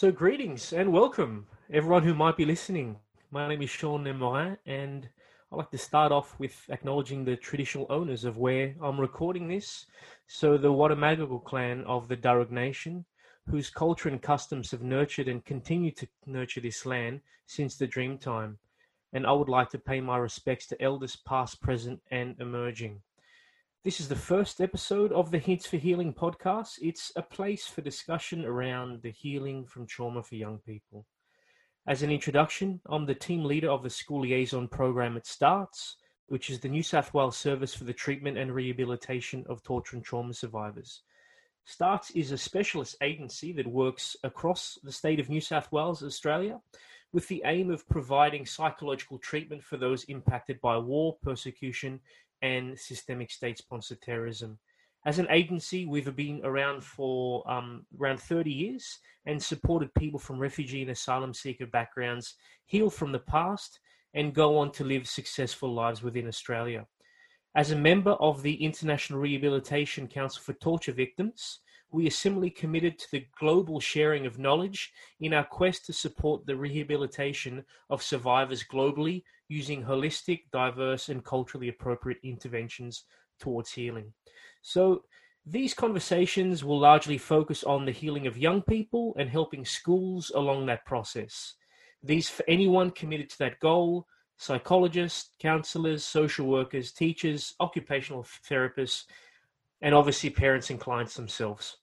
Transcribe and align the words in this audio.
So, 0.00 0.10
greetings 0.10 0.72
and 0.72 0.94
welcome, 0.94 1.46
everyone 1.70 2.04
who 2.04 2.14
might 2.14 2.38
be 2.38 2.46
listening. 2.46 2.96
My 3.30 3.46
name 3.46 3.60
is 3.60 3.68
Shaun 3.68 4.02
Nemorin, 4.02 4.56
and 4.64 5.06
I'd 5.52 5.56
like 5.56 5.70
to 5.72 5.76
start 5.76 6.10
off 6.10 6.40
with 6.40 6.58
acknowledging 6.70 7.22
the 7.22 7.36
traditional 7.36 7.86
owners 7.90 8.24
of 8.24 8.38
where 8.38 8.74
I'm 8.82 8.98
recording 8.98 9.46
this. 9.46 9.84
So, 10.26 10.56
the 10.56 10.72
Wattamattagal 10.72 11.44
clan 11.44 11.84
of 11.84 12.08
the 12.08 12.16
Darug 12.16 12.50
Nation, 12.50 13.04
whose 13.50 13.68
culture 13.68 14.08
and 14.08 14.22
customs 14.22 14.70
have 14.70 14.80
nurtured 14.80 15.28
and 15.28 15.44
continue 15.44 15.90
to 15.90 16.08
nurture 16.24 16.62
this 16.62 16.86
land 16.86 17.20
since 17.44 17.76
the 17.76 17.86
Dreamtime. 17.86 18.56
And 19.12 19.26
I 19.26 19.32
would 19.32 19.50
like 19.50 19.68
to 19.68 19.78
pay 19.78 20.00
my 20.00 20.16
respects 20.16 20.66
to 20.68 20.82
elders 20.82 21.14
past, 21.14 21.60
present, 21.60 22.00
and 22.10 22.40
emerging. 22.40 23.02
This 23.82 23.98
is 23.98 24.08
the 24.08 24.14
first 24.14 24.60
episode 24.60 25.10
of 25.10 25.30
the 25.30 25.38
Hints 25.38 25.66
for 25.66 25.78
Healing 25.78 26.12
podcast. 26.12 26.72
It's 26.82 27.12
a 27.16 27.22
place 27.22 27.66
for 27.66 27.80
discussion 27.80 28.44
around 28.44 29.00
the 29.00 29.10
healing 29.10 29.64
from 29.64 29.86
trauma 29.86 30.22
for 30.22 30.34
young 30.34 30.58
people. 30.58 31.06
As 31.86 32.02
an 32.02 32.10
introduction, 32.10 32.82
I'm 32.90 33.06
the 33.06 33.14
team 33.14 33.42
leader 33.42 33.70
of 33.70 33.82
the 33.82 33.88
school 33.88 34.20
liaison 34.20 34.68
program 34.68 35.16
at 35.16 35.26
STARTTS, 35.26 35.96
which 36.26 36.50
is 36.50 36.60
the 36.60 36.68
New 36.68 36.82
South 36.82 37.14
Wales 37.14 37.38
Service 37.38 37.72
for 37.72 37.84
the 37.84 37.94
Treatment 37.94 38.36
and 38.36 38.54
Rehabilitation 38.54 39.46
of 39.48 39.62
Torture 39.62 39.96
and 39.96 40.04
Trauma 40.04 40.34
Survivors. 40.34 41.00
STARTTS 41.64 42.10
is 42.10 42.32
a 42.32 42.36
specialist 42.36 42.96
agency 43.00 43.50
that 43.54 43.66
works 43.66 44.14
across 44.22 44.78
the 44.82 44.92
state 44.92 45.20
of 45.20 45.30
New 45.30 45.40
South 45.40 45.72
Wales, 45.72 46.02
Australia, 46.02 46.60
with 47.14 47.26
the 47.28 47.42
aim 47.46 47.70
of 47.70 47.88
providing 47.88 48.44
psychological 48.44 49.16
treatment 49.18 49.64
for 49.64 49.78
those 49.78 50.04
impacted 50.04 50.60
by 50.60 50.76
war, 50.76 51.16
persecution, 51.22 51.98
and 52.42 52.78
systemic 52.78 53.30
state 53.30 53.58
sponsored 53.58 54.00
terrorism. 54.00 54.58
As 55.06 55.18
an 55.18 55.28
agency, 55.30 55.86
we've 55.86 56.14
been 56.14 56.42
around 56.44 56.84
for 56.84 57.48
um, 57.50 57.86
around 57.98 58.20
30 58.20 58.50
years 58.50 58.98
and 59.24 59.42
supported 59.42 59.94
people 59.94 60.18
from 60.18 60.38
refugee 60.38 60.82
and 60.82 60.90
asylum 60.90 61.32
seeker 61.32 61.66
backgrounds 61.66 62.34
heal 62.66 62.90
from 62.90 63.12
the 63.12 63.18
past 63.18 63.80
and 64.12 64.34
go 64.34 64.58
on 64.58 64.72
to 64.72 64.84
live 64.84 65.08
successful 65.08 65.72
lives 65.72 66.02
within 66.02 66.28
Australia. 66.28 66.86
As 67.54 67.70
a 67.70 67.76
member 67.76 68.12
of 68.12 68.42
the 68.42 68.62
International 68.62 69.18
Rehabilitation 69.18 70.06
Council 70.06 70.42
for 70.42 70.52
Torture 70.54 70.92
Victims, 70.92 71.60
we 71.92 72.06
are 72.06 72.10
similarly 72.10 72.50
committed 72.50 72.98
to 72.98 73.10
the 73.10 73.26
global 73.38 73.80
sharing 73.80 74.26
of 74.26 74.38
knowledge 74.38 74.92
in 75.20 75.34
our 75.34 75.44
quest 75.44 75.86
to 75.86 75.92
support 75.92 76.46
the 76.46 76.56
rehabilitation 76.56 77.64
of 77.88 78.02
survivors 78.02 78.64
globally 78.64 79.22
using 79.48 79.82
holistic, 79.82 80.42
diverse, 80.52 81.08
and 81.08 81.24
culturally 81.24 81.68
appropriate 81.68 82.18
interventions 82.22 83.04
towards 83.40 83.72
healing. 83.72 84.12
So, 84.62 85.04
these 85.46 85.72
conversations 85.72 86.62
will 86.62 86.78
largely 86.78 87.16
focus 87.16 87.64
on 87.64 87.86
the 87.86 87.92
healing 87.92 88.26
of 88.26 88.36
young 88.36 88.60
people 88.60 89.16
and 89.18 89.28
helping 89.28 89.64
schools 89.64 90.30
along 90.34 90.66
that 90.66 90.84
process. 90.84 91.54
These 92.02 92.28
for 92.28 92.44
anyone 92.46 92.90
committed 92.90 93.30
to 93.30 93.38
that 93.38 93.58
goal 93.58 94.06
psychologists, 94.36 95.32
counselors, 95.38 96.02
social 96.02 96.46
workers, 96.46 96.92
teachers, 96.92 97.54
occupational 97.60 98.24
therapists, 98.48 99.04
and 99.82 99.94
obviously 99.94 100.30
parents 100.30 100.70
and 100.70 100.80
clients 100.80 101.14
themselves. 101.14 101.76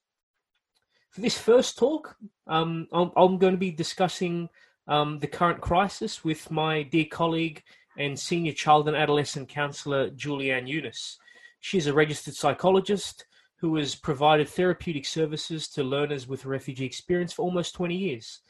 For 1.10 1.20
this 1.20 1.38
first 1.38 1.78
talk, 1.78 2.16
um, 2.46 2.86
I'm, 2.92 3.10
I'm, 3.16 3.38
going 3.38 3.54
to 3.54 3.58
be 3.58 3.70
discussing 3.70 4.48
um, 4.86 5.18
the 5.18 5.26
current 5.26 5.60
crisis 5.60 6.24
with 6.24 6.50
my 6.50 6.82
dear 6.82 7.06
colleague 7.10 7.62
and 7.96 8.18
senior 8.18 8.52
child 8.52 8.88
and 8.88 8.96
adolescent 8.96 9.48
counsellor, 9.48 10.10
Julie-Anne 10.10 10.66
Younis. 10.66 11.16
She's 11.60 11.86
a 11.86 11.92
registered 11.92 12.34
psychologist 12.34 13.24
who 13.56 13.74
has 13.76 13.94
provided 13.94 14.48
therapeutic 14.48 15.04
services 15.04 15.68
to 15.68 15.82
learners 15.82 16.28
with 16.28 16.44
refugee 16.44 16.86
experience 16.86 17.32
for 17.32 17.42
almost 17.42 17.74
20 17.74 17.96
years. 17.96 18.40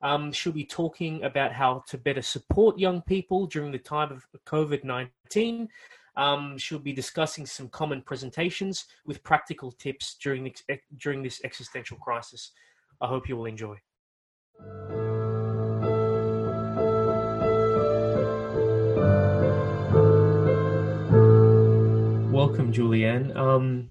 Um, 0.00 0.32
she'll 0.32 0.52
be 0.52 0.64
talking 0.64 1.22
about 1.22 1.52
how 1.52 1.84
to 1.88 1.98
better 1.98 2.22
support 2.22 2.78
young 2.78 3.02
people 3.02 3.46
during 3.46 3.72
the 3.72 3.78
time 3.78 4.12
of 4.12 4.26
COVID 4.46 4.84
19 4.84 5.68
um, 6.16 6.56
she'll 6.58 6.78
be 6.78 6.92
discussing 6.92 7.46
some 7.46 7.68
common 7.68 8.02
presentations 8.02 8.86
with 9.06 9.22
practical 9.22 9.72
tips 9.72 10.16
during 10.22 10.44
this, 10.44 10.78
during 10.96 11.22
this 11.22 11.40
existential 11.44 11.96
crisis. 11.98 12.52
I 13.00 13.06
hope 13.08 13.28
you 13.28 13.36
will 13.36 13.46
enjoy. 13.46 13.76
Welcome, 22.30 22.72
Julie-Anne. 22.72 23.36
Um, 23.36 23.90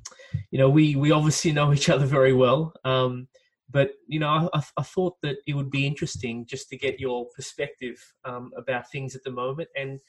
you 0.51 0.59
know, 0.59 0.69
we 0.69 0.95
we 0.95 1.12
obviously 1.12 1.51
know 1.51 1.73
each 1.73 1.89
other 1.89 2.06
very 2.06 2.33
well, 2.33 2.73
um, 2.85 3.28
but 3.69 3.91
you 4.07 4.19
know, 4.19 4.50
I, 4.53 4.62
I, 4.78 4.83
thought 4.83 5.16
that 5.23 5.38
it 5.47 5.56
would 5.56 5.72
be 5.72 5.88
interesting 5.88 6.45
just 6.45 6.69
to 6.69 6.78
get 6.78 7.00
your 7.00 7.28
perspective 7.35 7.97
um, 8.23 8.51
about 8.56 8.89
things 8.91 9.16
at 9.16 9.23
the 9.23 9.31
moment 9.31 9.69
and 9.75 10.00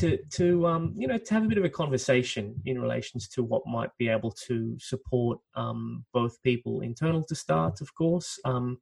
to 0.00 0.18
to 0.30 0.66
um, 0.66 0.94
you 0.96 1.06
know 1.06 1.18
to 1.18 1.34
have 1.34 1.44
a 1.44 1.48
bit 1.48 1.58
of 1.58 1.64
a 1.64 1.68
conversation 1.68 2.54
in 2.64 2.80
relations 2.80 3.28
to 3.28 3.42
what 3.42 3.66
might 3.66 3.90
be 3.98 4.08
able 4.08 4.30
to 4.48 4.76
support 4.78 5.38
um, 5.54 6.04
both 6.12 6.42
people 6.42 6.80
internal 6.80 7.22
to 7.24 7.34
start, 7.34 7.80
of 7.80 7.94
course, 7.94 8.38
um, 8.44 8.78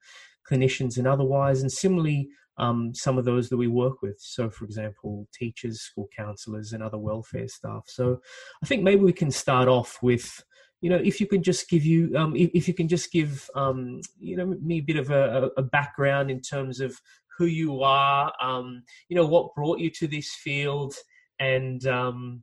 clinicians 0.48 0.96
and 0.96 1.06
otherwise, 1.06 1.60
and 1.62 1.72
similarly 1.72 2.28
um, 2.58 2.94
some 2.94 3.18
of 3.18 3.24
those 3.24 3.48
that 3.48 3.56
we 3.56 3.66
work 3.66 4.00
with. 4.00 4.16
So, 4.20 4.48
for 4.48 4.64
example, 4.64 5.26
teachers, 5.32 5.80
school 5.80 6.08
counsellors, 6.16 6.72
and 6.72 6.82
other 6.82 6.98
welfare 6.98 7.48
staff. 7.48 7.84
So, 7.86 8.20
I 8.62 8.66
think 8.66 8.82
maybe 8.82 9.02
we 9.02 9.12
can 9.12 9.30
start 9.30 9.68
off 9.68 9.98
with 10.02 10.42
you 10.80 10.90
know, 10.90 11.00
if 11.02 11.20
you 11.20 11.26
can 11.26 11.42
just 11.42 11.68
give 11.68 11.84
you, 11.84 12.16
um, 12.16 12.36
if, 12.36 12.50
if, 12.54 12.68
you 12.68 12.74
can 12.74 12.86
just 12.86 13.10
give, 13.10 13.50
um, 13.56 14.00
you 14.20 14.36
know, 14.36 14.46
me 14.62 14.78
a 14.78 14.80
bit 14.80 14.96
of 14.96 15.10
a, 15.10 15.50
a, 15.56 15.62
background 15.62 16.30
in 16.30 16.40
terms 16.40 16.78
of 16.78 16.96
who 17.38 17.46
you 17.46 17.82
are, 17.82 18.32
um, 18.42 18.82
you 19.08 19.16
know, 19.16 19.26
what 19.26 19.54
brought 19.54 19.78
you 19.78 19.90
to 19.90 20.08
this 20.08 20.34
field, 20.34 20.94
and 21.38 21.86
um, 21.86 22.42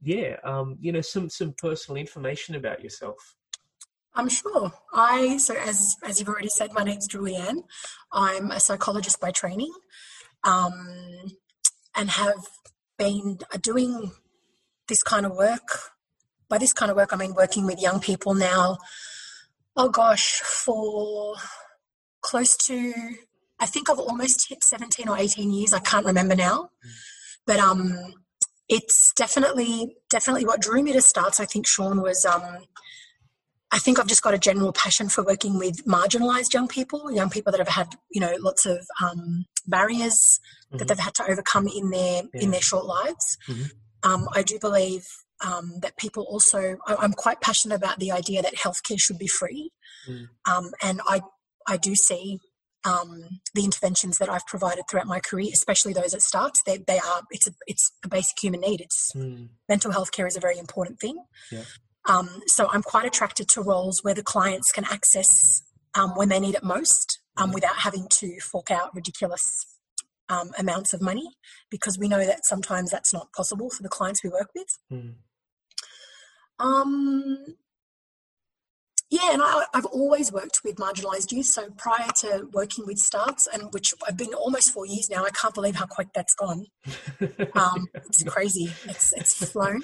yeah, 0.00 0.36
um, 0.44 0.78
you 0.80 0.92
know, 0.92 1.00
some 1.00 1.28
some 1.28 1.52
personal 1.58 2.00
information 2.00 2.54
about 2.54 2.82
yourself. 2.82 3.16
I'm 4.14 4.28
sure. 4.28 4.72
I 4.94 5.36
so 5.36 5.54
as 5.54 5.96
as 6.04 6.18
you've 6.18 6.28
already 6.28 6.48
said, 6.48 6.72
my 6.72 6.84
name's 6.84 7.08
Julie-Anne. 7.08 7.64
I'm 8.12 8.50
a 8.50 8.60
psychologist 8.60 9.20
by 9.20 9.32
training, 9.32 9.72
um, 10.44 11.32
and 11.96 12.10
have 12.10 12.46
been 12.98 13.38
doing 13.60 14.12
this 14.88 15.02
kind 15.02 15.26
of 15.26 15.36
work. 15.36 15.90
By 16.48 16.58
this 16.58 16.72
kind 16.72 16.90
of 16.90 16.96
work, 16.96 17.12
I 17.12 17.16
mean 17.16 17.34
working 17.34 17.66
with 17.66 17.80
young 17.80 18.00
people 18.00 18.34
now. 18.34 18.78
Oh 19.76 19.88
gosh, 19.88 20.40
for 20.40 21.36
close 22.22 22.56
to 22.66 22.92
I 23.60 23.66
think 23.66 23.90
I've 23.90 23.98
almost 23.98 24.48
hit 24.48 24.64
17 24.64 25.08
or 25.08 25.18
18 25.18 25.52
years. 25.52 25.72
I 25.72 25.80
can't 25.80 26.06
remember 26.06 26.34
now. 26.34 26.70
But 27.46 27.60
um, 27.60 28.14
it's 28.68 29.12
definitely 29.16 29.96
definitely 30.08 30.46
what 30.46 30.60
drew 30.60 30.82
me 30.82 30.92
to 30.92 31.02
STARTTS. 31.02 31.40
I 31.40 31.44
think 31.44 31.66
Shaun 31.66 32.00
was. 32.00 32.24
Um, 32.24 32.64
I 33.72 33.78
think 33.78 34.00
I've 34.00 34.08
just 34.08 34.22
got 34.22 34.34
a 34.34 34.38
general 34.38 34.72
passion 34.72 35.08
for 35.08 35.24
working 35.24 35.56
with 35.56 35.84
marginalised 35.84 36.52
young 36.52 36.66
people, 36.66 37.12
young 37.12 37.30
people 37.30 37.52
that 37.52 37.58
have 37.58 37.68
had 37.68 37.88
you 38.10 38.20
know 38.20 38.34
lots 38.38 38.66
of 38.66 38.86
um, 39.02 39.46
barriers 39.66 40.40
mm-hmm. 40.66 40.78
that 40.78 40.88
they've 40.88 40.98
had 40.98 41.14
to 41.14 41.30
overcome 41.30 41.68
in 41.68 41.90
their 41.90 42.22
yeah. 42.32 42.42
in 42.42 42.50
their 42.50 42.62
short 42.62 42.86
lives. 42.86 43.36
Mm-hmm. 43.48 44.10
Um, 44.10 44.28
I 44.32 44.42
do 44.42 44.58
believe 44.58 45.06
um, 45.44 45.80
that 45.82 45.96
people 45.96 46.24
also. 46.24 46.76
I, 46.86 47.04
am 47.04 47.12
quite 47.12 47.40
passionate 47.40 47.76
about 47.76 47.98
the 47.98 48.12
idea 48.12 48.42
that 48.42 48.54
healthcare 48.54 49.00
should 49.00 49.18
be 49.18 49.26
free, 49.26 49.72
mm. 50.08 50.28
um, 50.48 50.70
and 50.82 51.00
I 51.06 51.22
I 51.66 51.76
do 51.76 51.94
see 51.94 52.38
um, 52.84 53.40
the 53.54 53.64
interventions 53.64 54.18
that 54.18 54.28
I've 54.28 54.46
provided 54.46 54.84
throughout 54.88 55.06
my 55.06 55.20
career, 55.20 55.50
especially 55.52 55.92
those 55.92 56.14
at 56.14 56.22
STARTTS, 56.22 56.62
they, 56.64 56.78
they 56.78 56.98
are 56.98 57.22
it's 57.30 57.46
a 57.46 57.52
it's 57.66 57.92
a 58.04 58.08
basic 58.08 58.38
human 58.42 58.60
need. 58.60 58.80
It's 58.80 59.12
mm. 59.14 59.48
mental 59.68 59.92
health 59.92 60.12
care 60.12 60.26
is 60.26 60.36
a 60.36 60.40
very 60.40 60.58
important 60.58 60.98
thing. 60.98 61.24
Yeah. 61.52 61.64
Um, 62.08 62.40
so 62.46 62.68
I'm 62.70 62.82
quite 62.82 63.04
attracted 63.04 63.48
to 63.50 63.62
roles 63.62 64.02
where 64.02 64.14
the 64.14 64.22
clients 64.22 64.72
can 64.72 64.84
access 64.84 65.62
um, 65.94 66.12
when 66.16 66.30
they 66.30 66.40
need 66.40 66.54
it 66.54 66.62
most, 66.62 67.20
um, 67.36 67.50
mm. 67.50 67.54
without 67.54 67.76
having 67.76 68.06
to 68.08 68.40
fork 68.40 68.70
out 68.70 68.94
ridiculous 68.94 69.66
um, 70.30 70.52
amounts 70.58 70.94
of 70.94 71.02
money, 71.02 71.36
because 71.70 71.98
we 71.98 72.08
know 72.08 72.24
that 72.24 72.46
sometimes 72.46 72.90
that's 72.90 73.12
not 73.12 73.32
possible 73.36 73.68
for 73.68 73.82
the 73.82 73.88
clients 73.88 74.24
we 74.24 74.30
work 74.30 74.50
with. 74.54 74.68
Mm. 74.90 75.14
Um, 76.58 77.56
yeah, 79.10 79.32
and 79.32 79.42
I, 79.42 79.64
have 79.74 79.86
always 79.86 80.32
worked 80.32 80.60
with 80.64 80.76
marginalised 80.76 81.32
youth. 81.32 81.46
So 81.46 81.68
prior 81.76 82.08
to 82.20 82.48
working 82.52 82.86
with 82.86 82.98
STARTTS, 82.98 83.48
and 83.52 83.72
which 83.72 83.92
I've 84.06 84.16
been 84.16 84.34
almost 84.34 84.72
four 84.72 84.86
years 84.86 85.08
now, 85.10 85.24
I 85.24 85.30
can't 85.30 85.54
believe 85.54 85.74
how 85.74 85.86
quick 85.86 86.08
that's 86.14 86.34
gone. 86.34 86.66
Um, 87.54 87.88
it's 87.94 88.22
crazy. 88.22 88.72
It's 88.84 89.12
it's 89.12 89.50
flown. 89.50 89.82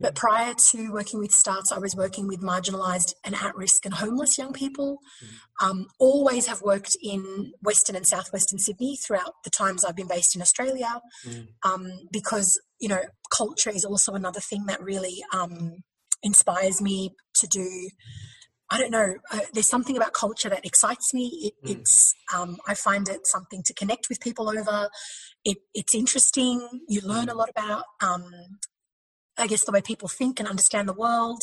But 0.00 0.16
prior 0.16 0.54
to 0.70 0.92
working 0.92 1.20
with 1.20 1.30
STARTTS, 1.30 1.70
I 1.70 1.78
was 1.78 1.94
working 1.94 2.26
with 2.26 2.40
marginalised 2.40 3.12
and 3.24 3.36
at-risk 3.36 3.84
and 3.84 3.94
homeless 3.94 4.36
young 4.36 4.52
people. 4.52 4.98
Mm-hmm. 5.22 5.70
Um, 5.70 5.86
always 6.00 6.48
have 6.48 6.60
worked 6.62 6.96
in 7.00 7.52
Western 7.62 7.94
and 7.94 8.06
Southwestern 8.06 8.58
Sydney 8.58 8.96
throughout 8.96 9.34
the 9.44 9.50
times 9.50 9.84
I've 9.84 9.94
been 9.94 10.08
based 10.08 10.34
in 10.34 10.42
Australia, 10.42 11.00
mm. 11.26 11.46
um, 11.64 11.86
because 12.10 12.58
you 12.80 12.88
know 12.88 13.02
culture 13.30 13.70
is 13.70 13.84
also 13.84 14.14
another 14.14 14.40
thing 14.40 14.64
that 14.66 14.82
really 14.82 15.22
um, 15.32 15.82
inspires 16.22 16.80
me 16.80 17.10
to 17.36 17.46
do 17.46 17.90
I 18.72 18.78
don't 18.78 18.90
know. 18.90 19.16
Uh, 19.30 19.40
there's 19.52 19.68
something 19.68 19.98
about 19.98 20.14
culture 20.14 20.48
that 20.48 20.64
excites 20.64 21.12
me. 21.12 21.52
It, 21.62 21.68
mm. 21.68 21.78
It's 21.78 22.14
um, 22.34 22.56
I 22.66 22.72
find 22.72 23.06
it 23.06 23.26
something 23.26 23.62
to 23.66 23.74
connect 23.74 24.08
with 24.08 24.18
people 24.18 24.48
over. 24.48 24.88
It, 25.44 25.58
it's 25.74 25.94
interesting. 25.94 26.66
You 26.88 27.02
learn 27.02 27.28
a 27.28 27.34
mm. 27.34 27.36
lot 27.36 27.50
about, 27.50 27.84
um, 28.02 28.24
I 29.36 29.46
guess, 29.46 29.66
the 29.66 29.72
way 29.72 29.82
people 29.82 30.08
think 30.08 30.40
and 30.40 30.48
understand 30.48 30.88
the 30.88 30.94
world, 30.94 31.42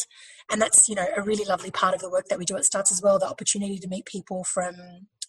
and 0.52 0.60
that's 0.60 0.90
you 0.90 0.96
know 0.96 1.06
a 1.16 1.22
really 1.22 1.46
lovely 1.46 1.70
part 1.70 1.94
of 1.94 2.02
the 2.02 2.10
work 2.10 2.26
that 2.30 2.40
we 2.40 2.46
do 2.46 2.58
at 2.58 2.66
STARTTS 2.66 2.92
as 2.92 3.02
well. 3.04 3.20
The 3.20 3.30
opportunity 3.30 3.78
to 3.78 3.88
meet 3.88 4.06
people 4.06 4.44
from 4.44 4.76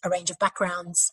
a 0.03 0.09
range 0.09 0.31
of 0.31 0.39
backgrounds. 0.39 1.11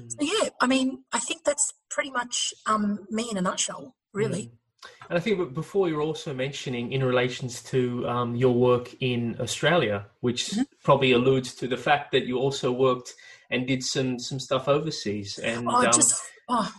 Mm. 0.00 0.10
So 0.10 0.16
yeah, 0.22 0.48
I 0.58 0.66
mean, 0.66 1.04
I 1.12 1.18
think 1.18 1.44
that's 1.44 1.70
pretty 1.90 2.10
much 2.10 2.54
um, 2.64 3.06
me 3.10 3.28
in 3.30 3.36
a 3.36 3.42
nutshell, 3.42 3.94
really. 4.14 4.52
And 5.08 5.18
I 5.18 5.20
think 5.20 5.54
before 5.54 5.88
you 5.88 5.96
were 5.96 6.02
also 6.02 6.32
mentioning 6.32 6.92
in 6.92 7.04
relations 7.04 7.62
to 7.64 8.08
um, 8.08 8.36
your 8.36 8.54
work 8.54 8.94
in 9.00 9.36
Australia, 9.40 10.06
which 10.20 10.50
mm-hmm. 10.50 10.62
probably 10.82 11.12
alludes 11.12 11.54
to 11.56 11.68
the 11.68 11.76
fact 11.76 12.12
that 12.12 12.26
you 12.26 12.38
also 12.38 12.72
worked 12.72 13.14
and 13.50 13.66
did 13.66 13.82
some 13.84 14.18
some 14.18 14.40
stuff 14.40 14.68
overseas. 14.68 15.38
And 15.38 15.68
oh, 15.68 15.76
um, 15.76 15.84
just, 15.92 16.22
oh. 16.48 16.72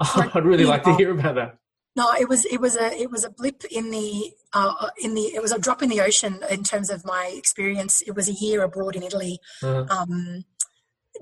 I'd 0.00 0.44
really 0.44 0.64
like 0.64 0.84
to 0.84 0.94
hear 0.96 1.10
about 1.12 1.36
that. 1.36 1.58
No, 1.96 2.12
it 2.12 2.28
was 2.28 2.44
it 2.46 2.60
was 2.60 2.76
a 2.76 2.92
it 3.00 3.10
was 3.10 3.24
a 3.24 3.30
blip 3.30 3.64
in 3.70 3.90
the 3.90 4.32
uh, 4.52 4.88
in 5.00 5.14
the 5.14 5.22
it 5.22 5.40
was 5.40 5.52
a 5.52 5.58
drop 5.58 5.80
in 5.80 5.88
the 5.88 6.00
ocean 6.00 6.40
in 6.50 6.64
terms 6.64 6.90
of 6.90 7.04
my 7.04 7.32
experience. 7.36 8.02
It 8.02 8.16
was 8.16 8.28
a 8.28 8.32
year 8.32 8.62
abroad 8.64 8.96
in 8.96 9.04
Italy. 9.04 9.38
Uh-huh. 9.62 9.86
Um, 9.88 10.44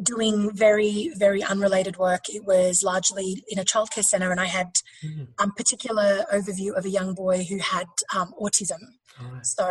doing 0.03 0.50
very 0.55 1.11
very 1.17 1.43
unrelated 1.43 1.97
work 1.97 2.29
it 2.29 2.44
was 2.44 2.83
largely 2.83 3.44
in 3.49 3.59
a 3.59 3.65
childcare 3.65 4.03
center 4.03 4.31
and 4.31 4.41
i 4.41 4.47
had 4.47 4.69
a 5.03 5.06
mm. 5.06 5.29
um, 5.39 5.53
particular 5.53 6.25
overview 6.33 6.77
of 6.77 6.85
a 6.85 6.91
young 6.91 7.15
boy 7.15 7.44
who 7.44 7.59
had 7.59 7.87
um, 8.17 8.33
autism 8.41 8.81
right. 9.21 9.44
so 9.44 9.69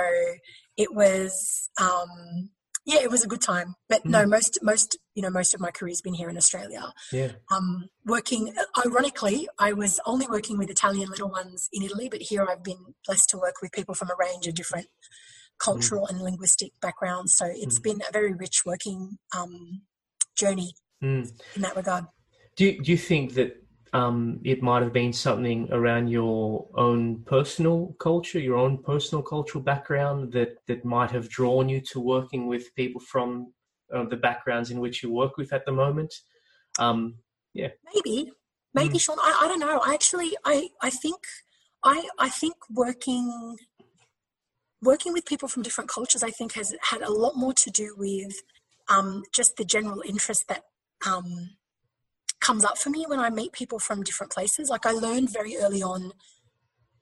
it 0.78 0.94
was 0.94 1.70
um, 1.80 2.50
yeah 2.86 3.00
it 3.02 3.10
was 3.10 3.24
a 3.24 3.28
good 3.28 3.42
time 3.42 3.76
but 3.90 4.04
mm. 4.04 4.12
no 4.12 4.26
most 4.26 4.60
most 4.62 4.98
you 5.16 5.22
know 5.22 5.30
most 5.30 5.54
of 5.54 5.60
my 5.60 5.72
career 5.72 5.92
has 5.92 6.02
been 6.02 6.14
here 6.14 6.30
in 6.30 6.38
australia 6.38 6.94
yeah 7.12 7.32
um, 7.52 7.86
working 8.06 8.54
ironically 8.86 9.48
i 9.60 9.74
was 9.74 10.00
only 10.06 10.28
working 10.28 10.58
with 10.58 10.70
italian 10.70 11.10
little 11.10 11.30
ones 11.30 11.68
in 11.74 11.84
italy 11.84 12.10
but 12.10 12.22
here 12.22 12.46
i've 12.50 12.64
been 12.64 12.94
blessed 13.06 13.30
to 13.30 13.38
work 13.38 13.56
with 13.62 13.72
people 13.72 13.96
from 13.96 14.10
a 14.10 14.16
range 14.20 14.48
of 14.48 14.54
different 14.54 14.88
cultural 15.60 16.06
mm. 16.06 16.10
and 16.12 16.22
linguistic 16.22 16.72
backgrounds 16.82 17.36
so 17.36 17.46
it's 17.48 17.80
mm. 17.80 17.84
been 17.84 18.02
a 18.08 18.12
very 18.12 18.34
rich 18.34 18.62
working 18.66 19.18
um, 19.36 19.82
journey 20.44 20.70
mm. 21.04 21.24
in 21.56 21.62
that 21.66 21.76
regard. 21.82 22.04
Do 22.56 22.62
you, 22.66 22.74
do 22.84 22.88
you 22.96 23.02
think 23.10 23.26
that 23.40 23.52
um, 23.94 24.40
it 24.54 24.60
might 24.70 24.84
have 24.86 24.94
been 25.02 25.14
something 25.14 25.60
around 25.78 26.06
your 26.20 26.68
own 26.88 27.04
personal 27.36 27.80
culture, 28.08 28.40
your 28.40 28.60
own 28.66 28.74
personal 28.92 29.22
cultural 29.34 29.64
background 29.72 30.18
that, 30.36 30.52
that 30.68 30.82
might 30.96 31.12
have 31.12 31.28
drawn 31.38 31.66
you 31.74 31.82
to 31.92 32.00
working 32.16 32.44
with 32.48 32.74
people 32.76 33.02
from 33.14 33.30
uh, 33.94 34.06
the 34.14 34.22
backgrounds 34.28 34.72
in 34.72 34.80
which 34.84 35.04
you 35.04 35.10
work 35.12 35.34
with 35.38 35.52
at 35.58 35.66
the 35.66 35.76
moment? 35.84 36.12
Um, 36.80 37.00
yeah, 37.54 37.72
maybe, 37.94 38.32
maybe, 38.74 38.98
mm. 38.98 39.02
Shaun. 39.02 39.20
I, 39.20 39.32
I 39.44 39.48
don't 39.50 39.64
know. 39.66 39.80
I 39.86 39.94
actually, 39.94 40.32
I, 40.46 40.70
I 40.82 40.90
think, 40.90 41.20
I, 41.84 41.98
I 42.18 42.30
think 42.30 42.56
working, 42.70 43.58
working 44.82 45.12
with 45.12 45.26
people 45.26 45.50
from 45.50 45.64
different 45.64 45.90
cultures, 45.90 46.24
I 46.24 46.32
think 46.38 46.54
has 46.54 46.74
had 46.92 47.02
a 47.02 47.12
lot 47.12 47.36
more 47.36 47.56
to 47.64 47.70
do 47.70 47.88
with 47.98 48.34
um, 48.92 49.24
just 49.34 49.58
the 49.58 49.66
general 49.66 50.04
interest 50.06 50.48
that 50.50 50.64
um, 51.08 51.52
comes 52.40 52.66
up 52.66 52.78
for 52.78 52.90
me 52.90 53.06
when 53.08 53.20
I 53.20 53.30
meet 53.30 53.54
people 53.54 53.80
from 53.80 54.04
different 54.04 54.32
places. 54.32 54.70
Like 54.70 54.86
I 54.86 54.92
learned 54.92 55.32
very 55.32 55.58
early 55.58 55.82
on 55.82 56.12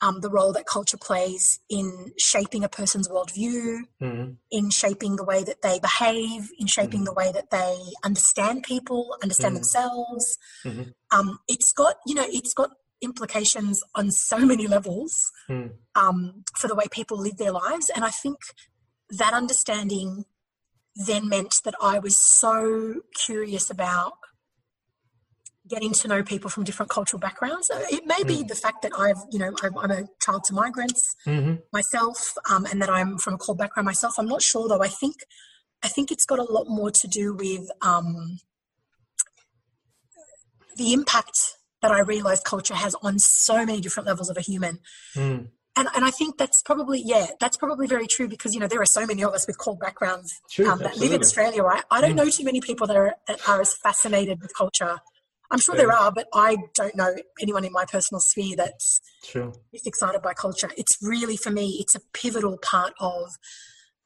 um, 0.02 0.22
the 0.22 0.30
role 0.30 0.54
that 0.54 0.66
culture 0.66 0.98
plays 0.98 1.60
in 1.70 2.14
shaping 2.18 2.64
a 2.64 2.70
person's 2.70 3.10
worldview, 3.10 3.80
mm-hmm. 4.02 4.32
in 4.52 4.70
shaping 4.70 5.18
the 5.18 5.26
way 5.26 5.44
that 5.44 5.62
they 5.62 5.80
behave, 5.80 6.52
in 6.58 6.68
shaping 6.68 7.00
mm-hmm. 7.00 7.06
the 7.06 7.14
way 7.14 7.32
that 7.34 7.50
they 7.50 7.78
understand 8.04 8.64
people, 8.64 9.18
understand 9.22 9.56
mm-hmm. 9.56 9.62
themselves. 9.62 10.38
Mm-hmm. 10.64 10.84
Um, 11.18 11.40
it's 11.48 11.74
got, 11.74 11.96
you 12.06 12.16
know, 12.16 12.26
it's 12.28 12.54
got 12.54 12.72
implications 13.02 13.82
on 13.96 14.12
so 14.12 14.38
many 14.46 14.68
levels 14.68 15.32
mm. 15.50 15.72
um, 15.96 16.44
for 16.56 16.68
the 16.68 16.76
way 16.76 16.86
people 16.92 17.18
live 17.18 17.38
their 17.38 17.52
lives. 17.52 17.90
And 17.94 18.06
I 18.06 18.10
think 18.10 18.38
that 19.10 19.34
understanding 19.34 20.26
then 21.00 21.30
meant 21.30 21.62
that 21.64 21.76
I 21.82 21.98
was 22.00 22.18
so 22.18 23.02
curious 23.26 23.70
about 23.70 24.14
getting 25.68 25.94
to 25.94 26.08
know 26.08 26.24
people 26.24 26.50
from 26.50 26.64
different 26.64 26.90
cultural 26.90 27.20
backgrounds. 27.20 27.72
It 27.92 28.06
may 28.06 28.24
be 28.24 28.44
mm. 28.44 28.48
the 28.48 28.56
fact 28.56 28.82
that 28.82 28.92
I've, 28.98 29.18
you 29.32 29.40
know, 29.40 29.54
I'm 29.62 29.92
a 29.92 30.08
child 30.20 30.44
to 30.46 30.54
migrants 30.54 31.16
mm-hmm. 31.26 31.56
myself, 31.72 32.34
um, 32.50 32.66
and 32.66 32.82
that 32.82 32.90
I'm 32.90 33.18
from 33.18 33.36
a 33.36 33.38
CALD 33.38 33.60
background 33.60 33.86
myself. 33.86 34.16
I'm 34.18 34.28
not 34.28 34.42
sure 34.42 34.68
though. 34.68 34.82
I 34.82 34.88
think, 34.88 35.16
I 35.84 35.88
think 35.88 36.12
it's 36.12 36.26
got 36.26 36.40
a 36.40 36.44
lot 36.44 36.66
more 36.68 36.92
to 36.92 37.08
do 37.08 37.34
with 37.34 37.70
um, 37.82 38.40
the 40.76 40.92
impact 40.92 41.38
that 41.82 41.92
I 41.92 42.00
realized 42.00 42.44
culture 42.44 42.76
has 42.76 42.96
on 43.02 43.20
so 43.20 43.66
many 43.66 43.80
different 43.80 44.08
levels 44.08 44.30
of 44.30 44.38
a 44.38 44.42
human. 44.42 44.80
Mm 45.16 45.50
and, 45.80 45.88
and 45.96 46.04
I 46.04 46.12
think 46.12 46.38
that's 46.38 46.62
probably 46.62 47.02
yeah 47.04 47.28
that's 47.40 47.58
probably 47.58 47.88
very 47.88 48.06
true 48.06 48.28
because 48.28 48.54
you 48.54 48.60
know 48.60 48.68
there 48.68 48.82
are 48.82 48.86
so 48.86 49.06
many 49.06 49.24
of 49.24 49.34
us 49.34 49.48
with 49.48 49.58
CALD 49.58 49.80
backgrounds 49.80 50.34
true, 50.52 50.70
um, 50.70 50.80
that 50.80 50.98
live 50.98 51.14
in 51.14 51.22
Australia 51.22 51.64
right 51.64 51.84
I 51.90 52.02
don't 52.02 52.14
mm. 52.14 52.18
know 52.18 52.30
too 52.30 52.44
many 52.44 52.62
people 52.62 52.86
that 52.88 52.98
are 52.98 53.16
that 53.28 53.48
are 53.48 53.62
as 53.62 53.74
fascinated 53.74 54.42
with 54.42 54.52
culture 54.56 55.00
I'm 55.52 55.60
sure 55.60 55.76
yeah. 55.76 55.84
there 55.84 55.92
are 55.94 56.12
but 56.12 56.28
I 56.34 56.58
don't 56.76 56.96
know 56.96 57.16
anyone 57.42 57.64
in 57.64 57.72
my 57.72 57.86
personal 57.86 58.20
sphere 58.20 58.56
that's 58.58 59.02
true. 59.24 59.54
excited 59.86 60.22
by 60.22 60.34
culture 60.34 60.70
it's 60.78 60.98
really 61.02 61.38
for 61.38 61.50
me 61.50 61.78
it's 61.80 61.96
a 61.96 62.02
pivotal 62.14 62.58
part 62.58 62.94
of 63.00 63.30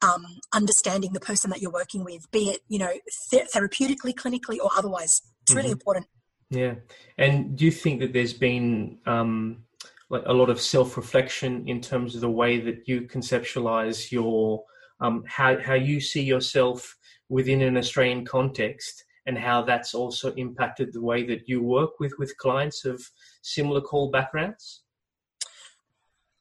um, 0.02 0.24
understanding 0.52 1.12
the 1.12 1.20
person 1.20 1.50
that 1.50 1.60
you're 1.60 1.72
working 1.72 2.04
with 2.04 2.30
be 2.30 2.50
it 2.50 2.60
you 2.68 2.78
know 2.78 2.92
th- 3.30 3.48
therapeutically 3.54 4.14
clinically 4.14 4.58
or 4.62 4.70
otherwise 4.76 5.22
it's 5.42 5.50
mm-hmm. 5.50 5.56
really 5.56 5.70
important 5.70 6.06
yeah 6.50 6.74
and 7.18 7.56
do 7.56 7.64
you 7.64 7.70
think 7.70 8.00
that 8.00 8.12
there's 8.12 8.34
been 8.34 8.98
um, 9.06 9.63
like 10.10 10.22
a 10.26 10.32
lot 10.32 10.50
of 10.50 10.60
self-reflection 10.60 11.66
in 11.66 11.80
terms 11.80 12.14
of 12.14 12.20
the 12.20 12.30
way 12.30 12.60
that 12.60 12.86
you 12.86 13.02
conceptualize 13.02 14.10
your 14.12 14.64
um, 15.00 15.24
how 15.26 15.58
how 15.60 15.74
you 15.74 16.00
see 16.00 16.22
yourself 16.22 16.96
within 17.28 17.62
an 17.62 17.76
Australian 17.76 18.24
context 18.24 19.04
and 19.26 19.38
how 19.38 19.62
that's 19.62 19.94
also 19.94 20.32
impacted 20.34 20.92
the 20.92 21.00
way 21.00 21.24
that 21.24 21.48
you 21.48 21.62
work 21.62 21.98
with 21.98 22.12
with 22.18 22.36
clients 22.38 22.84
of 22.84 23.02
similar 23.42 23.80
CALD 23.80 24.12
backgrounds? 24.12 24.82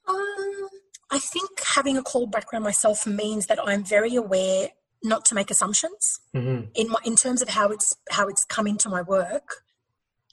Um, 0.08 0.70
I 1.12 1.20
think 1.20 1.50
having 1.76 1.98
a 1.98 2.04
CALD 2.04 2.32
background 2.32 2.64
myself 2.64 3.08
means 3.08 3.48
that 3.48 3.60
I'm 3.66 3.84
very 3.84 4.16
aware 4.16 4.70
not 5.04 5.26
to 5.26 5.36
make 5.36 5.52
assumptions 5.52 6.20
mm-hmm. 6.36 6.66
in 6.76 6.90
my, 6.90 7.00
in 7.04 7.16
terms 7.16 7.42
of 7.42 7.50
how 7.50 7.70
it's 7.70 7.96
how 8.10 8.28
it's 8.28 8.46
come 8.46 8.68
into 8.68 8.90
my 8.90 9.02
work 9.02 9.63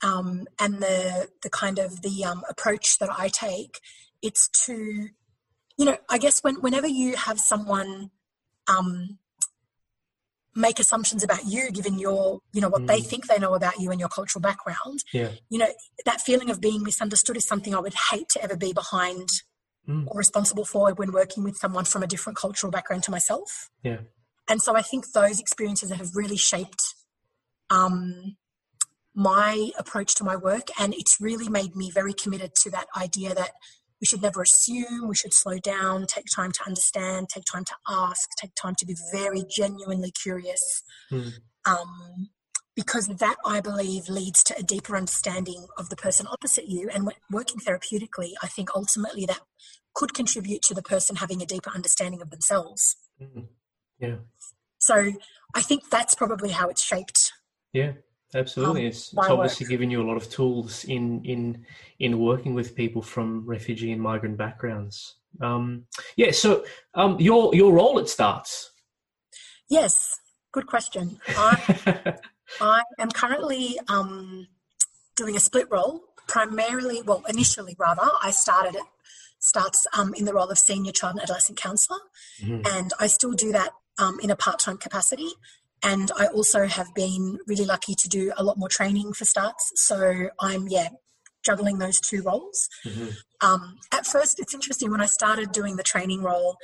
um, 0.03 0.47
and 0.59 0.83
the 0.83 1.29
the 1.43 1.51
kind 1.51 1.79
of 1.79 2.03
the 2.03 2.25
um, 2.25 2.43
approach 2.49 2.99
that 2.99 3.11
I 3.17 3.29
take, 3.29 3.81
it's 4.23 4.49
to, 4.67 5.09
you 5.77 5.85
know, 5.85 5.97
I 6.09 6.19
guess 6.19 6.41
when 6.41 6.57
whenever 6.57 6.87
you 6.87 7.17
have 7.17 7.39
someone 7.39 8.11
um, 8.69 9.19
make 10.55 10.79
assumptions 10.79 11.23
about 11.23 11.47
you, 11.47 11.71
given 11.71 11.99
your, 11.99 12.41
you 12.53 12.61
know, 12.61 12.69
what 12.69 12.83
mm. 12.83 12.87
they 12.87 13.01
think 13.01 13.27
they 13.27 13.39
know 13.39 13.55
about 13.55 13.79
you 13.79 13.91
and 13.91 14.01
your 14.01 14.09
cultural 14.09 14.41
background, 14.41 15.01
yeah. 15.13 15.31
you 15.49 15.59
know, 15.59 15.69
that 16.05 16.21
feeling 16.21 16.51
of 16.51 16.61
being 16.61 16.83
misunderstood 16.83 17.37
is 17.37 17.47
something 17.47 17.75
I 17.75 17.81
would 17.81 17.95
hate 18.11 18.29
to 18.31 18.43
ever 18.43 18.57
be 18.57 18.73
behind 18.73 19.29
mm. 19.89 20.07
or 20.07 20.19
responsible 20.19 20.65
for 20.65 20.93
when 20.95 21.13
working 21.13 21.45
with 21.45 21.57
someone 21.57 21.85
from 21.85 22.03
a 22.03 22.07
different 22.07 22.37
cultural 22.37 22.71
background 22.71 23.05
to 23.05 23.11
myself. 23.11 23.71
Yeah. 23.83 23.99
And 24.49 24.61
so 24.61 24.75
I 24.75 24.83
think 24.83 25.13
those 25.13 25.39
experiences 25.39 25.93
have 25.93 26.11
really 26.15 26.37
shaped 26.37 26.83
um, 27.71 28.37
my 29.15 29.71
approach 29.79 30.15
to 30.17 30.25
my 30.25 30.37
work 30.37 30.69
and 30.79 30.95
it's 30.95 31.17
really 31.21 31.49
made 31.49 31.75
me 31.75 31.91
very 31.91 32.13
committed 32.13 32.53
to 32.55 32.71
that 32.71 32.87
idea 32.97 33.35
that 33.35 33.51
we 34.01 34.07
should 34.07 34.23
never 34.23 34.43
assume 34.43 35.09
we 35.09 35.15
should 35.15 35.35
slow 35.35 35.59
down 35.59 36.07
take 36.07 36.27
time 36.35 36.53
to 36.53 36.61
understand 36.67 37.29
take 37.29 37.45
time 37.45 37.65
to 37.65 37.75
ask 37.89 38.29
take 38.41 38.55
time 38.55 38.75
to 38.79 38.87
be 38.87 38.97
very 39.13 39.45
genuinely 39.51 40.13
curious. 40.23 40.83
Mm. 41.13 41.33
um, 41.67 42.31
because 42.77 43.09
that 43.09 43.37
i 43.45 43.61
believe 43.61 44.09
leads 44.09 44.45
to 44.45 44.57
a 44.57 44.63
deeper 44.63 44.97
understanding 44.97 45.67
of 45.77 45.89
the 45.89 45.97
person 45.97 46.27
opposite 46.31 46.69
you 46.69 46.89
and 46.95 47.11
working 47.31 47.59
therapeutically 47.59 48.31
i 48.43 48.47
think 48.47 48.71
ultimately 48.77 49.27
that 49.27 49.41
could 49.93 50.15
contribute 50.15 50.63
to 50.63 50.73
the 50.73 50.83
person 50.83 51.17
having 51.17 51.43
a 51.43 51.47
deeper 51.47 51.69
understanding 51.75 52.23
of 52.23 52.31
themselves. 52.31 52.95
Mm. 53.21 53.49
yeah. 53.99 54.17
So 54.79 55.13
i 55.53 55.63
think 55.63 55.91
that's 55.91 56.15
probably 56.15 56.51
how 56.51 56.69
it's 56.69 56.83
shaped. 56.83 57.33
Yeah 57.73 57.93
Absolutely, 58.35 58.83
um, 58.83 58.87
it's, 58.87 59.13
it's 59.13 59.29
obviously 59.29 59.65
work. 59.65 59.71
giving 59.71 59.91
you 59.91 60.03
a 60.03 60.07
lot 60.07 60.17
of 60.17 60.31
tools 60.31 60.85
in 60.85 61.25
in 61.25 61.65
in 61.99 62.19
working 62.19 62.55
with 62.55 62.77
people 62.77 63.03
from 63.03 63.45
refugee 63.47 63.93
and 63.93 64.01
migrant 64.01 64.37
backgrounds. 64.37 65.17
Um, 65.41 65.87
yeah, 66.17 66.31
so 66.31 66.65
um, 66.95 67.19
your 67.19 67.55
your 67.55 67.73
role 67.73 67.99
at 67.99 68.09
STARTTS. 68.09 68.71
Yes, 69.69 70.21
good 70.53 70.67
question. 70.67 71.21
I, 71.29 72.17
I 72.61 72.83
am 72.99 73.11
currently 73.11 73.79
um, 73.89 74.49
doing 75.17 75.37
a 75.37 75.41
split 75.41 75.69
role. 75.71 76.03
Primarily, 76.27 77.03
well, 77.03 77.25
initially 77.29 77.75
rather, 77.79 78.09
I 78.23 78.31
started 78.31 78.77
it 78.77 78.85
STARTTS 79.41 79.87
um, 79.99 80.15
in 80.15 80.25
the 80.25 80.35
role 80.35 80.49
of 80.49 80.59
senior 80.59 80.93
child 80.93 81.15
and 81.15 81.23
adolescent 81.23 81.59
counselor, 81.59 81.99
mm-hmm. 82.41 82.63
and 82.67 82.93
I 83.01 83.07
still 83.07 83.33
do 83.33 83.51
that 83.53 83.71
um, 83.99 84.19
in 84.23 84.31
a 84.31 84.37
part 84.37 84.59
time 84.59 84.77
capacity. 84.77 85.31
And 85.83 86.11
I 86.17 86.27
also 86.27 86.67
have 86.67 86.95
been 86.95 87.39
really 87.47 87.65
lucky 87.65 87.95
to 87.95 88.09
do 88.09 88.33
a 88.37 88.45
lot 88.45 88.59
more 88.59 88.69
training 88.69 89.13
for 89.15 89.25
STARTTS. 89.25 89.73
So 89.77 90.29
I'm, 90.39 90.69
yeah, 90.69 90.89
juggling 91.45 91.79
those 91.79 92.01
two 92.01 92.23
roles. 92.23 92.69
Mm-hmm. 92.85 93.09
Um, 93.47 93.79
at 93.93 94.07
first, 94.07 94.39
it's 94.41 94.55
interesting 94.55 94.91
when 94.91 95.01
I 95.01 95.07
started 95.07 95.53
doing 95.53 95.77
the 95.77 95.83
training 95.83 96.23
role. 96.23 96.57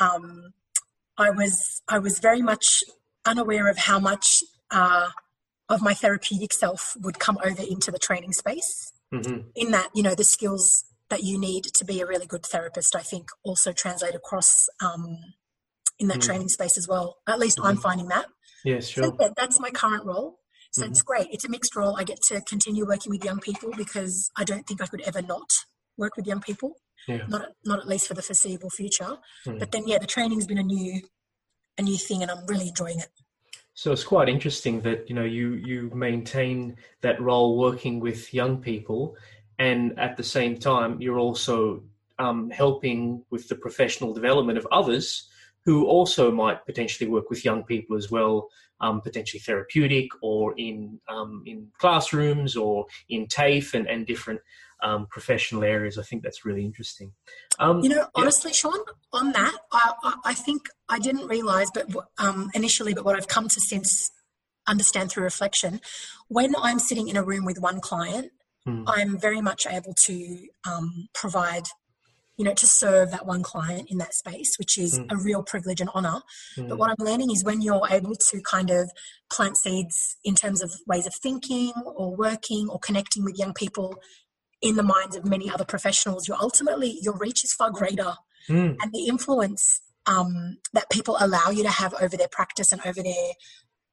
Um, 0.00 0.52
I 1.16 1.30
was 1.30 1.82
I 1.88 1.98
was 1.98 2.18
very 2.18 2.42
much 2.42 2.82
unaware 3.24 3.68
of 3.68 3.78
how 3.78 4.00
much 4.00 4.42
uh, 4.70 5.10
of 5.68 5.82
my 5.82 5.94
therapeutic 5.94 6.52
self 6.52 6.96
would 7.00 7.18
come 7.18 7.38
over 7.44 7.62
into 7.62 7.90
the 7.90 7.98
training 7.98 8.32
space. 8.32 8.92
Mm-hmm. 9.12 9.48
In 9.54 9.70
that, 9.70 9.90
you 9.94 10.02
know, 10.02 10.14
the 10.14 10.24
skills 10.24 10.84
that 11.08 11.22
you 11.22 11.38
need 11.38 11.64
to 11.74 11.84
be 11.84 12.00
a 12.00 12.06
really 12.06 12.26
good 12.26 12.44
therapist, 12.44 12.96
I 12.96 13.02
think, 13.02 13.28
also 13.44 13.72
translate 13.72 14.14
across 14.14 14.68
um, 14.84 15.18
in 15.98 16.08
that 16.08 16.14
mm-hmm. 16.14 16.26
training 16.26 16.48
space 16.48 16.76
as 16.76 16.88
well. 16.88 17.18
At 17.28 17.38
least 17.38 17.60
I'm 17.62 17.74
mm-hmm. 17.74 17.82
finding 17.82 18.08
that. 18.08 18.26
Yes, 18.64 18.88
sure. 18.88 19.04
So, 19.04 19.16
yeah, 19.20 19.28
that's 19.36 19.60
my 19.60 19.70
current 19.70 20.04
role. 20.04 20.38
So 20.72 20.82
mm-hmm. 20.82 20.90
it's 20.90 21.02
great. 21.02 21.28
It's 21.30 21.44
a 21.44 21.50
mixed 21.50 21.76
role. 21.76 21.96
I 21.96 22.04
get 22.04 22.18
to 22.28 22.40
continue 22.40 22.86
working 22.86 23.10
with 23.10 23.24
young 23.24 23.38
people 23.38 23.70
because 23.76 24.30
I 24.36 24.44
don't 24.44 24.66
think 24.66 24.82
I 24.82 24.86
could 24.86 25.02
ever 25.02 25.22
not 25.22 25.48
work 25.96 26.16
with 26.16 26.26
young 26.26 26.40
people. 26.40 26.72
Yeah. 27.06 27.26
Not 27.28 27.48
not 27.64 27.78
at 27.80 27.86
least 27.86 28.08
for 28.08 28.14
the 28.14 28.22
foreseeable 28.22 28.70
future. 28.70 29.18
Mm. 29.46 29.58
But 29.58 29.72
then 29.72 29.86
yeah, 29.86 29.98
the 29.98 30.06
training's 30.06 30.46
been 30.46 30.58
a 30.58 30.62
new 30.62 31.02
a 31.78 31.82
new 31.82 31.98
thing 31.98 32.22
and 32.22 32.30
I'm 32.30 32.46
really 32.46 32.68
enjoying 32.68 32.98
it. 32.98 33.08
So 33.74 33.92
it's 33.92 34.04
quite 34.04 34.28
interesting 34.28 34.80
that 34.82 35.08
you 35.08 35.14
know 35.14 35.24
you 35.24 35.52
you 35.52 35.90
maintain 35.94 36.76
that 37.02 37.20
role 37.20 37.58
working 37.58 38.00
with 38.00 38.32
young 38.32 38.62
people, 38.62 39.16
and 39.58 39.98
at 39.98 40.16
the 40.16 40.22
same 40.22 40.58
time 40.58 41.00
you're 41.00 41.18
also 41.18 41.82
um, 42.18 42.50
helping 42.50 43.24
with 43.30 43.48
the 43.48 43.56
professional 43.56 44.14
development 44.14 44.58
of 44.58 44.66
others 44.72 45.28
who 45.64 45.86
also 45.86 46.30
might 46.30 46.64
potentially 46.66 47.08
work 47.08 47.30
with 47.30 47.44
young 47.44 47.64
people 47.64 47.96
as 47.96 48.10
well, 48.10 48.48
um, 48.80 49.00
potentially 49.00 49.40
therapeutic 49.40 50.08
or 50.22 50.54
in 50.58 51.00
um, 51.08 51.42
in 51.46 51.68
classrooms 51.78 52.56
or 52.56 52.86
in 53.08 53.26
TAFE 53.26 53.74
and, 53.74 53.86
and 53.86 54.06
different 54.06 54.40
um, 54.82 55.06
professional 55.06 55.64
areas. 55.64 55.98
I 55.98 56.02
think 56.02 56.22
that's 56.22 56.44
really 56.44 56.64
interesting. 56.64 57.12
Um, 57.58 57.80
you 57.80 57.88
know, 57.88 58.06
honestly, 58.14 58.50
yeah. 58.50 58.56
Shaun, 58.56 58.78
on 59.12 59.32
that, 59.32 59.56
I, 59.72 60.14
I, 60.24 60.34
think 60.34 60.62
I 60.88 60.98
didn't 60.98 61.26
realize, 61.26 61.68
but 61.72 61.86
um, 62.18 62.50
initially, 62.54 62.92
but 62.92 63.04
what 63.04 63.16
I've 63.16 63.28
come 63.28 63.48
to 63.48 63.60
since 63.60 64.10
understand 64.66 65.10
through 65.10 65.24
reflection, 65.24 65.80
when 66.28 66.54
I'm 66.56 66.78
sitting 66.78 67.08
in 67.08 67.16
a 67.16 67.22
room 67.22 67.44
with 67.44 67.58
one 67.58 67.80
client, 67.80 68.32
hmm. 68.66 68.84
I'm 68.86 69.18
very 69.18 69.40
much 69.40 69.66
able 69.66 69.94
to 70.04 70.38
um, 70.68 71.08
provide 71.14 71.64
you 72.36 72.44
know, 72.44 72.54
to 72.54 72.66
serve 72.66 73.10
that 73.12 73.26
one 73.26 73.42
client 73.42 73.90
in 73.90 73.98
that 73.98 74.14
space, 74.14 74.56
which 74.58 74.76
is 74.76 74.98
mm. 74.98 75.06
a 75.10 75.16
real 75.16 75.42
privilege 75.42 75.80
and 75.80 75.90
honor. 75.94 76.20
Mm. 76.56 76.68
But 76.68 76.78
what 76.78 76.90
I'm 76.90 77.04
learning 77.04 77.30
is 77.30 77.44
when 77.44 77.62
you're 77.62 77.86
able 77.90 78.14
to 78.14 78.40
kind 78.42 78.70
of 78.70 78.90
plant 79.30 79.56
seeds 79.56 80.16
in 80.24 80.34
terms 80.34 80.62
of 80.62 80.72
ways 80.86 81.06
of 81.06 81.14
thinking 81.14 81.72
or 81.84 82.16
working 82.16 82.68
or 82.68 82.78
connecting 82.78 83.24
with 83.24 83.38
young 83.38 83.54
people 83.54 83.94
in 84.60 84.76
the 84.76 84.82
minds 84.82 85.14
of 85.14 85.24
many 85.24 85.50
other 85.50 85.64
professionals, 85.64 86.26
you're 86.26 86.40
ultimately, 86.40 86.98
your 87.02 87.16
reach 87.16 87.44
is 87.44 87.52
far 87.52 87.70
greater. 87.70 88.14
Mm. 88.48 88.76
And 88.80 88.92
the 88.92 89.06
influence 89.06 89.80
um, 90.06 90.58
that 90.72 90.90
people 90.90 91.16
allow 91.20 91.50
you 91.50 91.62
to 91.62 91.70
have 91.70 91.94
over 92.00 92.16
their 92.16 92.28
practice 92.28 92.72
and 92.72 92.80
over 92.84 93.02
their 93.02 93.32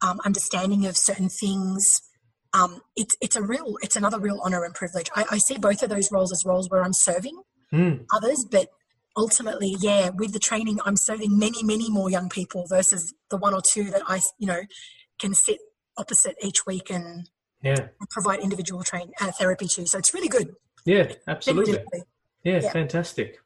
um, 0.01 0.19
understanding 0.25 0.85
of 0.85 0.97
certain 0.97 1.29
things. 1.29 2.01
Um, 2.53 2.81
it's 2.97 3.15
it's 3.21 3.37
a 3.37 3.41
real 3.41 3.75
it's 3.81 3.95
another 3.95 4.19
real 4.19 4.41
honor 4.43 4.65
and 4.65 4.73
privilege. 4.73 5.09
I, 5.15 5.25
I 5.31 5.37
see 5.37 5.57
both 5.57 5.83
of 5.83 5.89
those 5.89 6.11
roles 6.11 6.33
as 6.33 6.43
roles 6.45 6.69
where 6.69 6.83
I'm 6.83 6.91
serving 6.91 7.41
mm. 7.73 8.05
others. 8.13 8.45
But 8.49 8.69
ultimately, 9.15 9.75
yeah, 9.79 10.09
with 10.09 10.33
the 10.33 10.39
training, 10.39 10.79
I'm 10.85 10.95
serving 10.95 11.37
many, 11.37 11.63
many 11.63 11.89
more 11.89 12.09
young 12.09 12.29
people 12.29 12.65
versus 12.67 13.13
the 13.29 13.37
one 13.37 13.53
or 13.53 13.61
two 13.61 13.85
that 13.91 14.03
I, 14.07 14.21
you 14.39 14.47
know, 14.47 14.61
can 15.19 15.33
sit 15.33 15.59
opposite 15.97 16.35
each 16.41 16.65
week 16.65 16.89
and 16.89 17.29
yeah. 17.61 17.87
provide 18.09 18.39
individual 18.39 18.83
train 18.83 19.11
uh, 19.19 19.31
therapy 19.31 19.67
to. 19.67 19.85
So 19.85 19.97
it's 19.97 20.13
really 20.13 20.29
good. 20.29 20.55
Yeah, 20.85 21.11
absolutely. 21.27 21.79
Yeah, 22.43 22.59
yeah, 22.61 22.71
fantastic. 22.71 23.37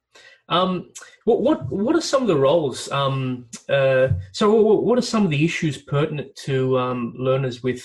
Um, 0.47 0.91
what 1.25 1.41
what 1.41 1.71
what 1.71 1.95
are 1.95 2.01
some 2.01 2.21
of 2.21 2.27
the 2.27 2.37
roles? 2.37 2.89
Um, 2.91 3.47
uh, 3.67 4.09
so 4.31 4.53
what 4.53 4.97
are 4.97 5.01
some 5.01 5.25
of 5.25 5.31
the 5.31 5.43
issues 5.43 5.77
pertinent 5.77 6.35
to 6.45 6.77
um, 6.77 7.13
learners 7.17 7.63
with 7.63 7.83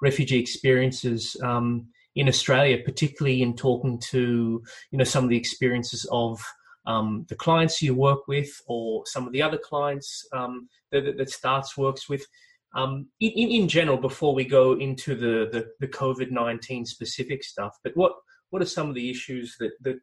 refugee 0.00 0.38
experiences? 0.38 1.36
Um, 1.42 1.88
in 2.14 2.28
Australia, 2.28 2.78
particularly 2.84 3.42
in 3.42 3.54
talking 3.54 3.98
to 4.10 4.62
you 4.90 4.98
know 4.98 5.04
some 5.04 5.24
of 5.24 5.30
the 5.30 5.36
experiences 5.36 6.06
of 6.10 6.40
um, 6.86 7.24
the 7.28 7.36
clients 7.36 7.80
you 7.80 7.94
work 7.94 8.26
with 8.26 8.50
or 8.66 9.04
some 9.06 9.26
of 9.26 9.32
the 9.32 9.42
other 9.42 9.58
clients 9.58 10.26
um, 10.32 10.68
that, 10.90 11.16
that 11.16 11.30
STARTTS 11.30 11.76
works 11.76 12.08
with. 12.08 12.26
Um, 12.74 13.08
in, 13.20 13.30
in 13.30 13.68
general, 13.68 13.98
before 13.98 14.34
we 14.34 14.44
go 14.44 14.72
into 14.78 15.14
the, 15.14 15.48
the, 15.52 15.68
the 15.80 15.88
COVID 15.88 16.30
nineteen 16.30 16.84
specific 16.86 17.44
stuff, 17.44 17.76
but 17.84 17.96
what 17.96 18.12
what 18.50 18.62
are 18.62 18.66
some 18.66 18.88
of 18.88 18.94
the 18.94 19.10
issues 19.10 19.56
that 19.60 19.72
that 19.82 19.98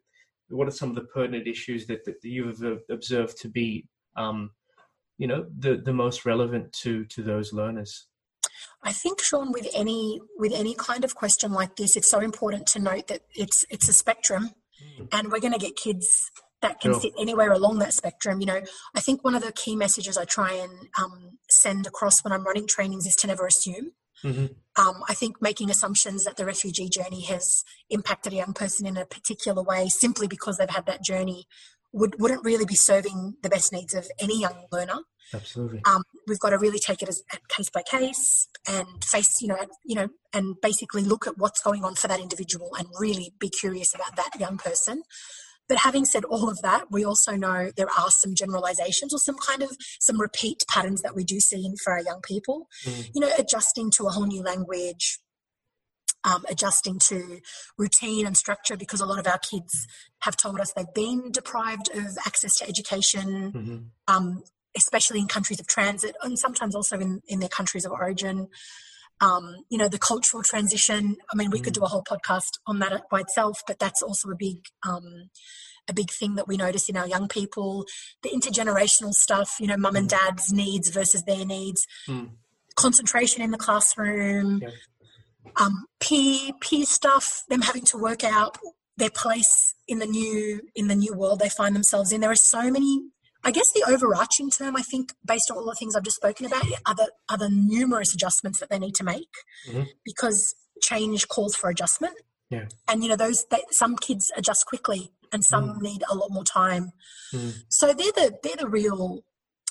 what 0.48 0.68
are 0.68 0.72
some 0.72 0.88
of 0.88 0.96
the 0.96 1.02
pertinent 1.02 1.46
issues 1.46 1.86
that, 1.86 2.04
that 2.04 2.16
you 2.22 2.46
have 2.46 2.62
observed 2.90 3.38
to 3.40 3.48
be 3.48 3.86
um, 4.16 4.50
you 5.18 5.26
know 5.26 5.46
the 5.58 5.76
the 5.76 5.92
most 5.92 6.24
relevant 6.24 6.72
to 6.72 7.04
to 7.06 7.22
those 7.22 7.52
learners? 7.52 8.06
I 8.82 8.92
think, 8.92 9.20
Shaun, 9.20 9.52
with 9.52 9.68
any 9.74 10.20
with 10.38 10.52
any 10.52 10.74
kind 10.74 11.04
of 11.04 11.14
question 11.14 11.52
like 11.52 11.76
this, 11.76 11.96
it's 11.96 12.10
so 12.10 12.20
important 12.20 12.66
to 12.68 12.78
note 12.78 13.08
that 13.08 13.22
it's 13.34 13.64
it's 13.70 13.88
a 13.88 13.92
spectrum, 13.92 14.50
mm. 14.98 15.08
and 15.12 15.30
we're 15.30 15.40
going 15.40 15.52
to 15.52 15.58
get 15.58 15.76
kids 15.76 16.30
that 16.62 16.80
can 16.80 16.92
sure. 16.92 17.00
sit 17.00 17.12
anywhere 17.18 17.52
along 17.52 17.78
that 17.78 17.94
spectrum. 17.94 18.40
You 18.40 18.46
know, 18.46 18.60
I 18.94 19.00
think 19.00 19.24
one 19.24 19.34
of 19.34 19.42
the 19.42 19.52
key 19.52 19.76
messages 19.76 20.16
I 20.16 20.24
try 20.24 20.52
and 20.52 20.88
um, 20.98 21.38
send 21.48 21.86
across 21.86 22.22
when 22.22 22.32
I'm 22.32 22.44
running 22.44 22.66
trainings 22.66 23.06
is 23.06 23.16
to 23.16 23.26
never 23.26 23.46
assume. 23.46 23.92
Mm-hmm. 24.24 24.46
Um, 24.80 25.02
I 25.08 25.14
think 25.14 25.40
making 25.40 25.70
assumptions 25.70 26.24
that 26.24 26.36
the 26.36 26.44
refugee 26.44 26.88
journey 26.88 27.22
has 27.22 27.64
impacted 27.88 28.32
a 28.34 28.36
young 28.36 28.52
person 28.52 28.86
in 28.86 28.96
a 28.96 29.06
particular 29.06 29.62
way 29.62 29.88
simply 29.88 30.26
because 30.26 30.58
they've 30.58 30.68
had 30.68 30.86
that 30.86 31.02
journey 31.02 31.46
would, 31.92 32.20
wouldn't 32.20 32.44
really 32.44 32.64
be 32.64 32.74
serving 32.74 33.34
the 33.42 33.48
best 33.48 33.72
needs 33.72 33.94
of 33.94 34.06
any 34.20 34.40
young 34.40 34.66
learner. 34.72 35.00
Absolutely. 35.32 35.80
Um, 35.86 36.02
we've 36.26 36.40
got 36.40 36.50
to 36.50 36.58
really 36.58 36.78
take 36.78 37.02
it 37.02 37.08
as 37.08 37.22
case 37.48 37.70
by 37.70 37.82
case 37.82 38.48
and 38.68 39.04
face, 39.04 39.40
you 39.40 39.48
know, 39.48 39.58
you 39.84 39.94
know, 39.94 40.08
and 40.32 40.56
basically 40.60 41.02
look 41.02 41.26
at 41.26 41.38
what's 41.38 41.62
going 41.62 41.84
on 41.84 41.94
for 41.94 42.08
that 42.08 42.20
individual 42.20 42.70
and 42.78 42.88
really 42.98 43.32
be 43.38 43.48
curious 43.48 43.94
about 43.94 44.16
that 44.16 44.30
young 44.38 44.58
person. 44.58 45.02
But 45.68 45.78
having 45.78 46.04
said 46.04 46.24
all 46.24 46.48
of 46.48 46.60
that, 46.62 46.90
we 46.90 47.04
also 47.04 47.36
know 47.36 47.70
there 47.76 47.90
are 47.96 48.10
some 48.10 48.34
generalizations 48.34 49.14
or 49.14 49.18
some 49.18 49.36
kind 49.38 49.62
of 49.62 49.70
some 50.00 50.20
repeat 50.20 50.64
patterns 50.68 51.00
that 51.02 51.14
we 51.14 51.22
do 51.22 51.38
see 51.38 51.64
in 51.64 51.76
for 51.84 51.92
our 51.92 52.02
young 52.02 52.20
people. 52.22 52.66
Mm. 52.84 53.10
You 53.14 53.20
know, 53.20 53.30
adjusting 53.38 53.92
to 53.92 54.06
a 54.06 54.10
whole 54.10 54.26
new 54.26 54.42
language, 54.42 55.20
um, 56.24 56.44
adjusting 56.48 56.98
to 56.98 57.40
routine 57.78 58.26
and 58.26 58.36
structure 58.36 58.76
because 58.76 59.00
a 59.00 59.06
lot 59.06 59.18
of 59.18 59.26
our 59.26 59.38
kids 59.38 59.86
have 60.20 60.36
told 60.36 60.60
us 60.60 60.72
they've 60.72 60.94
been 60.94 61.30
deprived 61.32 61.90
of 61.94 62.18
access 62.26 62.56
to 62.56 62.68
education, 62.68 63.52
mm-hmm. 63.52 63.76
um, 64.14 64.42
especially 64.76 65.20
in 65.20 65.26
countries 65.26 65.60
of 65.60 65.66
transit 65.66 66.16
and 66.22 66.38
sometimes 66.38 66.74
also 66.74 66.98
in, 66.98 67.20
in 67.26 67.40
their 67.40 67.48
countries 67.48 67.84
of 67.84 67.92
origin. 67.92 68.48
Um, 69.22 69.56
you 69.68 69.76
know, 69.76 69.88
the 69.88 69.98
cultural 69.98 70.42
transition. 70.42 71.16
I 71.30 71.36
mean, 71.36 71.50
we 71.50 71.60
mm. 71.60 71.64
could 71.64 71.74
do 71.74 71.82
a 71.82 71.88
whole 71.88 72.02
podcast 72.02 72.52
on 72.66 72.78
that 72.78 73.02
by 73.10 73.20
itself, 73.20 73.60
but 73.66 73.78
that's 73.78 74.00
also 74.00 74.30
a 74.30 74.34
big, 74.34 74.64
um, 74.88 75.28
a 75.86 75.92
big 75.92 76.10
thing 76.10 76.36
that 76.36 76.48
we 76.48 76.56
notice 76.56 76.88
in 76.88 76.96
our 76.96 77.06
young 77.06 77.28
people. 77.28 77.84
The 78.22 78.30
intergenerational 78.30 79.12
stuff, 79.12 79.56
you 79.60 79.66
know, 79.66 79.76
mum 79.76 79.96
and 79.96 80.06
mm. 80.06 80.10
dad's 80.10 80.50
needs 80.50 80.88
versus 80.88 81.24
their 81.24 81.44
needs. 81.44 81.86
Mm. 82.08 82.30
Concentration 82.76 83.42
in 83.42 83.50
the 83.50 83.58
classroom, 83.58 84.60
yeah. 84.62 84.70
Um, 85.56 85.86
peer 86.00 86.52
peer 86.60 86.84
stuff, 86.84 87.42
them 87.48 87.62
having 87.62 87.84
to 87.86 87.98
work 87.98 88.24
out 88.24 88.58
their 88.96 89.10
place 89.10 89.74
in 89.88 89.98
the 89.98 90.06
new 90.06 90.60
in 90.74 90.88
the 90.88 90.94
new 90.94 91.14
world 91.14 91.40
they 91.40 91.48
find 91.48 91.74
themselves 91.74 92.12
in. 92.12 92.20
There 92.20 92.30
are 92.30 92.36
so 92.36 92.70
many 92.70 93.10
I 93.42 93.50
guess 93.52 93.72
the 93.72 93.84
overarching 93.88 94.50
term, 94.50 94.76
I 94.76 94.82
think, 94.82 95.14
based 95.24 95.50
on 95.50 95.56
all 95.56 95.64
the 95.64 95.74
things 95.74 95.96
I've 95.96 96.02
just 96.02 96.16
spoken 96.16 96.46
about, 96.46 96.64
are 96.86 96.94
the, 96.94 97.10
are 97.30 97.38
the 97.38 97.48
numerous 97.48 98.12
adjustments 98.12 98.60
that 98.60 98.68
they 98.68 98.78
need 98.78 98.94
to 98.96 99.04
make 99.04 99.32
mm-hmm. 99.66 99.84
because 100.04 100.54
change 100.82 101.26
calls 101.28 101.54
for 101.54 101.70
adjustment. 101.70 102.14
Yeah. 102.50 102.66
And, 102.88 103.02
you 103.02 103.08
know, 103.08 103.16
those, 103.16 103.46
they, 103.50 103.62
some 103.70 103.96
kids 103.96 104.30
adjust 104.36 104.66
quickly 104.66 105.12
and 105.32 105.44
some 105.44 105.78
mm. 105.78 105.82
need 105.82 106.02
a 106.10 106.14
lot 106.14 106.30
more 106.30 106.44
time. 106.44 106.90
Mm. 107.32 107.62
So 107.68 107.86
they're 107.94 108.12
the, 108.12 108.38
they're 108.42 108.56
the 108.56 108.68
real, 108.68 109.22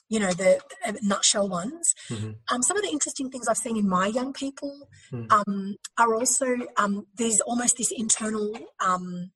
you 0.10 0.20
know, 0.20 0.32
the, 0.32 0.60
the 0.86 1.00
nutshell 1.02 1.48
ones. 1.48 1.94
Mm-hmm. 2.10 2.32
Um, 2.52 2.62
some 2.62 2.76
of 2.78 2.84
the 2.84 2.90
interesting 2.90 3.30
things 3.30 3.48
I've 3.48 3.58
seen 3.58 3.78
in 3.78 3.88
my 3.88 4.08
young 4.08 4.34
people 4.34 4.88
mm. 5.12 5.32
um, 5.32 5.76
are 5.98 6.16
also 6.16 6.58
um, 6.78 7.06
there's 7.16 7.40
almost 7.42 7.78
this 7.78 7.92
internal, 7.96 8.54
um, 8.84 9.32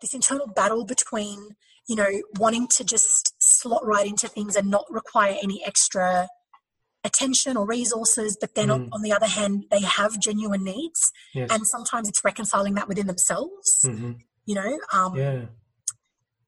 this 0.00 0.14
internal 0.14 0.46
battle 0.46 0.84
between 0.84 1.56
you 1.88 1.96
know, 1.96 2.22
wanting 2.38 2.68
to 2.68 2.84
just 2.84 3.34
slot 3.38 3.84
right 3.84 4.06
into 4.06 4.28
things 4.28 4.56
and 4.56 4.70
not 4.70 4.84
require 4.88 5.36
any 5.42 5.64
extra 5.64 6.28
attention 7.04 7.56
or 7.56 7.66
resources, 7.66 8.36
but 8.40 8.54
then 8.54 8.68
mm. 8.68 8.74
on, 8.74 8.88
on, 8.92 9.02
the 9.02 9.12
other 9.12 9.26
hand, 9.26 9.64
they 9.70 9.80
have 9.80 10.18
genuine 10.20 10.62
needs. 10.62 11.12
Yes. 11.34 11.50
And 11.50 11.66
sometimes 11.66 12.08
it's 12.08 12.24
reconciling 12.24 12.74
that 12.74 12.88
within 12.88 13.08
themselves, 13.08 13.84
mm-hmm. 13.84 14.12
you 14.46 14.54
know. 14.54 14.78
Um, 14.92 15.16
yeah. 15.16 15.42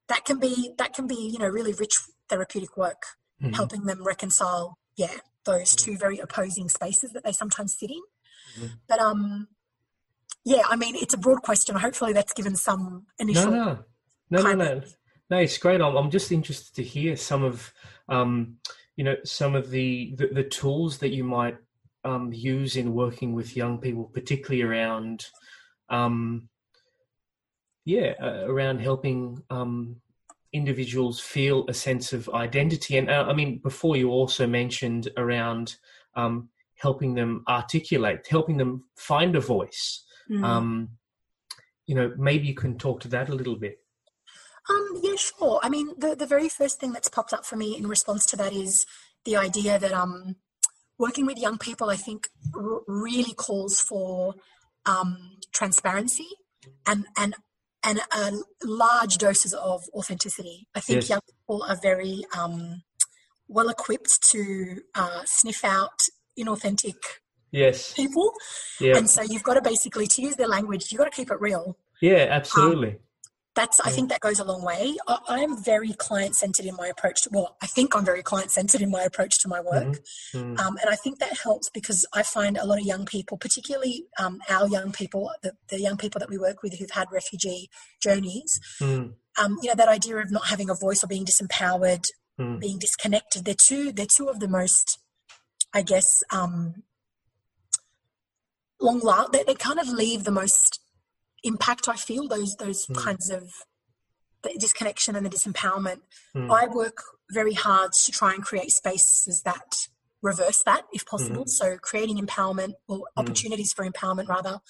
That 0.08 0.24
can 0.24 0.38
be 0.38 0.72
that 0.78 0.92
can 0.94 1.06
be 1.06 1.14
you 1.32 1.38
know 1.38 1.48
really 1.48 1.72
rich 1.72 1.94
therapeutic 2.28 2.76
work, 2.76 3.02
Mhm. 3.42 3.54
helping 3.54 3.84
them 3.84 4.04
reconcile 4.04 4.78
yeah 4.96 5.16
those 5.44 5.74
two 5.74 5.96
very 5.98 6.18
opposing 6.18 6.68
spaces 6.68 7.12
that 7.12 7.22
they 7.24 7.32
sometimes 7.32 7.76
sit 7.78 7.90
in. 7.90 8.02
Mhm. 8.58 8.70
But 8.88 8.98
um, 9.00 9.48
yeah, 10.44 10.62
I 10.68 10.76
mean 10.76 10.94
it's 10.96 11.14
a 11.14 11.18
broad 11.18 11.42
question. 11.42 11.76
Hopefully 11.76 12.12
that's 12.12 12.32
given 12.32 12.56
some 12.56 13.06
No, 13.18 13.22
initial. 13.24 13.50
no, 13.50 13.64
no, 13.64 13.78
no, 14.30 14.42
kind 14.42 14.58
no. 14.58 14.82
No, 15.30 15.38
it's 15.38 15.56
great. 15.58 15.80
I'm, 15.80 15.96
I'm 15.96 16.10
just 16.10 16.30
interested 16.32 16.74
to 16.76 16.82
hear 16.82 17.16
some 17.16 17.42
of, 17.42 17.72
um, 18.10 18.58
you 18.94 19.04
know, 19.04 19.16
some 19.24 19.54
of 19.54 19.70
the, 19.70 20.14
the, 20.18 20.26
the 20.28 20.44
tools 20.44 20.98
that 20.98 21.08
you 21.14 21.24
might 21.24 21.56
um, 22.04 22.30
use 22.30 22.76
in 22.76 22.92
working 22.92 23.32
with 23.32 23.56
young 23.56 23.78
people, 23.78 24.04
particularly 24.12 24.60
around, 24.62 25.24
um, 25.88 26.50
yeah, 27.84 28.14
uh, 28.20 28.44
around 28.46 28.80
helping 28.80 29.42
um, 29.50 29.96
individuals 30.52 31.20
feel 31.20 31.64
a 31.68 31.74
sense 31.74 32.12
of 32.12 32.28
identity. 32.30 32.96
And 32.96 33.10
uh, 33.10 33.26
I 33.28 33.34
mean, 33.34 33.58
before 33.58 33.96
you 33.96 34.10
also 34.10 34.46
mentioned 34.46 35.08
around 35.16 35.76
um, 36.14 36.48
helping 36.76 37.14
them 37.14 37.44
articulate, 37.48 38.26
helping 38.30 38.56
them 38.56 38.84
find 38.96 39.36
a 39.36 39.40
voice. 39.40 40.04
Mm. 40.30 40.44
Um, 40.44 40.88
you 41.86 41.94
know, 41.94 42.14
maybe 42.16 42.46
you 42.46 42.54
can 42.54 42.78
talk 42.78 43.00
to 43.00 43.08
that 43.08 43.28
a 43.28 43.34
little 43.34 43.56
bit. 43.56 43.78
Um, 44.70 45.00
yeah, 45.02 45.16
sure. 45.16 45.60
I 45.62 45.68
mean, 45.68 45.90
the, 45.98 46.14
the 46.14 46.26
very 46.26 46.48
first 46.48 46.80
thing 46.80 46.92
that's 46.92 47.08
popped 47.08 47.34
up 47.34 47.44
for 47.44 47.56
me 47.56 47.76
in 47.76 47.86
response 47.86 48.24
to 48.26 48.36
that 48.36 48.54
is 48.54 48.86
the 49.26 49.36
idea 49.36 49.78
that 49.78 49.92
um, 49.92 50.36
working 50.98 51.26
with 51.26 51.36
young 51.36 51.58
people, 51.58 51.90
I 51.90 51.96
think, 51.96 52.28
r- 52.54 52.80
really 52.86 53.34
calls 53.34 53.80
for 53.80 54.34
um, 54.86 55.36
transparency 55.52 56.28
and 56.86 57.04
and 57.18 57.34
and 57.84 58.00
uh, 58.12 58.32
large 58.64 59.18
doses 59.18 59.52
of 59.54 59.82
authenticity. 59.94 60.66
I 60.74 60.80
think 60.80 61.02
Yes. 61.02 61.10
young 61.10 61.20
people 61.26 61.62
are 61.68 61.78
very 61.82 62.24
um, 62.36 62.82
well 63.48 63.68
equipped 63.68 64.22
to 64.30 64.80
uh, 64.94 65.22
sniff 65.24 65.64
out 65.64 65.98
inauthentic 66.38 66.96
Yes. 67.52 67.92
people, 67.92 68.32
Yeah. 68.80 68.96
and 68.96 69.08
so 69.08 69.22
you've 69.22 69.42
got 69.44 69.54
to 69.54 69.62
basically, 69.62 70.06
to 70.08 70.22
use 70.22 70.36
their 70.36 70.48
language, 70.48 70.90
you've 70.90 70.98
got 70.98 71.04
to 71.12 71.16
keep 71.16 71.30
it 71.30 71.40
real. 71.40 71.76
Yeah, 72.00 72.26
absolutely. 72.30 72.98
That's 73.54 73.80
i 73.80 73.90
think 73.90 74.08
that 74.08 74.20
goes 74.20 74.38
a 74.38 74.44
long 74.44 74.62
way. 74.62 74.96
I, 75.06 75.18
i'm 75.28 75.62
very 75.62 75.92
client 75.92 76.36
centered 76.36 76.66
in 76.66 76.76
my 76.76 76.88
approach 76.88 77.22
to 77.22 77.30
well 77.32 77.56
i 77.62 77.66
think 77.66 77.94
i'm 77.94 78.04
very 78.04 78.22
client 78.22 78.50
centered 78.50 78.80
in 78.80 78.90
my 78.90 79.02
approach 79.02 79.40
to 79.42 79.48
my 79.48 79.60
work. 79.60 80.00
Mm, 80.34 80.58
um, 80.58 80.76
and 80.80 80.90
i 80.90 80.96
think 80.96 81.18
that 81.18 81.38
helps 81.38 81.70
because 81.70 82.06
i 82.12 82.22
find 82.22 82.56
a 82.56 82.64
lot 82.64 82.78
of 82.78 82.84
young 82.84 83.06
people 83.06 83.38
particularly 83.38 84.06
um, 84.18 84.40
our 84.48 84.68
young 84.68 84.92
people 84.92 85.30
the, 85.42 85.52
the 85.68 85.80
young 85.80 85.96
people 85.96 86.18
that 86.18 86.30
we 86.30 86.38
work 86.38 86.62
with 86.62 86.78
who've 86.78 86.90
had 86.90 87.08
refugee 87.12 87.68
journeys 88.02 88.60
mm, 88.80 89.12
um, 89.40 89.58
you 89.62 89.68
know 89.68 89.74
that 89.74 89.88
idea 89.88 90.16
of 90.16 90.30
not 90.30 90.46
having 90.46 90.70
a 90.70 90.74
voice 90.74 91.02
or 91.02 91.06
being 91.06 91.24
disempowered 91.24 92.06
mm, 92.38 92.60
being 92.60 92.78
disconnected 92.78 93.44
they're 93.44 93.54
two 93.54 93.92
they're 93.92 94.06
two 94.06 94.28
of 94.28 94.40
the 94.40 94.48
most 94.48 94.98
i 95.72 95.82
guess 95.82 96.22
um, 96.30 96.82
long 98.80 99.00
la- 99.00 99.28
they, 99.28 99.42
they 99.44 99.54
kind 99.54 99.78
of 99.78 99.88
leave 99.88 100.24
the 100.24 100.30
most 100.30 100.80
impact 101.44 101.88
i 101.88 101.96
feel 101.96 102.26
those 102.28 102.56
those 102.56 102.86
Mm. 102.86 102.96
kinds 103.04 103.30
of 103.30 103.42
the 104.42 104.54
disconnection 104.58 105.16
and 105.16 105.24
the 105.24 105.30
disempowerment. 105.30 106.00
Mm, 106.36 106.50
i 106.50 106.66
work 106.66 106.98
very 107.30 107.54
hard 107.54 107.92
to 107.92 108.12
try 108.12 108.34
and 108.34 108.42
create 108.44 108.70
spaces 108.70 109.42
that 109.44 109.88
reverse 110.22 110.62
that 110.64 110.82
if 110.92 111.04
possible. 111.06 111.44
So 111.46 111.76
creating 111.76 112.18
empowerment 112.18 112.74
or 112.88 113.02
opportunities 113.16 113.72
for 113.74 113.86
empowerment 113.86 114.28
rather 114.28 114.60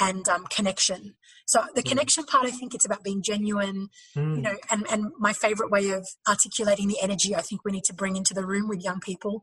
and 0.00 0.26
um, 0.28 0.46
connection. 0.46 1.14
So 1.46 1.64
the 1.74 1.82
Mm. 1.82 1.88
connection 1.90 2.24
part 2.24 2.46
i 2.46 2.50
think 2.50 2.74
it's 2.74 2.84
about 2.86 3.02
being 3.04 3.22
genuine 3.22 3.88
mm, 4.16 4.36
you 4.36 4.42
know 4.42 4.56
and 4.70 4.86
and 4.90 5.12
my 5.18 5.32
favorite 5.32 5.70
way 5.70 5.90
of 5.90 6.06
articulating 6.28 6.88
the 6.88 7.00
energy 7.00 7.34
i 7.34 7.40
think 7.40 7.64
we 7.64 7.72
need 7.72 7.84
to 7.84 7.94
bring 7.94 8.16
into 8.16 8.34
the 8.34 8.46
room 8.46 8.68
with 8.68 8.84
young 8.84 9.00
people 9.00 9.42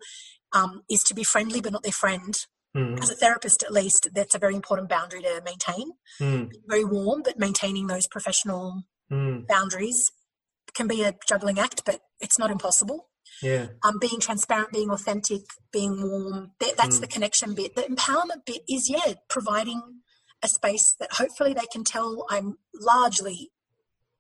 um, 0.54 0.84
is 0.90 1.04
to 1.04 1.14
be 1.16 1.24
friendly 1.24 1.62
but 1.62 1.72
not 1.74 1.84
their 1.84 1.92
friend 1.92 2.46
mm, 2.76 3.02
as 3.02 3.10
a 3.10 3.16
therapist 3.16 3.64
at 3.64 3.72
least 3.72 4.10
that's 4.14 4.36
a 4.36 4.40
very 4.40 4.56
important 4.56 4.90
boundary 4.90 5.22
to 5.22 5.42
maintain. 5.46 5.92
Mm, 6.22 6.52
very 6.68 6.84
warm 6.84 7.22
but 7.24 7.40
maintaining 7.40 7.88
those 7.88 8.08
professional 8.08 8.84
mm, 9.12 9.48
boundaries 9.48 10.12
can 10.74 10.88
be 10.88 11.04
a 11.04 11.14
juggling 11.28 11.60
act 11.60 11.84
but 11.86 12.02
it's 12.20 12.38
not 12.40 12.52
impossible. 12.52 13.10
Yeah. 13.42 13.68
um, 13.84 13.98
being 14.00 14.20
transparent 14.20 14.72
being 14.72 14.90
authentic 14.92 15.42
being 15.72 15.94
warm 16.02 16.52
that, 16.60 16.78
that's 16.78 16.98
Mm. 16.98 17.02
the 17.02 17.08
connection 17.08 17.54
bit. 17.56 17.76
The 17.76 17.82
empowerment 17.84 18.46
bit 18.46 18.62
is 18.70 18.90
yeah 18.90 19.14
providing 19.30 19.82
a 20.44 20.48
space 20.48 20.96
that 21.00 21.14
hopefully 21.14 21.54
they 21.54 21.66
can 21.72 21.84
tell 21.84 22.26
i'm 22.30 22.58
largely 22.74 23.52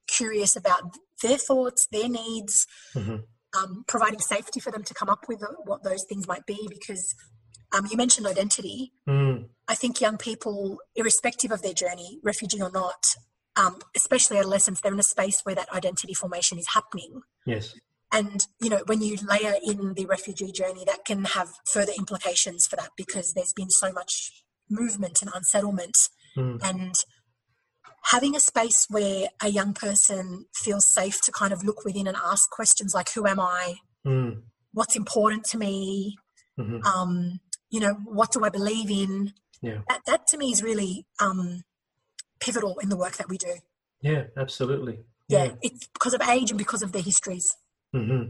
curious 0.07 0.55
about 0.55 0.83
their 1.23 1.37
thoughts 1.37 1.87
their 1.91 2.09
needs 2.09 2.65
mhm, 2.95 3.23
um, 3.57 3.83
providing 3.87 4.19
safety 4.19 4.59
for 4.59 4.71
them 4.71 4.83
to 4.83 4.93
come 4.93 5.09
up 5.09 5.25
with 5.27 5.41
what 5.65 5.83
those 5.83 6.03
things 6.09 6.27
might 6.27 6.45
be 6.45 6.67
because 6.69 7.13
um, 7.75 7.85
you 7.91 7.97
mentioned 7.97 8.25
identity 8.27 8.91
mm, 9.07 9.45
I 9.67 9.75
think 9.75 9.99
young 9.99 10.17
people, 10.17 10.77
irrespective 10.95 11.51
of 11.51 11.61
their 11.63 11.73
journey, 11.73 12.19
refugee 12.23 12.61
or 12.61 12.71
not, 12.71 13.01
um, 13.55 13.79
especially 13.95 14.37
adolescents, 14.37 14.79
they're 14.81 14.93
in 14.93 14.99
a 14.99 15.03
space 15.15 15.41
where 15.43 15.55
that 15.55 15.73
identity 15.73 16.13
formation 16.13 16.59
is 16.59 16.67
happening. 16.77 17.21
yes. 17.47 17.73
And, 18.11 18.39
you 18.61 18.69
know, 18.69 18.81
when 18.85 19.01
you 19.01 19.17
layer 19.33 19.55
in 19.63 19.95
the 19.95 20.05
refugee 20.05 20.51
journey, 20.51 20.83
that 20.85 21.03
can 21.03 21.25
have 21.25 21.49
further 21.73 21.93
implications 21.97 22.67
for 22.69 22.75
that 22.75 22.91
because 22.95 23.33
there's 23.33 23.53
been 23.53 23.71
so 23.71 23.91
much 23.91 24.13
movement 24.69 25.21
and 25.23 25.31
unsettlement. 25.33 25.97
Mm, 26.37 26.59
And 26.63 26.93
having 28.11 28.35
a 28.35 28.39
space 28.39 28.85
where 28.89 29.29
a 29.41 29.49
young 29.49 29.73
person 29.73 30.45
feels 30.63 30.87
safe 30.87 31.19
to 31.23 31.31
kind 31.31 31.53
of 31.53 31.63
look 31.63 31.83
within 31.83 32.07
and 32.07 32.17
ask 32.17 32.49
questions 32.51 32.93
like, 32.93 33.09
who 33.13 33.25
am 33.27 33.39
I? 33.39 33.75
mm, 34.05 34.43
What's 34.73 34.95
important 34.95 35.43
to 35.45 35.57
me? 35.57 36.17
mhm, 36.59 36.85
Um, 36.85 37.39
you 37.69 37.79
know, 37.79 37.93
what 38.05 38.31
do 38.31 38.43
I 38.43 38.49
believe 38.49 38.89
in? 38.89 39.33
yeah. 39.61 39.79
that, 39.87 40.01
that 40.05 40.27
to 40.27 40.37
me 40.37 40.51
is 40.51 40.61
really 40.61 41.05
um, 41.19 41.63
pivotal 42.39 42.77
in 42.79 42.89
the 42.89 42.97
work 42.97 43.17
that 43.17 43.29
we 43.29 43.37
do. 43.37 43.55
Yeah, 44.01 44.25
absolutely. 44.37 44.99
Yeah, 45.27 45.51
it's 45.61 45.87
because 45.87 46.13
of 46.13 46.21
age 46.21 46.51
and 46.51 46.57
because 46.57 46.83
of 46.83 46.91
their 46.91 47.01
histories. 47.01 47.55
hmm 47.93 48.23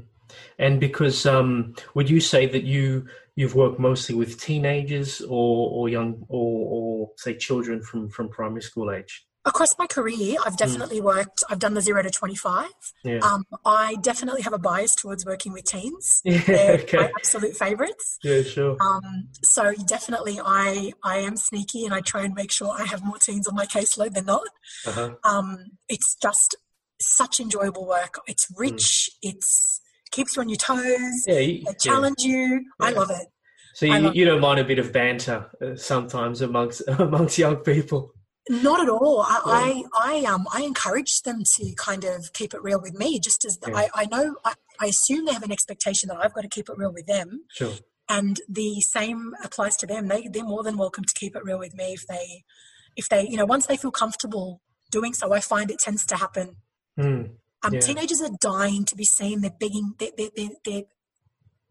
And 0.58 0.80
because 0.80 1.26
um, 1.26 1.76
would 1.94 2.10
you 2.10 2.22
say 2.22 2.46
that 2.46 2.64
you 2.64 3.08
you've 3.36 3.56
worked 3.56 3.80
mostly 3.80 4.16
with 4.16 4.40
teenagers 4.40 5.20
or, 5.22 5.70
or 5.72 5.90
young 5.90 6.26
or, 6.30 6.68
or 6.72 7.12
say 7.18 7.36
children 7.36 7.82
from, 7.82 8.10
from 8.10 8.30
primary 8.30 8.62
school 8.62 8.92
age? 8.92 9.26
Across 9.46 9.78
my 9.78 9.86
career, 9.86 10.38
I've 10.46 10.58
definitely 10.58 11.02
worked, 11.02 11.44
I've 11.50 11.60
done 11.60 11.76
the 11.76 11.82
zero 11.82 12.02
to 12.02 12.10
25. 12.10 12.68
Yeah. 13.04 13.20
Um, 13.20 13.46
I 13.64 13.96
definitely 14.02 14.42
have 14.42 14.54
a 14.54 14.58
bias 14.58 14.96
towards 14.96 15.26
working 15.26 15.54
with 15.54 15.66
teens. 15.66 16.22
yeah. 16.26 16.42
They're 16.46 16.86
my 16.94 17.12
absolute 17.16 17.56
favorites. 17.56 18.18
Yeah. 18.24 18.42
Sure. 18.42 18.76
Um, 18.82 19.30
so 19.44 19.74
definitely 19.88 20.40
I, 20.44 20.94
I 21.04 21.18
am 21.18 21.38
sneaky 21.38 21.86
and 21.86 21.94
I 21.94 22.02
try 22.02 22.24
and 22.24 22.34
make 22.34 22.52
sure 22.52 22.74
I 22.76 22.86
have 22.86 23.04
more 23.04 23.18
teens 23.18 23.48
on 23.48 23.56
my 23.56 23.66
caseload 23.66 24.14
than 24.14 24.26
not. 24.26 24.48
Uh-huh. 24.88 25.16
Um, 25.24 25.58
it's 25.88 26.16
just 26.22 26.56
such 27.00 27.40
enjoyable 27.40 27.86
work. 27.86 28.20
It's 28.28 28.48
rich. 28.58 29.10
It's 29.22 29.82
keeps 30.12 30.36
you 30.36 30.42
on 30.42 30.50
your 30.50 30.58
toes. 30.58 31.24
Yeah. 31.28 31.40
You, 31.40 31.64
They 31.64 31.64
yeah. 31.66 31.72
challenge 31.80 32.24
you. 32.24 32.66
I 32.80 32.92
love 32.92 33.12
it. 33.12 33.28
So 33.76 33.86
you, 33.86 34.14
you 34.14 34.24
don't 34.24 34.40
mind 34.40 34.62
a 34.62 34.64
bit 34.64 34.80
of 34.80 34.94
banter 34.94 35.48
uh, 35.62 35.76
sometimes 35.76 36.42
amongst 36.42 36.82
amongst 36.88 37.38
young 37.38 37.58
people. 37.58 38.15
Not 38.50 38.80
at 38.82 38.90
all. 38.90 39.22
I, 39.22 39.42
Yeah. 39.46 39.88
I, 40.00 40.22
I 40.22 40.26
um 40.26 40.46
I 40.54 40.62
encourage 40.62 41.22
them 41.24 41.44
to 41.56 41.74
kind 41.78 42.04
of 42.04 42.32
keep 42.34 42.54
it 42.54 42.62
real 42.62 42.80
with 42.82 42.94
me, 42.94 43.20
just 43.20 43.44
as 43.46 43.58
Yeah. 43.68 43.76
I, 43.76 43.90
I 43.94 44.06
know 44.06 44.38
I, 44.46 44.54
I 44.80 44.86
assume 44.88 45.26
they 45.26 45.34
have 45.34 45.44
an 45.44 45.52
expectation 45.52 46.10
that 46.10 46.18
I've 46.18 46.34
got 46.34 46.42
to 46.42 46.50
keep 46.50 46.70
it 46.70 46.78
real 46.78 46.94
with 46.94 47.08
them. 47.08 47.46
Sure. 47.52 47.74
And 48.08 48.40
the 48.48 48.82
same 48.82 49.34
applies 49.44 49.76
to 49.78 49.88
them. 49.88 50.08
They 50.10 50.28
they're 50.28 50.44
more 50.44 50.62
than 50.64 50.78
welcome 50.78 51.06
to 51.06 51.14
keep 51.16 51.36
it 51.36 51.44
real 51.44 51.58
with 51.60 51.74
me 51.74 51.94
if 51.94 52.06
they 52.08 52.44
if 52.96 53.10
they, 53.10 53.28
you 53.28 53.36
know, 53.38 53.46
once 53.46 53.66
they 53.66 53.78
feel 53.78 53.92
comfortable 53.92 54.62
doing 54.92 55.14
so, 55.14 55.34
I 55.34 55.40
find 55.40 55.70
it 55.72 55.80
tends 55.80 56.06
to 56.06 56.16
happen. 56.16 56.58
Mm. 57.00 57.32
Um, 57.64 57.74
Yeah. 57.74 57.80
Teenagers 57.80 58.22
are 58.22 58.30
dying 58.40 58.86
to 58.86 58.96
be 58.96 59.04
seen. 59.06 59.42
They're 59.42 59.52
begging. 59.60 59.96
They're, 60.00 60.12
they're, 60.16 60.30
they're, 60.36 60.50
they're, 60.64 60.84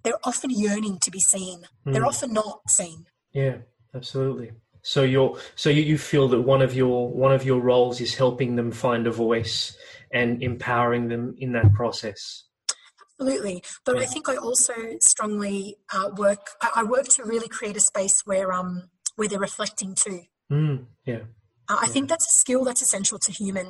they're 0.03 0.19
often 0.25 0.51
yearning 0.51 0.99
to 0.99 1.11
be 1.11 1.21
seen. 1.21 1.63
They're 1.87 2.03
Mm. 2.03 2.07
often 2.09 2.33
not 2.35 2.61
seen. 2.69 3.07
Yeah, 3.33 3.59
absolutely. 3.95 4.53
So 4.85 5.03
you're 5.03 5.39
so 5.57 5.71
you, 5.71 5.83
you 5.83 5.97
feel 5.97 6.29
that 6.29 6.43
one 6.43 6.61
of 6.61 6.75
your 6.75 7.09
one 7.09 7.33
of 7.33 7.43
your 7.45 7.59
roles 7.59 8.03
is 8.03 8.15
helping 8.15 8.57
them 8.57 8.71
find 8.71 9.07
a 9.07 9.11
voice 9.11 9.77
and 10.13 10.43
empowering 10.43 11.09
them 11.09 11.35
in 11.39 11.53
that 11.53 11.73
process. 11.73 12.45
Absolutely. 13.19 13.63
But 13.87 13.97
I 13.97 14.05
think 14.05 14.29
I 14.29 14.37
also 14.37 14.75
strongly 15.01 15.77
uh, 15.93 16.11
work. 16.17 16.51
I, 16.61 16.71
I 16.77 16.83
work 16.85 17.09
to 17.17 17.25
really 17.25 17.49
create 17.49 17.77
a 17.79 17.81
space 17.81 18.21
where 18.27 18.53
um 18.53 18.91
where 19.17 19.27
they're 19.27 19.39
reflecting 19.39 19.95
too. 19.95 20.21
Mm. 20.53 20.85
Yeah. 21.07 21.21
Uh, 21.67 21.79
I 21.81 21.87
Yeah. 21.87 21.93
think 21.93 22.09
that's 22.11 22.29
a 22.29 22.37
skill 22.37 22.63
that's 22.65 22.83
essential 22.83 23.19
to 23.19 23.33
human 23.33 23.67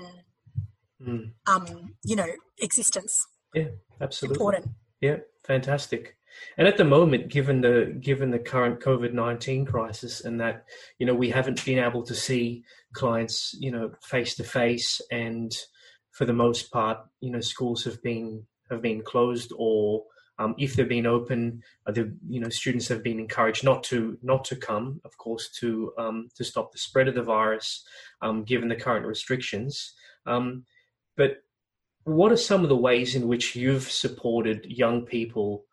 Mm. 1.01 1.33
um 1.47 1.95
you 2.05 2.17
know 2.17 2.31
existence. 2.59 3.27
Yeah, 3.55 3.69
absolutely. 4.01 4.37
Important. 4.37 4.67
Yeah, 5.01 5.19
fantastic. 5.47 6.17
And 6.57 6.69
at 6.69 6.77
the 6.77 6.85
moment, 6.85 7.29
given 7.29 7.61
the 7.61 7.97
given 8.01 8.31
the 8.31 8.39
current 8.39 8.81
COVID 8.81 9.13
nineteen 9.13 9.65
crisis, 9.65 10.25
and 10.25 10.41
that 10.41 10.65
you 10.99 11.07
know 11.07 11.15
we 11.15 11.31
haven't 11.31 11.65
been 11.65 11.79
able 11.79 12.03
to 12.05 12.15
see 12.15 12.65
clients, 12.93 13.55
you 13.59 13.71
know, 13.71 13.93
face 14.03 14.35
to 14.37 14.45
face, 14.45 15.01
and 15.11 15.53
for 16.13 16.25
the 16.25 16.33
most 16.33 16.71
part, 16.71 16.99
you 17.21 17.31
know, 17.31 17.41
schools 17.41 17.85
have 17.85 18.03
been 18.03 18.45
have 18.71 18.83
been 18.83 19.03
closed, 19.03 19.53
or 19.57 20.05
um, 20.39 20.55
if 20.59 20.75
they've 20.75 20.89
been 20.89 21.07
open, 21.07 21.63
uh, 21.87 21.93
the 21.93 22.17
you 22.29 22.41
know 22.41 22.49
students 22.49 22.89
have 22.89 23.03
been 23.03 23.19
encouraged 23.19 23.65
not 23.65 23.83
to 23.85 24.19
not 24.23 24.45
to 24.47 24.57
come, 24.57 25.01
of 25.05 25.17
course, 25.19 25.51
to 25.61 25.93
um, 25.99 26.29
to 26.37 26.45
stop 26.45 26.73
the 26.73 26.79
spread 26.79 27.09
of 27.09 27.15
the 27.15 27.23
virus, 27.23 27.85
um, 28.23 28.45
given 28.45 28.69
the 28.69 28.77
current 28.77 29.07
restrictions. 29.07 29.95
Um, 30.27 30.65
but 31.17 31.43
what 32.05 32.33
are 32.33 32.37
some 32.37 32.63
of 32.63 32.69
the 32.69 32.77
ways 32.77 33.15
in 33.15 33.29
which 33.29 33.57
you've 33.57 33.91
supported 33.91 34.67
young 34.67 35.07
people 35.07 35.65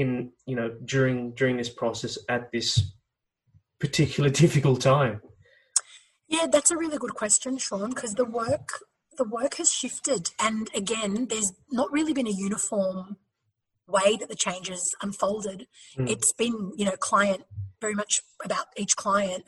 in 0.00 0.32
you 0.46 0.56
know 0.56 0.70
during 0.84 1.32
during 1.32 1.56
this 1.56 1.68
process 1.68 2.18
at 2.28 2.50
this 2.52 2.92
particular 3.78 4.30
difficult 4.44 4.80
time? 4.80 5.20
Yeah, 6.28 6.46
that's 6.50 6.70
a 6.70 6.76
really 6.76 6.98
good 6.98 7.14
question, 7.14 7.58
Shaun, 7.58 7.90
because 7.90 8.14
the 8.14 8.24
work 8.24 8.84
the 9.18 9.24
work 9.24 9.56
has 9.56 9.70
shifted 9.70 10.30
and 10.40 10.68
again 10.74 11.26
there's 11.28 11.52
not 11.70 11.92
really 11.92 12.14
been 12.14 12.26
a 12.26 12.30
uniform 12.30 13.16
way 13.90 14.16
that 14.16 14.28
the 14.28 14.36
changes 14.36 14.94
unfolded. 15.02 15.66
Mm. 15.98 16.08
It's 16.08 16.32
been, 16.32 16.72
you 16.76 16.84
know, 16.84 16.96
client 16.98 17.44
very 17.80 17.94
much 17.94 18.20
about 18.44 18.66
each 18.76 18.96
client. 18.96 19.44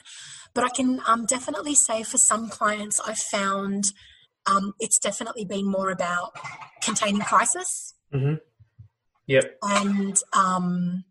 But 0.54 0.64
I 0.64 0.68
can 0.68 1.00
um, 1.06 1.26
definitely 1.26 1.74
say 1.74 2.02
for 2.02 2.18
some 2.18 2.48
clients 2.48 3.00
I've 3.00 3.18
found 3.18 3.92
um, 4.46 4.74
it's 4.80 4.98
definitely 4.98 5.44
been 5.44 5.70
more 5.70 5.90
about 5.90 6.32
containing 6.82 7.20
crisis. 7.20 7.94
Mm-hmm. 8.12 8.34
Yep. 9.26 9.58
And 9.62 10.16
um, 10.32 11.04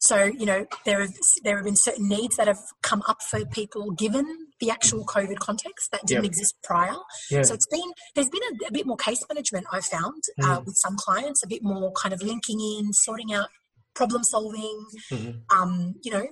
so, 0.00 0.24
you 0.24 0.46
know, 0.46 0.66
there 0.84 1.00
have 1.00 1.14
there 1.44 1.56
have 1.56 1.64
been 1.64 1.76
certain 1.76 2.08
needs 2.08 2.36
that 2.36 2.46
have 2.46 2.60
come 2.82 3.02
up 3.06 3.22
for 3.22 3.44
people 3.44 3.90
given 3.90 4.24
the 4.60 4.70
actual 4.70 5.04
COVID 5.04 5.38
context 5.38 5.90
that 5.92 6.02
didn't 6.06 6.24
yep. 6.24 6.30
exist 6.30 6.56
prior. 6.62 6.96
Yeah. 7.30 7.42
So 7.42 7.54
it's 7.54 7.66
been 7.66 7.92
there's 8.14 8.30
been 8.30 8.42
a, 8.42 8.68
a, 8.68 8.72
bit 8.72 8.86
more 8.86 8.96
case 8.96 9.22
management 9.28 9.66
I've 9.72 9.84
found 9.84 10.22
uh, 10.38 10.42
mm-hmm. 10.42 10.50
uh, 10.50 10.60
with 10.60 10.76
some 10.76 10.96
clients, 10.96 11.42
a 11.42 11.46
bit 11.46 11.62
more 11.62 11.92
kind 11.92 12.14
of 12.14 12.22
linking 12.22 12.60
in, 12.60 12.92
sorting 12.92 13.32
out 13.32 13.48
problem 13.94 14.24
solving, 14.24 14.86
mm-hmm. 15.10 15.60
um, 15.60 15.94
you 16.02 16.10
know, 16.10 16.26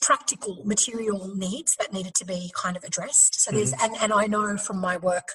practical 0.00 0.62
material 0.64 1.34
needs 1.34 1.74
that 1.76 1.92
needed 1.92 2.14
to 2.14 2.24
be 2.24 2.52
kind 2.54 2.76
of 2.76 2.84
addressed. 2.84 3.40
So 3.40 3.50
there's, 3.50 3.72
mm-hmm. 3.72 3.94
and, 3.94 4.02
and 4.02 4.12
I 4.12 4.26
know 4.26 4.56
from 4.56 4.78
my 4.78 4.96
work, 4.96 5.34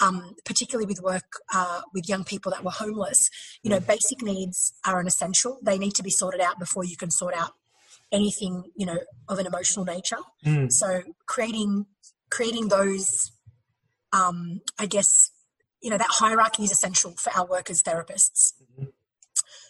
um, 0.00 0.34
particularly 0.44 0.86
with 0.86 1.02
work 1.02 1.24
uh, 1.54 1.80
with 1.94 2.08
young 2.08 2.24
people 2.24 2.52
that 2.52 2.64
were 2.64 2.70
homeless, 2.70 3.28
you 3.62 3.70
know, 3.70 3.80
mm. 3.80 3.86
basic 3.86 4.22
needs 4.22 4.74
are 4.84 5.00
an 5.00 5.06
essential. 5.06 5.58
They 5.62 5.78
need 5.78 5.94
to 5.94 6.02
be 6.02 6.10
sorted 6.10 6.40
out 6.40 6.58
before 6.58 6.84
you 6.84 6.96
can 6.96 7.10
sort 7.10 7.34
out 7.34 7.52
anything, 8.12 8.64
you 8.76 8.86
know, 8.86 8.98
of 9.28 9.38
an 9.38 9.46
emotional 9.46 9.84
nature. 9.84 10.18
Mm. 10.44 10.70
So 10.70 11.02
creating 11.26 11.86
creating 12.30 12.68
those, 12.68 13.32
um, 14.12 14.60
I 14.78 14.86
guess, 14.86 15.30
you 15.80 15.90
know, 15.90 15.98
that 15.98 16.08
hierarchy 16.10 16.64
is 16.64 16.72
essential 16.72 17.12
for 17.12 17.32
our 17.36 17.46
work 17.46 17.70
as 17.70 17.82
therapists. 17.82 18.52
Mm-hmm. 18.72 18.86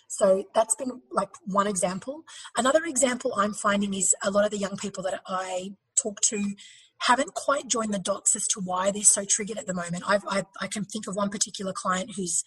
So 0.09 0.45
that's 0.55 0.75
been 0.77 1.03
like 1.11 1.29
one 1.45 1.67
example. 1.67 2.23
Another 2.57 2.85
example 2.85 3.35
I'm 3.37 3.53
finding 3.53 3.93
is 3.93 4.15
a 4.23 4.31
lot 4.31 4.45
of 4.47 4.51
the 4.51 4.59
young 4.59 4.77
people 4.77 5.03
that 5.03 5.21
I 5.27 5.73
talk 5.95 6.21
to 6.29 6.55
haven't 7.01 7.35
quite 7.35 7.69
joined 7.69 7.93
the 7.93 7.99
dots 7.99 8.35
as 8.37 8.47
to 8.49 8.61
why 8.61 8.91
they're 8.91 9.03
so 9.03 9.25
triggered 9.25 9.59
at 9.59 9.67
the 9.67 9.75
moment. 9.75 10.03
I've, 10.07 10.25
I, 10.29 10.45
I 10.61 10.67
can 10.67 10.85
think 10.85 11.07
of 11.07 11.17
one 11.17 11.31
particular 11.31 11.73
client 11.73 12.13
who's 12.17 12.43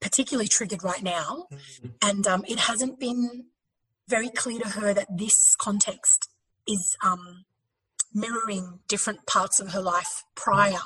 particularly 0.00 0.48
triggered 0.48 0.82
right 0.82 1.02
now, 1.02 1.46
mm-hmm. 1.52 1.88
and 2.02 2.26
um, 2.26 2.44
it 2.48 2.58
hasn't 2.60 2.98
been 2.98 3.46
very 4.08 4.28
clear 4.28 4.58
to 4.60 4.68
her 4.70 4.92
that 4.92 5.06
this 5.16 5.54
context 5.56 6.28
is 6.66 6.96
um, 7.04 7.44
mirroring 8.12 8.80
different 8.88 9.26
parts 9.26 9.60
of 9.60 9.72
her 9.72 9.80
life 9.80 10.24
prior. 10.34 10.78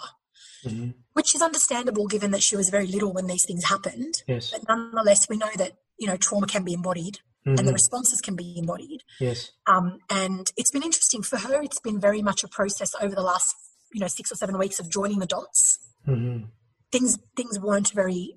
Mm-hmm. 0.65 0.91
Which 1.13 1.35
is 1.35 1.43
understandable 1.43 2.09
given 2.09 2.33
that 2.33 2.43
she 2.43 2.57
was 2.57 2.71
very 2.71 2.87
little 2.87 3.13
when 3.13 3.27
these 3.27 3.45
things 3.47 3.65
happened. 3.65 4.15
Yes. 4.27 4.51
But 4.51 4.69
nonetheless, 4.69 5.29
we 5.29 5.37
know 5.37 5.51
that 5.57 5.73
you 5.99 6.07
know 6.07 6.17
trauma 6.17 6.47
can 6.47 6.65
be 6.65 6.75
embodied 6.75 7.21
mm-hmm. 7.47 7.51
and 7.51 7.59
the 7.59 7.63
mm-hmm. 7.65 7.75
responses 7.75 8.21
can 8.21 8.35
be 8.35 8.59
embodied. 8.59 9.03
Yes. 9.21 9.53
Um, 9.67 9.99
and 10.11 10.51
it's 10.57 10.71
been 10.71 10.83
interesting 10.83 11.23
for 11.23 11.39
her. 11.39 11.63
It's 11.63 11.81
been 11.81 12.01
very 12.01 12.23
much 12.23 12.43
a 12.45 12.49
process 12.49 12.91
over 13.01 13.15
the 13.15 13.23
last 13.23 13.55
you 13.93 14.01
know 14.01 14.09
six 14.09 14.33
or 14.33 14.35
seven 14.35 14.59
weeks 14.59 14.81
of 14.81 14.91
joining 14.91 15.21
the 15.21 15.27
dots. 15.27 15.79
Mm-hmm. 16.07 16.47
Things 16.91 17.19
things 17.37 17.59
weren't 17.59 17.93
very 17.93 18.35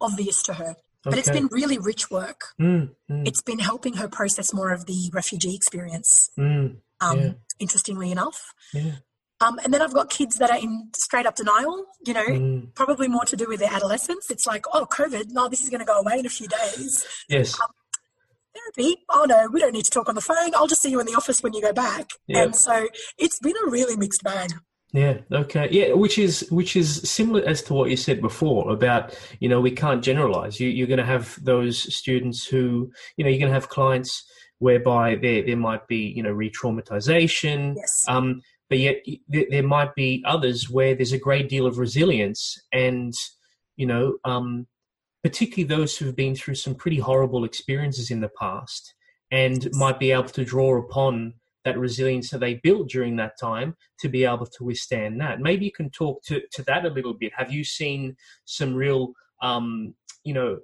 obvious 0.00 0.42
to 0.44 0.54
her. 0.54 0.74
But 1.02 1.14
okay. 1.14 1.20
it's 1.20 1.30
been 1.30 1.48
really 1.50 1.78
rich 1.78 2.10
work. 2.10 2.48
Mm, 2.60 2.90
mm. 3.10 3.26
It's 3.26 3.40
been 3.40 3.58
helping 3.58 3.94
her 3.94 4.06
process 4.06 4.52
more 4.52 4.70
of 4.70 4.84
the 4.84 5.10
refugee 5.14 5.54
experience. 5.54 6.28
Mm, 6.38 6.76
um, 7.00 7.18
yeah. 7.18 7.32
Interestingly 7.58 8.10
enough, 8.10 8.52
yeah. 8.74 8.96
Um, 9.40 9.58
and 9.64 9.72
then 9.72 9.80
I've 9.80 9.94
got 9.94 10.10
kids 10.10 10.36
that 10.36 10.50
are 10.50 10.58
in 10.58 10.90
straight 10.94 11.24
up 11.24 11.34
denial, 11.34 11.86
you 12.04 12.12
know, 12.12 12.26
mm. 12.26 12.74
probably 12.74 13.08
more 13.08 13.24
to 13.24 13.36
do 13.36 13.48
with 13.48 13.60
their 13.60 13.72
adolescence. 13.72 14.30
It's 14.30 14.46
like, 14.46 14.66
oh, 14.72 14.86
COVID, 14.86 15.28
no, 15.30 15.48
this 15.48 15.62
is 15.62 15.70
going 15.70 15.80
to 15.80 15.86
go 15.86 15.98
away 15.98 16.18
in 16.18 16.26
a 16.26 16.30
few 16.30 16.46
days. 16.46 17.06
Yes. 17.28 17.58
Um, 17.58 17.68
therapy, 18.54 18.96
oh 19.08 19.26
no, 19.28 19.48
we 19.52 19.60
don't 19.60 19.72
need 19.72 19.84
to 19.84 19.90
talk 19.90 20.08
on 20.08 20.14
the 20.14 20.20
phone. 20.20 20.54
I'll 20.54 20.66
just 20.66 20.82
see 20.82 20.90
you 20.90 21.00
in 21.00 21.06
the 21.06 21.14
office 21.14 21.42
when 21.42 21.52
you 21.52 21.62
go 21.62 21.72
back. 21.72 22.10
Yep. 22.28 22.44
And 22.44 22.56
so 22.56 22.88
it's 23.18 23.38
been 23.38 23.54
a 23.66 23.70
really 23.70 23.96
mixed 23.96 24.22
bag. 24.22 24.52
Yeah. 24.92 25.18
Okay. 25.30 25.68
Yeah. 25.70 25.92
Which 25.92 26.18
is 26.18 26.48
which 26.50 26.74
is 26.74 27.08
similar 27.08 27.46
as 27.46 27.62
to 27.62 27.74
what 27.74 27.90
you 27.90 27.96
said 27.96 28.20
before 28.20 28.72
about 28.72 29.16
you 29.38 29.48
know 29.48 29.60
we 29.60 29.70
can't 29.70 30.02
generalize. 30.02 30.58
You, 30.58 30.68
you're 30.68 30.88
going 30.88 30.98
to 30.98 31.04
have 31.04 31.38
those 31.44 31.94
students 31.94 32.44
who 32.44 32.90
you 33.16 33.24
know 33.24 33.30
you're 33.30 33.38
going 33.38 33.52
to 33.52 33.54
have 33.54 33.68
clients 33.68 34.24
whereby 34.58 35.14
there 35.14 35.44
there 35.44 35.56
might 35.56 35.86
be 35.86 36.12
you 36.14 36.22
know 36.22 36.32
re-traumatization. 36.32 37.74
Yes. 37.76 38.04
Um, 38.08 38.42
but 38.68 38.78
yet 38.78 39.04
there 39.28 39.64
might 39.64 39.94
be 39.96 40.22
others 40.26 40.70
where 40.70 40.94
there's 40.94 41.12
a 41.12 41.18
great 41.18 41.48
deal 41.48 41.66
of 41.66 41.78
resilience 41.78 42.56
and 42.72 43.12
you 43.76 43.86
know 43.86 44.16
um, 44.24 44.66
particularly 45.22 45.64
those 45.64 45.96
who've 45.96 46.16
been 46.16 46.34
through 46.34 46.54
some 46.54 46.74
pretty 46.74 46.98
horrible 46.98 47.44
experiences 47.44 48.10
in 48.10 48.20
the 48.20 48.30
past 48.38 48.94
and 49.30 49.68
might 49.72 49.98
be 49.98 50.10
able 50.10 50.24
to 50.24 50.44
draw 50.44 50.78
upon 50.78 51.34
that 51.64 51.78
resilience 51.78 52.30
that 52.30 52.38
they 52.38 52.54
built 52.54 52.88
during 52.88 53.16
that 53.16 53.38
time 53.38 53.76
to 53.98 54.08
be 54.08 54.24
able 54.24 54.46
to 54.46 54.64
withstand 54.64 55.20
that. 55.20 55.40
Maybe 55.40 55.66
you 55.66 55.72
can 55.72 55.90
talk 55.90 56.22
to, 56.24 56.40
to 56.52 56.62
that 56.64 56.86
a 56.86 56.90
little 56.90 57.14
bit. 57.14 57.32
Have 57.36 57.52
you 57.52 57.64
seen 57.64 58.16
some 58.44 58.74
real 58.74 59.12
um, 59.42 59.94
you 60.24 60.34
know 60.34 60.58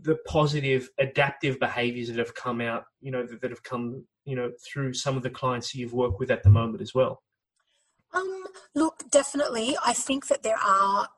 the 0.00 0.16
positive 0.26 0.88
adaptive 0.98 1.58
behaviors 1.58 2.08
that 2.08 2.18
have 2.18 2.34
come 2.34 2.60
out 2.60 2.84
you 3.00 3.10
know 3.10 3.26
that, 3.26 3.40
that 3.40 3.50
have 3.50 3.62
come 3.62 4.04
you 4.24 4.36
know 4.36 4.52
through 4.64 4.92
some 4.92 5.16
of 5.16 5.22
the 5.22 5.30
clients 5.30 5.72
that 5.72 5.78
you've 5.78 5.92
worked 5.92 6.20
with 6.20 6.30
at 6.30 6.42
the 6.42 6.50
moment 6.50 6.82
as 6.82 6.94
well? 6.94 7.22
Um, 8.12 8.44
look, 8.74 9.04
definitely. 9.10 9.76
I 9.84 9.92
think 9.92 10.28
that 10.28 10.42
there 10.42 10.58
are 10.64 11.08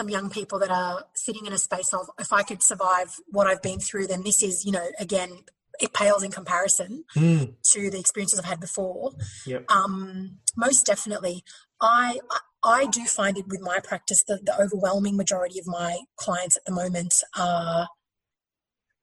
some 0.00 0.08
young 0.08 0.30
people 0.30 0.58
that 0.58 0.70
are 0.70 1.04
sitting 1.14 1.44
in 1.44 1.52
a 1.52 1.58
space 1.58 1.92
of 1.92 2.08
if 2.18 2.32
I 2.32 2.42
could 2.42 2.62
survive 2.62 3.16
what 3.26 3.46
I've 3.46 3.60
been 3.60 3.80
through, 3.80 4.06
then 4.06 4.22
this 4.22 4.42
is, 4.42 4.64
you 4.64 4.72
know, 4.72 4.86
again, 4.98 5.30
it 5.78 5.92
pales 5.92 6.22
in 6.22 6.30
comparison 6.30 7.04
mm. 7.14 7.52
to 7.72 7.90
the 7.90 8.00
experiences 8.00 8.38
I've 8.38 8.46
had 8.46 8.60
before. 8.60 9.12
Yep. 9.46 9.70
Um, 9.70 10.38
most 10.56 10.86
definitely. 10.86 11.44
I 11.82 12.20
I 12.64 12.86
do 12.86 13.04
find 13.04 13.36
it 13.36 13.46
with 13.48 13.60
my 13.60 13.78
practice 13.80 14.22
that 14.28 14.46
the 14.46 14.58
overwhelming 14.58 15.18
majority 15.18 15.58
of 15.58 15.66
my 15.66 15.98
clients 16.16 16.56
at 16.56 16.64
the 16.64 16.72
moment 16.72 17.12
are 17.36 17.88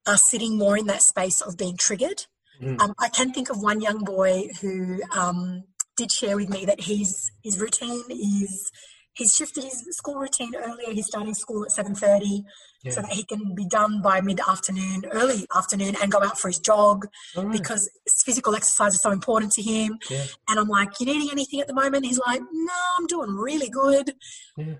are 0.07 0.17
sitting 0.17 0.57
more 0.57 0.77
in 0.77 0.87
that 0.87 1.03
space 1.03 1.41
of 1.41 1.57
being 1.57 1.77
triggered. 1.77 2.25
Mm. 2.59 2.81
Um, 2.81 2.95
I 2.99 3.09
can 3.09 3.33
think 3.33 3.51
of 3.51 3.61
one 3.61 3.81
young 3.81 4.03
boy 4.03 4.49
who 4.61 5.01
um, 5.15 5.63
did 5.95 6.11
share 6.11 6.37
with 6.37 6.49
me 6.49 6.65
that 6.65 6.81
his 6.81 7.31
his 7.43 7.59
routine 7.59 8.05
is 8.09 8.71
he's 9.17 9.33
shifted 9.33 9.63
his 9.63 9.83
school 9.91 10.15
routine 10.15 10.53
earlier. 10.55 10.93
He's 10.93 11.07
starting 11.07 11.33
school 11.33 11.63
at 11.63 11.71
seven 11.71 11.95
thirty, 11.95 12.43
yeah. 12.83 12.91
so 12.91 13.01
that 13.01 13.11
he 13.11 13.23
can 13.23 13.55
be 13.55 13.65
done 13.65 14.01
by 14.01 14.21
mid 14.21 14.39
afternoon, 14.47 15.05
early 15.11 15.45
afternoon, 15.55 15.95
and 16.01 16.11
go 16.11 16.23
out 16.23 16.39
for 16.39 16.47
his 16.47 16.59
jog 16.59 17.07
right. 17.35 17.51
because 17.51 17.89
physical 18.23 18.55
exercise 18.55 18.93
is 18.93 19.01
so 19.01 19.11
important 19.11 19.51
to 19.53 19.61
him. 19.61 19.97
Yeah. 20.09 20.25
And 20.47 20.59
I'm 20.59 20.67
like, 20.67 20.99
"You 20.99 21.07
needing 21.07 21.29
anything 21.31 21.59
at 21.59 21.67
the 21.67 21.73
moment?" 21.73 22.05
He's 22.05 22.19
like, 22.19 22.41
"No, 22.41 22.73
I'm 22.99 23.07
doing 23.07 23.31
really 23.31 23.69
good." 23.69 24.13
Yeah 24.55 24.75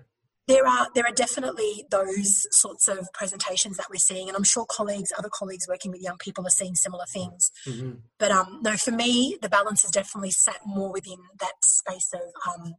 there 0.48 0.66
are 0.66 0.88
there 0.94 1.04
are 1.06 1.12
definitely 1.12 1.84
those 1.90 2.46
sorts 2.50 2.88
of 2.88 3.06
presentations 3.12 3.76
that 3.76 3.86
we're 3.90 3.98
seeing, 3.98 4.28
and 4.28 4.36
I'm 4.36 4.44
sure 4.44 4.64
colleagues, 4.68 5.12
other 5.16 5.28
colleagues 5.30 5.68
working 5.68 5.92
with 5.92 6.02
young 6.02 6.16
people, 6.16 6.46
are 6.46 6.50
seeing 6.50 6.74
similar 6.74 7.04
things. 7.12 7.52
Mm-hmm. 7.66 7.92
But 8.18 8.32
um, 8.32 8.60
no, 8.62 8.76
for 8.76 8.90
me, 8.90 9.36
the 9.40 9.48
balance 9.48 9.84
is 9.84 9.90
definitely 9.90 10.30
sat 10.30 10.60
more 10.66 10.90
within 10.90 11.18
that 11.38 11.52
space 11.62 12.10
of 12.14 12.20
um, 12.48 12.74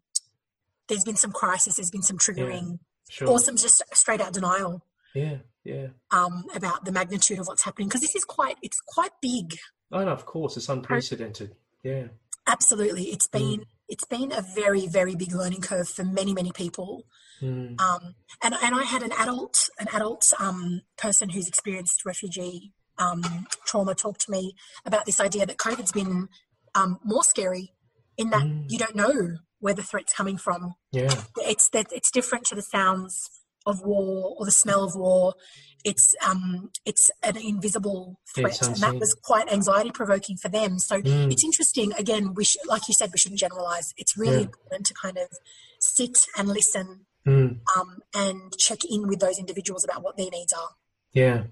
there's 0.89 1.03
been 1.03 1.15
some 1.15 1.31
crisis, 1.31 1.77
there's 1.77 1.91
been 1.91 2.01
some 2.01 2.17
triggering, 2.17 2.71
yeah, 2.71 2.77
sure. 3.09 3.29
or 3.29 3.39
some 3.39 3.55
just 3.55 3.81
straight 3.93 4.21
out 4.21 4.33
denial. 4.33 4.83
Yeah, 5.15 5.37
yeah. 5.63 5.87
Um, 6.11 6.45
about 6.53 6.85
the 6.85 6.91
magnitude 6.91 7.39
of 7.39 7.47
what's 7.47 7.63
happening 7.63 7.87
because 7.87 8.01
this 8.01 8.15
is 8.15 8.25
quite 8.25 8.57
it's 8.61 8.81
quite 8.85 9.11
big. 9.21 9.57
Oh, 9.91 10.03
no, 10.03 10.11
of 10.11 10.25
course, 10.25 10.57
it's 10.57 10.69
unprecedented. 10.69 11.55
Yeah, 11.83 12.07
absolutely. 12.45 13.05
It's 13.05 13.27
been 13.27 13.61
mm. 13.61 13.65
it's 13.87 14.05
been 14.05 14.31
a 14.31 14.43
very 14.55 14.87
very 14.87 15.15
big 15.15 15.33
learning 15.33 15.61
curve 15.61 15.87
for 15.87 16.03
many 16.03 16.33
many 16.33 16.51
people. 16.51 17.05
Mm. 17.41 17.79
Um, 17.79 18.15
and 18.43 18.55
and 18.61 18.75
I 18.75 18.83
had 18.83 19.01
an 19.01 19.11
adult 19.17 19.69
an 19.79 19.87
adult 19.93 20.25
um, 20.39 20.81
person 20.97 21.29
who's 21.29 21.47
experienced 21.47 22.05
refugee 22.05 22.73
um, 22.99 23.47
trauma 23.65 23.95
talk 23.95 24.17
to 24.19 24.31
me 24.31 24.55
about 24.85 25.05
this 25.05 25.19
idea 25.19 25.45
that 25.45 25.57
COVID's 25.57 25.91
been 25.91 26.27
um, 26.75 26.99
more 27.03 27.23
scary 27.23 27.73
in 28.17 28.29
that 28.29 28.43
mm. 28.43 28.65
you 28.69 28.77
don't 28.77 28.95
know 28.95 29.37
where 29.59 29.73
the 29.73 29.83
threat's 29.83 30.13
coming 30.13 30.37
from. 30.37 30.75
Yeah. 30.91 31.13
It's 31.37 31.69
that 31.69 31.87
it's 31.91 32.11
different 32.11 32.45
to 32.45 32.55
the 32.55 32.61
sounds 32.61 33.29
of 33.65 33.81
war 33.81 34.35
or 34.37 34.45
the 34.45 34.51
smell 34.51 34.83
of 34.83 34.95
war. 34.95 35.33
It's 35.85 36.13
um 36.25 36.71
it's 36.85 37.09
an 37.23 37.37
invisible 37.37 38.19
threat, 38.35 38.61
and 38.61 38.75
that 38.77 38.95
was 38.95 39.15
quite 39.23 39.51
anxiety 39.51 39.91
provoking 39.91 40.37
for 40.37 40.49
them. 40.49 40.79
So 40.79 41.01
Mm. 41.01 41.31
it's 41.31 41.43
interesting. 41.43 41.93
Again, 41.93 42.33
we 42.33 42.43
should, 42.45 42.65
like 42.65 42.87
you 42.87 42.93
said, 42.93 43.11
we 43.13 43.17
shouldn't 43.19 43.39
generalize. 43.39 43.93
It's 43.97 44.17
really 44.17 44.37
Yeah. 44.37 44.43
important 44.43 44.85
to 44.87 44.93
kind 44.93 45.17
of 45.17 45.29
sit 45.79 46.25
and 46.37 46.47
listen 46.49 47.05
Mm. 47.27 47.59
um, 47.75 47.99
and 48.13 48.57
check 48.57 48.79
in 48.89 49.07
with 49.07 49.19
those 49.19 49.37
individuals 49.37 49.83
about 49.83 50.03
what 50.03 50.15
their 50.17 50.29
needs 50.31 50.53
are. 50.53 50.75
Yeah. 51.13 51.43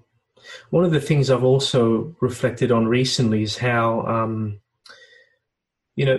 One 0.70 0.84
of 0.84 0.92
the 0.92 1.00
things 1.00 1.30
I've 1.30 1.44
also 1.44 2.14
reflected 2.20 2.70
on 2.72 2.86
recently 2.86 3.42
is 3.42 3.58
how, 3.58 4.02
um, 4.06 4.60
you 5.96 6.06
know, 6.06 6.18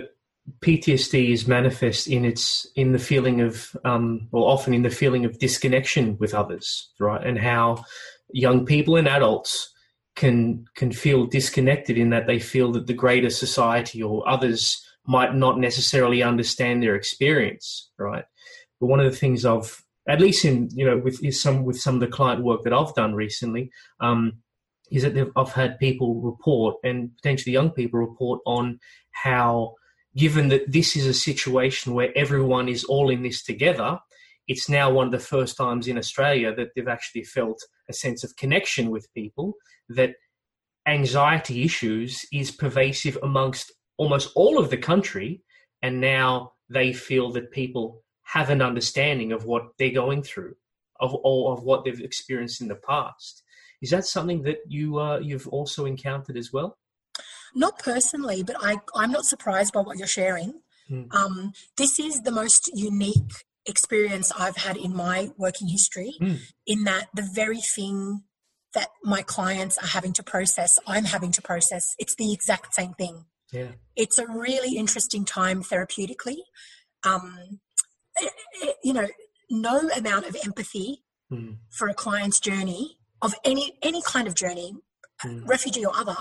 PTSD 0.60 1.30
is 1.30 1.46
manifest 1.46 2.06
in 2.06 2.24
its 2.24 2.66
in 2.76 2.92
the 2.92 2.98
feeling 2.98 3.40
of, 3.40 3.76
um, 3.84 4.28
well, 4.30 4.44
often 4.44 4.74
in 4.74 4.82
the 4.82 4.90
feeling 4.90 5.24
of 5.24 5.38
disconnection 5.38 6.16
with 6.18 6.34
others, 6.34 6.90
right? 6.98 7.24
And 7.24 7.38
how 7.38 7.84
young 8.32 8.64
people 8.64 8.96
and 8.96 9.08
adults 9.08 9.72
can 10.16 10.66
can 10.74 10.92
feel 10.92 11.26
disconnected 11.26 11.96
in 11.96 12.10
that 12.10 12.26
they 12.26 12.38
feel 12.38 12.72
that 12.72 12.86
the 12.86 12.94
greater 12.94 13.30
society 13.30 14.02
or 14.02 14.28
others 14.28 14.84
might 15.06 15.34
not 15.34 15.58
necessarily 15.58 16.22
understand 16.22 16.82
their 16.82 16.94
experience, 16.94 17.90
right? 17.98 18.24
But 18.80 18.86
one 18.86 19.00
of 19.00 19.10
the 19.10 19.16
things 19.16 19.44
I've 19.44 19.82
at 20.08 20.20
least 20.20 20.44
in 20.44 20.68
you 20.72 20.84
know 20.84 20.98
with 20.98 21.34
some 21.34 21.64
with 21.64 21.80
some 21.80 21.94
of 21.94 22.00
the 22.00 22.06
client 22.06 22.42
work 22.42 22.62
that 22.64 22.72
I've 22.72 22.94
done 22.94 23.14
recently, 23.14 23.70
um, 24.00 24.42
is 24.90 25.02
that 25.02 25.32
I've 25.36 25.52
had 25.52 25.78
people 25.78 26.20
report 26.20 26.76
and 26.82 27.14
potentially 27.16 27.52
young 27.52 27.70
people 27.70 28.00
report 28.00 28.40
on 28.44 28.80
how, 29.12 29.74
given 30.16 30.48
that 30.48 30.70
this 30.70 30.96
is 30.96 31.06
a 31.06 31.14
situation 31.14 31.94
where 31.94 32.16
everyone 32.16 32.68
is 32.68 32.84
all 32.84 33.10
in 33.10 33.22
this 33.22 33.42
together, 33.42 33.98
it's 34.48 34.68
now 34.68 34.90
one 34.90 35.06
of 35.06 35.12
the 35.12 35.18
first 35.18 35.56
times 35.56 35.86
in 35.86 35.96
Australia 35.96 36.54
that 36.54 36.70
they've 36.74 36.88
actually 36.88 37.22
felt 37.22 37.62
a 37.88 37.92
sense 37.92 38.24
of 38.24 38.36
connection 38.36 38.90
with 38.90 39.12
people. 39.14 39.54
That 39.88 40.14
anxiety 40.86 41.62
issues 41.62 42.24
is 42.32 42.50
pervasive 42.50 43.16
amongst 43.22 43.72
almost 43.96 44.32
all 44.34 44.58
of 44.58 44.70
the 44.70 44.76
country, 44.76 45.42
and 45.82 46.00
now 46.00 46.52
they 46.68 46.92
feel 46.92 47.30
that 47.32 47.52
people 47.52 48.02
have 48.22 48.50
an 48.50 48.62
understanding 48.62 49.32
of 49.32 49.44
what 49.44 49.68
they're 49.78 49.92
going 49.92 50.22
through, 50.22 50.54
of 50.98 51.14
or 51.22 51.52
of 51.52 51.62
what 51.62 51.84
they've 51.84 52.00
experienced 52.00 52.60
in 52.60 52.68
the 52.68 52.74
past. 52.76 53.42
Is 53.82 53.90
that 53.90 54.04
something 54.04 54.42
that 54.42 54.58
you 54.66 54.98
uh, 54.98 55.18
you've 55.20 55.48
also 55.48 55.84
encountered 55.84 56.36
as 56.36 56.52
well? 56.52 56.76
Not 57.54 57.78
personally, 57.78 58.42
but 58.42 58.56
I, 58.60 58.76
I'm 58.94 59.10
not 59.10 59.24
surprised 59.24 59.72
by 59.72 59.80
what 59.80 59.98
you're 59.98 60.06
sharing. 60.06 60.60
Mm. 60.90 61.12
Um, 61.14 61.52
this 61.76 61.98
is 61.98 62.20
the 62.22 62.30
most 62.32 62.70
unique 62.74 63.32
experience 63.66 64.32
I've 64.36 64.56
had 64.56 64.76
in 64.76 64.94
my 64.94 65.30
working 65.36 65.68
history, 65.68 66.14
Mm. 66.20 66.38
in 66.66 66.84
that 66.84 67.08
the 67.14 67.28
very 67.34 67.60
thing 67.60 68.24
that 68.74 68.88
my 69.02 69.22
clients 69.22 69.76
are 69.78 69.88
having 69.88 70.12
to 70.14 70.22
process, 70.22 70.78
I'm 70.86 71.04
having 71.04 71.32
to 71.32 71.42
process. 71.42 71.84
It's 71.98 72.14
the 72.16 72.32
exact 72.32 72.74
same 72.74 72.92
thing. 72.94 73.24
Yeah. 73.52 73.72
It's 73.96 74.16
a 74.18 74.26
really 74.28 74.76
interesting 74.76 75.24
time 75.24 75.62
therapeutically. 75.62 76.36
Um, 77.04 77.60
it- 78.16 78.32
it- 78.62 78.76
you 78.84 78.92
know, 78.92 79.08
no 79.50 79.88
amount 79.90 80.26
of 80.26 80.36
empathy 80.44 81.02
Mm. 81.32 81.58
for 81.70 81.88
a 81.88 81.94
client's 81.94 82.38
journey 82.40 82.98
of 83.22 83.34
any 83.44 83.76
any 83.82 84.02
kind 84.02 84.26
of 84.28 84.34
journey, 84.34 84.74
Mm. 85.24 85.46
refugee 85.48 85.84
or 85.84 85.94
other, 85.94 86.16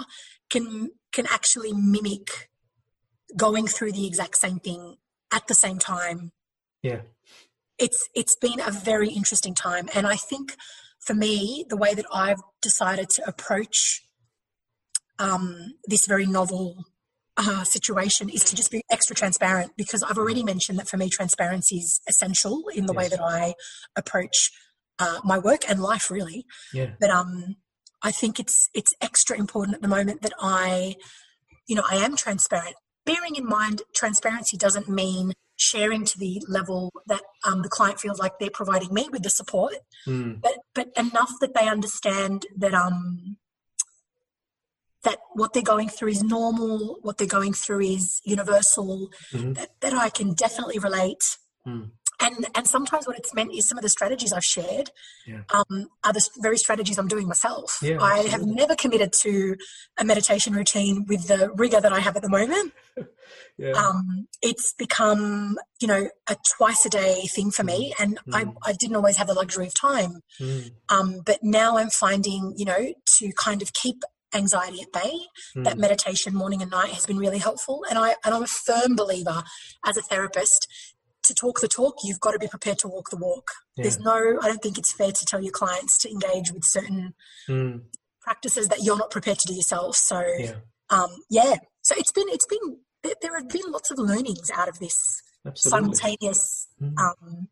can 0.49 0.91
can 1.11 1.25
actually 1.27 1.73
mimic 1.73 2.49
going 3.35 3.67
through 3.67 3.91
the 3.91 4.07
exact 4.07 4.37
same 4.37 4.59
thing 4.59 4.95
at 5.33 5.47
the 5.47 5.53
same 5.53 5.79
time. 5.79 6.31
Yeah. 6.81 7.01
It's 7.77 8.09
it's 8.13 8.35
been 8.35 8.59
a 8.59 8.71
very 8.71 9.09
interesting 9.09 9.55
time, 9.55 9.87
and 9.93 10.05
I 10.05 10.15
think 10.15 10.55
for 10.99 11.13
me, 11.13 11.65
the 11.69 11.77
way 11.77 11.93
that 11.93 12.05
I've 12.13 12.41
decided 12.61 13.09
to 13.11 13.27
approach 13.27 14.01
um, 15.17 15.75
this 15.85 16.05
very 16.05 16.25
novel 16.25 16.85
uh, 17.37 17.63
situation 17.63 18.29
is 18.29 18.43
to 18.43 18.55
just 18.55 18.69
be 18.69 18.83
extra 18.91 19.15
transparent 19.15 19.71
because 19.77 20.03
I've 20.03 20.17
already 20.17 20.43
mentioned 20.43 20.77
that 20.77 20.89
for 20.89 20.97
me, 20.97 21.09
transparency 21.09 21.77
is 21.77 22.01
essential 22.07 22.63
in 22.75 22.85
the 22.85 22.93
way 22.93 23.07
that 23.07 23.21
I 23.21 23.53
approach 23.95 24.51
uh, 24.99 25.19
my 25.23 25.39
work 25.39 25.61
and 25.69 25.81
life, 25.81 26.11
really. 26.11 26.45
Yeah. 26.73 26.91
But 26.99 27.09
um, 27.09 27.55
I 28.01 28.11
think 28.11 28.39
it's 28.39 28.69
it's 28.73 28.93
extra 29.01 29.37
important 29.37 29.75
at 29.75 29.81
the 29.81 29.87
moment 29.87 30.21
that 30.21 30.33
I, 30.39 30.95
you 31.67 31.75
know, 31.75 31.83
I 31.89 31.97
am 31.97 32.15
transparent. 32.15 32.75
Bearing 33.05 33.35
in 33.35 33.45
mind, 33.45 33.81
transparency 33.95 34.57
doesn't 34.57 34.87
mean 34.87 35.33
sharing 35.57 36.05
to 36.05 36.17
the 36.17 36.41
level 36.47 36.91
that 37.07 37.21
um, 37.45 37.61
the 37.63 37.69
client 37.69 37.99
feels 37.99 38.19
like 38.19 38.33
they're 38.39 38.49
providing 38.49 38.93
me 38.93 39.09
with 39.11 39.23
the 39.23 39.29
support, 39.29 39.75
Mm. 40.07 40.39
but 40.41 40.53
but 40.73 40.87
enough 40.95 41.31
that 41.41 41.53
they 41.53 41.67
understand 41.67 42.45
that 42.55 42.73
um 42.73 43.37
that 45.03 45.19
what 45.33 45.53
they're 45.53 45.63
going 45.63 45.89
through 45.89 46.09
is 46.09 46.23
normal, 46.23 46.99
what 47.01 47.17
they're 47.17 47.27
going 47.27 47.53
through 47.53 47.81
is 47.81 48.21
universal, 48.25 49.09
Mhm. 49.33 49.55
that, 49.55 49.69
that 49.79 49.93
I 49.93 50.09
can 50.09 50.33
definitely 50.33 50.77
relate. 50.79 51.23
Mm. 51.65 51.91
And 52.21 52.47
and 52.55 52.67
sometimes 52.67 53.07
what 53.07 53.17
it's 53.17 53.33
meant 53.33 53.53
is 53.53 53.67
some 53.67 53.77
of 53.77 53.81
the 53.81 53.89
strategies 53.89 54.33
I've 54.33 54.43
shared 54.43 54.91
Yeah. 55.25 55.43
um, 55.53 55.87
are 56.03 56.13
the 56.13 56.27
very 56.39 56.57
strategies 56.57 56.97
I'm 56.97 57.07
doing 57.07 57.27
myself. 57.27 57.79
Yeah, 57.81 58.01
I 58.01 58.19
have 58.27 58.45
never 58.45 58.75
committed 58.75 59.13
to 59.21 59.55
a 59.97 60.03
meditation 60.03 60.53
routine 60.53 61.05
with 61.07 61.27
the 61.27 61.49
rigor 61.51 61.79
that 61.79 61.93
I 61.93 61.99
have 61.99 62.15
at 62.15 62.21
the 62.21 62.29
moment. 62.29 62.73
Yeah. 63.57 63.71
Um, 63.73 64.27
it's 64.41 64.73
become, 64.77 65.57
you 65.81 65.87
know, 65.87 66.09
a 66.29 66.37
twice 66.57 66.85
a 66.85 66.89
day 66.89 67.23
thing 67.29 67.51
for 67.51 67.63
me, 67.63 67.93
and 67.99 68.17
I, 68.33 68.45
Mm. 68.45 68.55
I 68.65 68.71
didn't 68.71 68.95
always 68.95 69.17
have 69.17 69.27
the 69.27 69.33
luxury 69.33 69.67
of 69.67 69.73
time. 69.73 70.21
Mm. 70.39 70.71
Um, 70.87 71.21
but 71.25 71.39
now 71.43 71.77
I'm 71.77 71.89
finding, 71.89 72.53
you 72.55 72.63
know, 72.63 72.93
to 73.17 73.31
kind 73.33 73.61
of 73.61 73.73
keep 73.73 74.03
anxiety 74.33 74.81
at 74.81 74.93
bay, 74.93 75.11
that 75.55 75.75
Mm. 75.75 75.79
meditation 75.79 76.33
morning 76.33 76.61
and 76.61 76.71
night 76.71 76.91
has 76.91 77.05
been 77.05 77.17
really 77.17 77.39
helpful. 77.39 77.83
And 77.89 77.99
I 77.99 78.15
and 78.23 78.33
I'm 78.33 78.43
a 78.43 78.47
firm 78.47 78.95
believer 78.95 79.43
as 79.85 79.97
a 79.97 80.01
therapist. 80.01 80.65
To 81.29 81.35
talk 81.35 81.59
the 81.61 81.67
talk, 81.67 81.97
you've 82.03 82.19
got 82.19 82.31
to 82.31 82.39
be 82.39 82.47
prepared 82.47 82.79
to 82.79 82.87
walk 82.87 83.11
the 83.11 83.15
walk. 83.17 83.51
Yeah. 83.77 83.83
There's 83.83 83.99
no, 83.99 84.39
I 84.41 84.47
don't 84.47 84.63
think 84.63 84.79
it's 84.79 84.91
fair 84.93 85.11
to 85.11 85.25
tell 85.25 85.39
your 85.39 85.51
clients 85.51 85.95
to 85.99 86.09
engage 86.09 86.51
with 86.51 86.63
certain 86.65 87.13
Mm. 87.47 87.83
practices 88.19 88.67
that 88.69 88.79
you're 88.81 88.97
not 88.97 89.11
prepared 89.11 89.37
to 89.37 89.47
do 89.47 89.53
yourself. 89.53 89.95
So, 89.95 90.23
Yeah. 90.39 90.55
um, 90.89 91.09
yeah. 91.29 91.57
So 91.83 91.93
it's 91.99 92.11
been, 92.11 92.27
it's 92.29 92.47
been, 92.47 92.77
there, 93.03 93.13
there 93.21 93.37
have 93.37 93.47
been 93.47 93.61
lots 93.67 93.91
of 93.91 93.99
learnings 93.99 94.49
out 94.51 94.67
of 94.69 94.79
this 94.79 94.97
Absolutely. 95.45 95.69
simultaneous 95.95 96.67
Mm. 96.81 96.97
um, 96.97 97.47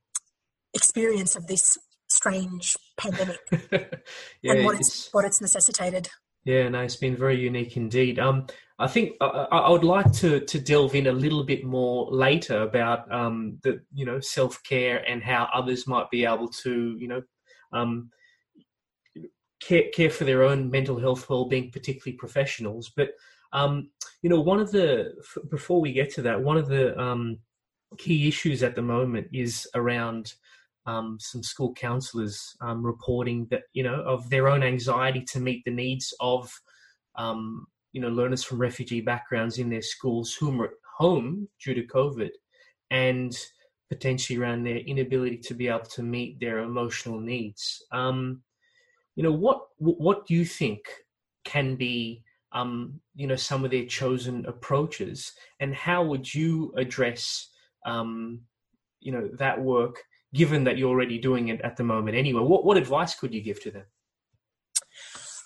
experience 0.74 1.36
of 1.36 1.46
this 1.46 1.78
strange 2.10 2.76
pandemic 2.98 3.40
yeah. 4.42 4.54
and 4.54 4.66
what 4.66 4.74
it's- 4.74 4.88
it's 5.06 5.10
what 5.14 5.24
it's 5.26 5.40
necessitated. 5.40 6.10
Yeah, 6.46 6.68
no, 6.70 6.80
it's 6.82 6.96
been 6.96 7.16
very 7.16 7.40
unique 7.40 7.78
indeed. 7.78 8.18
Um, 8.18 8.48
I 8.80 8.88
think 8.88 9.14
I, 9.22 9.26
I 9.26 9.58
I 9.58 9.70
would 9.70 9.84
like 9.84 10.12
to 10.14 10.40
to 10.42 10.60
delve 10.60 10.96
in 10.96 11.08
a 11.08 11.12
little 11.12 11.44
bit 11.44 11.64
more 11.64 12.08
later 12.12 12.62
about 12.62 13.12
um, 13.12 13.60
the 13.64 13.82
you 13.94 14.06
know 14.06 14.20
self 14.20 14.62
care 14.64 15.04
and 15.10 15.24
how 15.24 15.50
others 15.54 15.88
might 15.88 16.10
be 16.12 16.26
able 16.26 16.50
to 16.50 16.96
you 17.00 17.08
know 17.08 17.22
um, 17.74 18.12
care 19.60 19.90
care 19.94 20.10
for 20.10 20.26
their 20.26 20.44
own 20.44 20.70
mental 20.70 21.00
health 21.00 21.30
well 21.30 21.46
being, 21.46 21.72
particularly 21.72 22.18
professionals. 22.18 22.92
But 22.96 23.10
um, 23.54 23.90
you 24.22 24.30
know, 24.30 24.42
one 24.42 24.60
of 24.60 24.72
the 24.72 25.14
f- 25.20 25.50
before 25.50 25.82
we 25.82 25.92
get 25.92 26.14
to 26.16 26.22
that, 26.24 26.42
one 26.42 26.58
of 26.58 26.68
the 26.68 27.00
um, 27.00 27.40
key 27.98 28.28
issues 28.28 28.64
at 28.64 28.76
the 28.76 28.82
moment 28.82 29.28
is 29.34 29.68
around 29.74 30.34
um, 30.86 31.18
some 31.20 31.44
school 31.44 31.74
counselors 31.74 32.56
um, 32.62 32.86
reporting 32.86 33.48
that 33.50 33.64
you 33.74 33.84
know 33.84 34.02
of 34.02 34.30
their 34.30 34.48
own 34.48 34.64
anxiety 34.64 35.22
to 35.22 35.40
meet 35.40 35.64
the 35.66 35.72
needs 35.72 36.14
of 36.20 36.52
um, 37.16 37.66
you 37.98 38.04
know 38.04 38.10
learners 38.10 38.44
from 38.44 38.60
refugee 38.60 39.02
backgrounds 39.02 39.58
in 39.58 39.70
their 39.70 39.82
schools 39.82 40.36
whom 40.36 40.62
are 40.62 40.66
at 40.66 40.72
home 41.00 41.48
due 41.60 41.74
to 41.74 41.82
COVID, 41.82 42.30
and 42.92 43.36
potentially 43.90 44.38
around 44.38 44.62
their 44.62 44.78
inability 44.78 45.38
to 45.38 45.56
be 45.56 45.68
able 45.68 45.80
to 45.80 46.04
meet 46.04 46.40
their 46.40 46.60
emotional 46.60 47.20
needs. 47.20 47.84
Um, 47.92 48.44
you 49.16 49.24
know 49.24 49.32
what 49.32 49.62
what 49.80 50.28
do 50.28 50.36
you 50.36 50.46
think 50.46 50.82
can 51.44 51.76
be 51.76 52.22
um, 52.52 53.02
you 53.16 53.26
know 53.26 53.36
some 53.36 53.66
of 53.66 53.72
their 53.72 53.88
chosen 53.88 54.46
approaches, 54.46 55.34
and 55.60 55.74
how 55.74 56.04
would 56.04 56.32
you 56.32 56.72
address 56.78 57.50
um, 57.88 58.42
you 59.00 59.12
know 59.12 59.28
that 59.40 59.60
work? 59.60 60.04
given 60.34 60.66
that 60.66 60.78
you're 60.78 60.90
already 60.90 61.18
doing 61.18 61.48
it 61.48 61.62
at 61.62 61.78
the 61.78 61.84
moment 61.86 62.18
anyway 62.18 62.42
what, 62.42 62.66
what 62.66 62.76
advice 62.76 63.16
could 63.16 63.34
you 63.34 63.42
give 63.42 63.64
to 63.64 63.72
them 63.72 63.86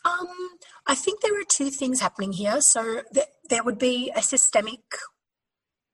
Um, 0.03 0.40
I 0.87 0.95
think 0.95 1.21
there 1.21 1.39
are 1.39 1.45
two 1.47 1.69
things 1.69 2.01
happening 2.01 2.33
here. 2.33 2.61
So 2.61 3.01
th- 3.13 3.27
there 3.49 3.63
would 3.63 3.77
be 3.77 4.11
a 4.15 4.21
systemic 4.21 4.81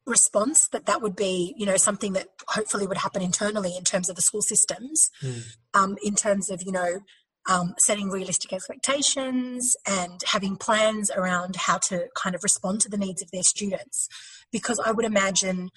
response 0.05 0.67
that 0.69 0.85
that 0.85 1.01
would 1.01 1.15
be, 1.15 1.53
you 1.57 1.65
know, 1.65 1.75
something 1.75 2.13
that 2.13 2.27
hopefully 2.47 2.87
would 2.87 2.97
happen 2.97 3.21
internally 3.21 3.75
in 3.77 3.83
terms 3.83 4.09
of 4.09 4.15
the 4.15 4.21
school 4.21 4.41
systems, 4.41 5.09
Mm. 5.21 5.43
um, 5.73 5.97
in 6.01 6.15
terms 6.15 6.49
of, 6.49 6.63
you 6.63 6.71
know, 6.71 7.01
um, 7.49 7.73
setting 7.79 8.09
realistic 8.09 8.51
expectations 8.53 9.75
and 9.85 10.21
having 10.27 10.55
plans 10.57 11.09
around 11.11 11.55
how 11.55 11.77
to 11.77 12.07
kind 12.15 12.35
of 12.35 12.43
respond 12.43 12.81
to 12.81 12.89
the 12.89 12.97
needs 12.97 13.21
of 13.21 13.31
their 13.31 13.43
students. 13.43 14.07
Because 14.51 14.79
I 14.79 14.91
would 14.91 15.05
imagine 15.05 15.69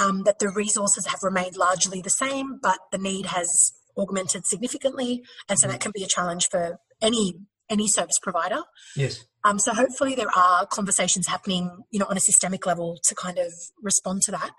um, 0.00 0.22
that 0.24 0.38
the 0.38 0.48
resources 0.48 1.06
have 1.06 1.22
remained 1.22 1.56
largely 1.56 2.00
the 2.00 2.10
same, 2.10 2.58
but 2.62 2.78
the 2.92 2.98
need 2.98 3.26
has 3.26 3.72
augmented 3.96 4.46
significantly, 4.46 5.22
and 5.48 5.58
so 5.58 5.68
that 5.68 5.80
can 5.80 5.92
be 5.92 6.02
a 6.02 6.08
challenge 6.08 6.48
for 6.48 6.78
any 7.02 7.34
any 7.74 7.86
service 7.88 8.18
provider. 8.26 8.62
Yes. 8.96 9.14
Um, 9.44 9.58
so 9.58 9.70
hopefully 9.82 10.14
there 10.14 10.34
are 10.36 10.66
conversations 10.78 11.26
happening, 11.26 11.64
you 11.92 11.98
know, 12.00 12.06
on 12.12 12.16
a 12.16 12.20
systemic 12.30 12.62
level 12.70 12.88
to 13.08 13.14
kind 13.24 13.38
of 13.38 13.50
respond 13.90 14.22
to 14.26 14.30
that. 14.38 14.50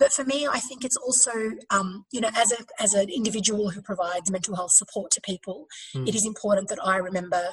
But 0.00 0.10
for 0.16 0.24
me, 0.32 0.38
I 0.58 0.60
think 0.68 0.84
it's 0.84 0.96
also, 1.06 1.32
um, 1.76 1.88
you 2.14 2.20
know, 2.20 2.30
as 2.42 2.50
a 2.58 2.60
as 2.84 2.94
an 2.94 3.08
individual 3.20 3.64
who 3.72 3.80
provides 3.90 4.30
mental 4.36 4.56
health 4.56 4.72
support 4.72 5.08
to 5.12 5.20
people, 5.20 5.58
Mm. 5.94 6.08
it 6.08 6.14
is 6.18 6.24
important 6.32 6.66
that 6.70 6.82
I 6.94 6.96
remember, 7.08 7.44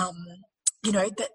um, 0.00 0.16
you 0.86 0.92
know, 0.96 1.08
that 1.20 1.30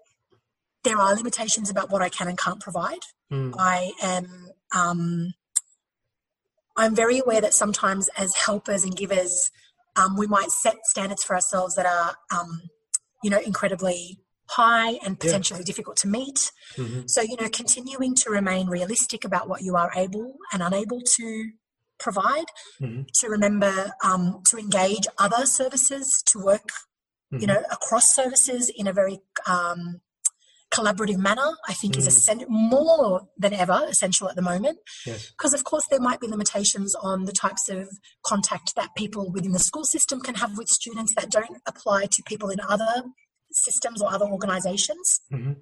there 0.84 0.98
are 0.98 1.14
limitations 1.20 1.68
about 1.70 1.88
what 1.92 2.02
I 2.02 2.10
can 2.16 2.28
and 2.28 2.38
can't 2.44 2.60
provide. 2.60 3.04
Mm. 3.32 3.54
I 3.58 3.92
am 4.02 4.26
um, 4.80 5.32
I'm 6.76 6.94
very 6.94 7.18
aware 7.18 7.40
that 7.40 7.54
sometimes 7.54 8.04
as 8.24 8.34
helpers 8.46 8.84
and 8.84 8.96
givers, 8.96 9.50
um, 9.96 10.16
we 10.16 10.26
might 10.26 10.50
set 10.50 10.76
standards 10.92 11.22
for 11.22 11.34
ourselves 11.34 11.74
that 11.76 11.86
are, 11.86 12.16
um, 12.36 12.62
you 13.22 13.30
know, 13.30 13.40
incredibly 13.40 14.18
high 14.50 14.98
and 15.04 15.18
potentially 15.18 15.64
difficult 15.64 15.96
to 15.98 16.08
meet. 16.08 16.52
Mhm. 16.76 17.08
So, 17.08 17.22
you 17.22 17.36
know, 17.40 17.48
continuing 17.48 18.14
to 18.16 18.30
remain 18.30 18.68
realistic 18.68 19.24
about 19.24 19.48
what 19.48 19.62
you 19.62 19.76
are 19.76 19.90
able 19.96 20.36
and 20.52 20.62
unable 20.62 21.00
to 21.16 21.52
provide, 21.98 22.46
Mhm. 22.80 23.06
to 23.20 23.28
remember 23.28 23.92
um, 24.04 24.42
to 24.50 24.58
engage 24.58 25.06
other 25.18 25.46
services, 25.46 26.22
to 26.26 26.38
work, 26.38 26.68
you 27.30 27.46
Mhm. 27.46 27.48
know, 27.48 27.62
across 27.70 28.14
services 28.14 28.68
in 28.68 28.86
a 28.86 28.92
very 28.92 29.20
um, 29.46 30.00
collaborative 30.72 31.18
manner, 31.18 31.50
I 31.68 31.74
think 31.74 31.96
is 31.96 32.06
Mm. 32.08 32.48
more 32.48 33.28
than 33.36 33.52
ever 33.52 33.84
essential 33.88 34.28
at 34.28 34.36
the 34.36 34.42
moment. 34.42 34.78
Yes. 35.06 35.30
Because, 35.30 35.52
of 35.54 35.64
course, 35.64 35.86
there 35.90 36.00
might 36.00 36.20
be 36.20 36.26
limitations 36.26 36.94
on 36.94 37.24
the 37.26 37.32
types 37.32 37.68
of 37.68 37.88
contact 38.24 38.74
that 38.74 38.90
people 38.96 39.30
within 39.30 39.52
the 39.52 39.58
school 39.58 39.84
system 39.84 40.20
can 40.20 40.36
have 40.36 40.56
with 40.56 40.68
students 40.68 41.14
that 41.14 41.30
don't 41.30 41.58
apply 41.66 42.06
to 42.06 42.22
people 42.26 42.48
in 42.48 42.60
other 42.60 43.04
systems 43.52 44.00
or 44.00 44.12
other 44.12 44.26
organizations. 44.26 45.20
Mhm. 45.30 45.56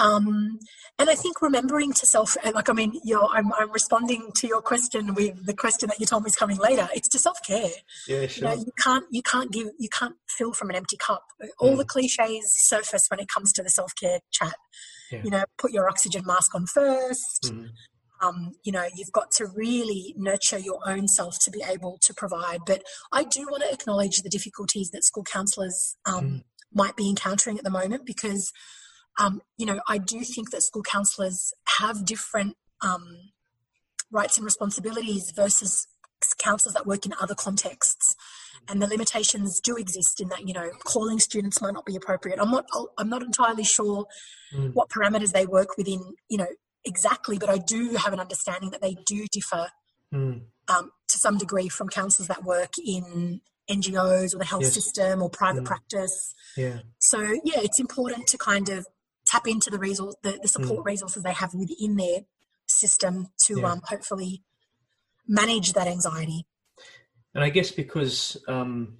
Um, 0.00 0.58
and 0.98 1.10
I 1.10 1.14
think 1.14 1.42
remembering 1.42 1.92
to 1.92 2.06
self, 2.06 2.36
like, 2.54 2.68
I 2.68 2.72
mean, 2.72 2.98
you're, 3.04 3.26
I'm, 3.32 3.52
I'm 3.52 3.70
responding 3.70 4.30
to 4.36 4.46
your 4.46 4.62
question 4.62 5.14
with 5.14 5.46
the 5.46 5.54
question 5.54 5.88
that 5.88 6.00
you 6.00 6.06
told 6.06 6.22
me 6.24 6.28
is 6.28 6.36
coming 6.36 6.56
later. 6.58 6.88
It's 6.94 7.08
to 7.10 7.18
self 7.18 7.38
care. 7.46 7.70
Yeah. 8.08 8.26
You 8.34 8.42
know, 8.42 8.54
you 8.54 8.72
can't, 8.82 9.04
you 9.10 9.22
can't 9.22 9.50
give, 9.52 9.68
you 9.78 9.88
can't 9.88 10.16
fill 10.28 10.52
from 10.52 10.70
an 10.70 10.76
empty 10.76 10.96
cup. 10.96 11.24
All 11.58 11.76
the 11.76 11.84
cliches 11.84 12.54
surface 12.68 13.06
when 13.08 13.20
it 13.20 13.28
comes 13.28 13.52
to 13.54 13.62
the 13.62 13.70
self 13.70 13.92
care 14.00 14.20
chat. 14.30 14.54
Yeah. 15.12 15.20
You 15.24 15.30
know, 15.30 15.44
put 15.58 15.72
your 15.72 15.88
oxygen 15.88 16.22
mask 16.26 16.54
on 16.54 16.66
first. 16.66 17.50
Mhm. 17.52 17.68
Um, 18.22 18.52
you 18.64 18.70
know, 18.72 18.86
you've 18.94 19.12
got 19.12 19.30
to 19.38 19.46
really 19.46 20.14
nurture 20.16 20.58
your 20.58 20.78
own 20.86 21.08
self 21.08 21.36
to 21.44 21.50
be 21.50 21.62
able 21.66 21.98
to 22.02 22.12
provide. 22.14 22.60
But 22.66 22.82
I 23.12 23.24
do 23.24 23.46
want 23.50 23.62
to 23.62 23.72
acknowledge 23.72 24.18
the 24.22 24.28
difficulties 24.28 24.90
that 24.90 25.04
school 25.04 25.24
counsellors 25.24 25.96
um, 26.04 26.24
Mm. 26.24 26.42
might 26.72 26.96
be 26.96 27.08
encountering 27.08 27.56
at 27.58 27.64
the 27.64 27.70
moment 27.70 28.04
because, 28.04 28.52
um, 29.18 29.42
you 29.58 29.66
know, 29.66 29.80
I 29.88 29.98
do 29.98 30.20
think 30.20 30.50
that 30.50 30.62
school 30.62 30.82
counsellors 30.82 31.52
have 31.78 32.04
different 32.04 32.56
um, 32.82 33.30
rights 34.10 34.36
and 34.38 34.44
responsibilities 34.44 35.30
versus 35.34 35.86
counsellors 36.38 36.74
that 36.74 36.86
work 36.86 37.06
in 37.06 37.12
other 37.20 37.34
contexts. 37.34 38.14
And 38.68 38.80
the 38.82 38.86
limitations 38.86 39.58
do 39.60 39.76
exist 39.76 40.20
in 40.20 40.28
that, 40.28 40.46
you 40.46 40.52
know, 40.52 40.70
calling 40.84 41.18
students 41.18 41.60
might 41.62 41.72
not 41.74 41.86
be 41.86 41.96
appropriate. 41.96 42.38
I'm 42.40 42.50
not, 42.50 42.66
I'm 42.98 43.08
not 43.08 43.22
entirely 43.22 43.64
sure 43.64 44.06
Mm. 44.52 44.74
what 44.74 44.88
parameters 44.88 45.30
they 45.30 45.46
work 45.46 45.76
within, 45.78 46.14
you 46.28 46.36
know, 46.36 46.48
exactly, 46.84 47.38
but 47.38 47.48
I 47.48 47.58
do 47.58 47.90
have 47.94 48.12
an 48.12 48.18
understanding 48.18 48.70
that 48.70 48.80
they 48.82 48.96
do 49.06 49.26
differ 49.30 49.68
Mm. 50.12 50.46
um, 50.66 50.90
to 51.06 51.18
some 51.18 51.38
degree 51.38 51.68
from 51.68 51.88
counsellors 51.88 52.26
that 52.26 52.42
work 52.42 52.72
in 52.84 53.40
NGOs 53.68 54.34
or 54.34 54.38
the 54.38 54.44
health 54.44 54.64
Yes. 54.64 54.74
system 54.74 55.22
or 55.22 55.30
private 55.30 55.62
Mm. 55.62 55.66
practice. 55.66 56.34
Yeah. 56.56 56.80
So 56.98 57.20
yeah, 57.44 57.60
it's 57.60 57.78
important 57.78 58.26
to 58.28 58.38
kind 58.38 58.68
of 58.68 58.86
tap 59.30 59.46
into 59.46 59.70
the 59.70 59.78
resource, 59.78 60.16
the, 60.22 60.38
the 60.42 60.48
support 60.48 60.84
resources 60.84 61.22
they 61.22 61.32
have 61.32 61.54
within 61.54 61.96
their 61.96 62.20
system 62.66 63.28
to 63.46 63.54
Mm. 63.54 63.60
Yeah. 63.60 63.72
um, 63.72 63.80
hopefully 63.84 64.42
manage 65.26 65.72
that 65.74 65.86
anxiety. 65.86 66.46
And 67.34 67.44
I 67.44 67.50
guess 67.50 67.70
because, 67.70 68.36
um, 68.48 68.98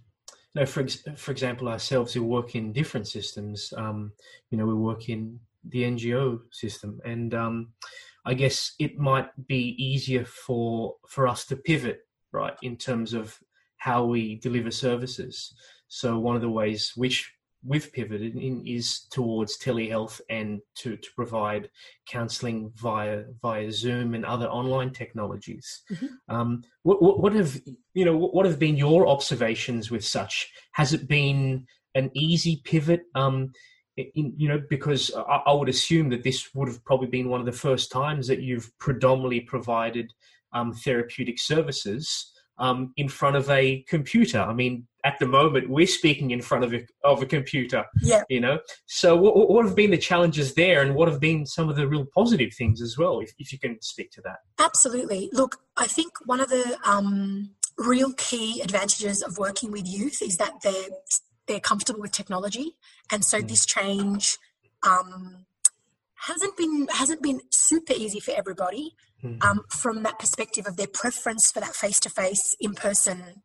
you 0.55 0.61
know, 0.61 0.67
for 0.67 0.81
ex- 0.83 1.05
for 1.17 1.33
example, 1.33 1.69
ourselves 1.69 2.13
who 2.13 2.23
work 2.25 2.55
in 2.55 2.73
different 2.73 3.09
systems, 3.09 3.73
um, 3.77 4.13
you 4.51 4.59
know, 4.59 4.67
we 4.67 4.75
work 4.75 5.09
in 5.09 5.41
the 5.65 5.83
NGO 5.83 6.41
system, 6.53 7.01
and 7.05 7.35
um, 7.35 7.73
I 8.25 8.35
guess 8.35 8.75
it 8.79 8.99
might 8.99 9.29
be 9.47 9.75
easier 9.79 10.25
for 10.25 10.97
for 11.09 11.27
us 11.27 11.45
to 11.47 11.57
pivot, 11.57 12.01
right, 12.33 12.57
in 12.63 12.77
terms 12.77 13.15
of 13.15 13.39
how 13.77 14.05
we 14.05 14.37
deliver 14.37 14.71
services. 14.71 15.53
So 15.89 16.19
one 16.19 16.37
of 16.37 16.43
the 16.43 16.51
ways 16.51 16.93
which 16.97 17.33
we've 17.65 17.93
pivoted 17.93 18.37
in 18.37 18.67
is 18.67 19.07
towards 19.11 19.59
telehealth 19.59 20.21
and 20.31 20.61
to, 20.77 20.97
to 20.97 21.09
provide 21.15 21.71
counselling 22.09 22.73
via 22.77 23.25
via 23.43 23.71
Zoom 23.71 24.15
and 24.15 24.25
other 24.25 24.47
online 24.47 24.91
technologies. 24.91 25.83
Um, 26.29 26.63
what, 26.83 27.03
what, 27.03 27.21
what 27.21 27.33
have 27.35 27.61
you 27.95 28.05
know? 28.05 28.17
What, 28.17 28.35
what 28.35 28.47
have 28.47 28.59
been 28.59 28.77
your 28.77 29.07
observations 29.07 29.91
with 29.91 30.05
such? 30.05 30.51
Has 30.73 30.93
it 30.93 31.09
been 31.09 31.67
an 31.95 32.11
easy 32.15 32.63
pivot? 32.65 33.03
Um, 33.15 33.53
in, 33.97 34.33
you 34.37 34.49
know, 34.49 34.63
because 34.71 35.13
I, 35.15 35.43
I 35.47 35.53
would 35.53 35.69
assume 35.69 36.09
that 36.11 36.23
this 36.23 36.55
would 36.55 36.69
have 36.69 36.83
probably 36.85 37.09
been 37.09 37.29
one 37.29 37.41
of 37.41 37.47
the 37.47 37.53
first 37.53 37.93
times 37.93 38.27
that 38.29 38.41
you've 38.41 38.71
predominantly 38.79 39.41
provided 39.41 40.13
um, 40.53 40.73
therapeutic 40.73 41.39
services 41.39 42.33
um, 42.61 42.93
in 42.97 43.09
front 43.09 43.37
of 43.37 43.51
a 43.51 43.83
computer. 43.89 44.39
I 44.39 44.53
mean, 44.53 44.87
at 45.05 45.19
the 45.19 45.27
moment, 45.27 45.71
we're 45.71 45.87
speaking 45.87 46.31
in 46.31 46.43
front 46.43 46.63
of 46.63 46.75
a, 46.75 46.81
of 47.03 47.23
a 47.23 47.27
computer. 47.27 47.85
Yeah. 48.03 48.23
You 48.29 48.41
know, 48.41 48.59
so 48.87 49.17
what, 49.17 49.51
what 49.51 49.65
have 49.65 49.75
been 49.75 49.91
the 49.91 49.99
challenges 49.99 50.55
there, 50.55 50.83
and 50.83 50.95
what 50.95 51.09
have 51.09 51.21
been 51.21 51.47
some 51.47 51.69
of 51.71 51.77
the 51.77 51.89
real 51.89 52.07
positive 52.15 52.53
things 52.55 52.81
as 52.83 52.97
well? 52.99 53.21
If, 53.21 53.33
if 53.39 53.53
you 53.53 53.59
can 53.59 53.81
speak 53.81 54.11
to 54.13 54.21
that. 54.23 54.39
Absolutely. 54.59 55.31
Look, 55.33 55.57
I 55.77 55.87
think 55.87 56.13
one 56.27 56.41
of 56.41 56.51
the 56.51 56.79
um, 56.85 57.51
real 57.79 58.13
key 58.13 58.61
advantages 58.61 59.23
of 59.23 59.39
working 59.39 59.73
with 59.73 59.89
youth 59.89 60.21
is 60.23 60.37
that 60.37 60.53
they're 60.63 60.91
they're 61.49 61.61
comfortable 61.61 62.01
with 62.01 62.13
technology, 62.13 62.77
and 63.11 63.25
so 63.25 63.41
Mm. 63.41 63.49
this 63.49 63.67
change 63.67 64.39
um, 64.83 65.47
hasn't 66.27 66.57
been 66.57 66.87
hasn't 66.93 67.23
been 67.23 67.41
super 67.51 67.93
easy 67.95 68.21
for 68.21 68.33
everybody. 68.33 68.95
Mm. 69.25 69.43
Um, 69.45 69.61
from 69.69 70.03
that 70.03 70.19
perspective 70.19 70.67
of 70.67 70.77
their 70.77 70.87
preference 70.87 71.51
for 71.53 71.61
that 71.61 71.75
face 71.75 72.01
to 72.01 72.11
face, 72.11 72.55
in 72.59 72.73
person, 72.73 73.43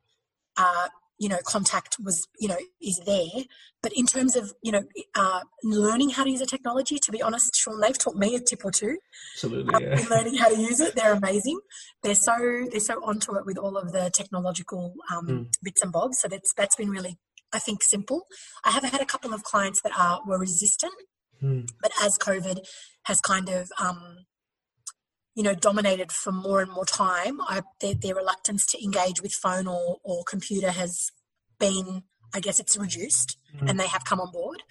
uh, 0.56 0.88
you 1.20 1.28
know, 1.28 1.40
contact 1.46 1.98
was 2.02 2.28
you 2.40 2.48
know 2.48 2.58
is 2.82 3.02
there. 3.06 3.44
But 3.84 3.92
in 3.94 4.06
terms 4.06 4.36
of 4.36 4.54
you 4.64 4.72
know 4.72 4.84
uh, 5.16 5.42
learning 5.64 6.12
how 6.12 6.24
to 6.24 6.30
use 6.30 6.42
a 6.42 6.46
technology, 6.46 6.98
to 7.00 7.12
be 7.12 7.22
honest, 7.22 7.56
Shaun, 7.56 7.80
they've 7.82 7.98
taught 7.98 8.16
me 8.16 8.36
a 8.36 8.40
tip 8.40 8.64
or 8.66 8.72
two 8.72 8.98
Absolutely. 9.36 9.74
um, 9.76 9.84
Yeah. 9.84 10.06
learning 10.10 10.36
how 10.36 10.50
to 10.50 10.58
use 10.60 10.80
it. 10.80 10.96
They're 10.96 11.14
amazing. 11.14 11.60
They're 12.04 12.16
so 12.16 12.36
they're 12.72 12.80
so 12.80 12.96
onto 13.04 13.36
it 13.38 13.46
with 13.46 13.58
all 13.58 13.78
of 13.78 13.92
the 13.92 14.10
technological 14.14 14.94
um, 15.14 15.28
Mm. 15.28 15.48
bits 15.62 15.82
and 15.84 15.92
bobs. 15.92 16.20
So 16.22 16.28
that's 16.30 16.52
that's 16.56 16.76
been 16.78 16.90
really, 16.90 17.18
I 17.54 17.60
think, 17.60 17.84
simple. 17.84 18.28
I 18.64 18.72
have 18.72 18.84
had 18.84 19.02
a 19.02 19.06
couple 19.06 19.34
of 19.34 19.44
clients 19.44 19.82
that 19.84 19.92
are 19.98 20.22
were 20.26 20.40
resistant, 20.40 20.94
Mm. 21.44 21.70
but 21.82 21.92
as 22.02 22.18
COVID 22.18 22.60
has 23.04 23.20
kind 23.22 23.50
of 23.50 23.70
um, 23.80 24.26
you 25.36 25.44
know 25.44 25.54
dominated 25.56 26.12
for 26.12 26.32
more 26.32 26.62
and 26.62 26.72
more 26.72 26.86
time, 26.86 27.42
I, 27.42 27.62
their, 27.82 27.94
their 27.94 28.16
reluctance 28.16 28.66
to 28.68 28.84
engage 28.84 29.22
with 29.22 29.34
phone 29.34 29.68
or 29.68 29.98
or 30.04 30.24
computer 30.24 30.72
has 30.72 31.12
been, 31.60 32.04
I 32.34 32.40
guess, 32.40 32.60
it's 32.60 32.78
reduced, 32.78 33.38
Mm. 33.56 33.70
and 33.70 33.80
they 33.80 33.88
have 33.88 34.04
come 34.04 34.20
on 34.20 34.32
board. 34.32 34.64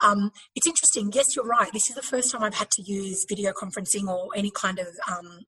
Um, 0.00 0.30
it's 0.54 0.66
interesting. 0.66 1.10
Yes, 1.12 1.34
you're 1.34 1.44
right. 1.44 1.72
This 1.72 1.88
is 1.88 1.96
the 1.96 2.02
first 2.02 2.30
time 2.30 2.42
I've 2.44 2.54
had 2.54 2.70
to 2.72 2.82
use 2.82 3.24
video 3.28 3.52
conferencing 3.52 4.06
or 4.08 4.28
any 4.36 4.50
kind 4.52 4.78
of 4.78 4.86
um, 5.08 5.40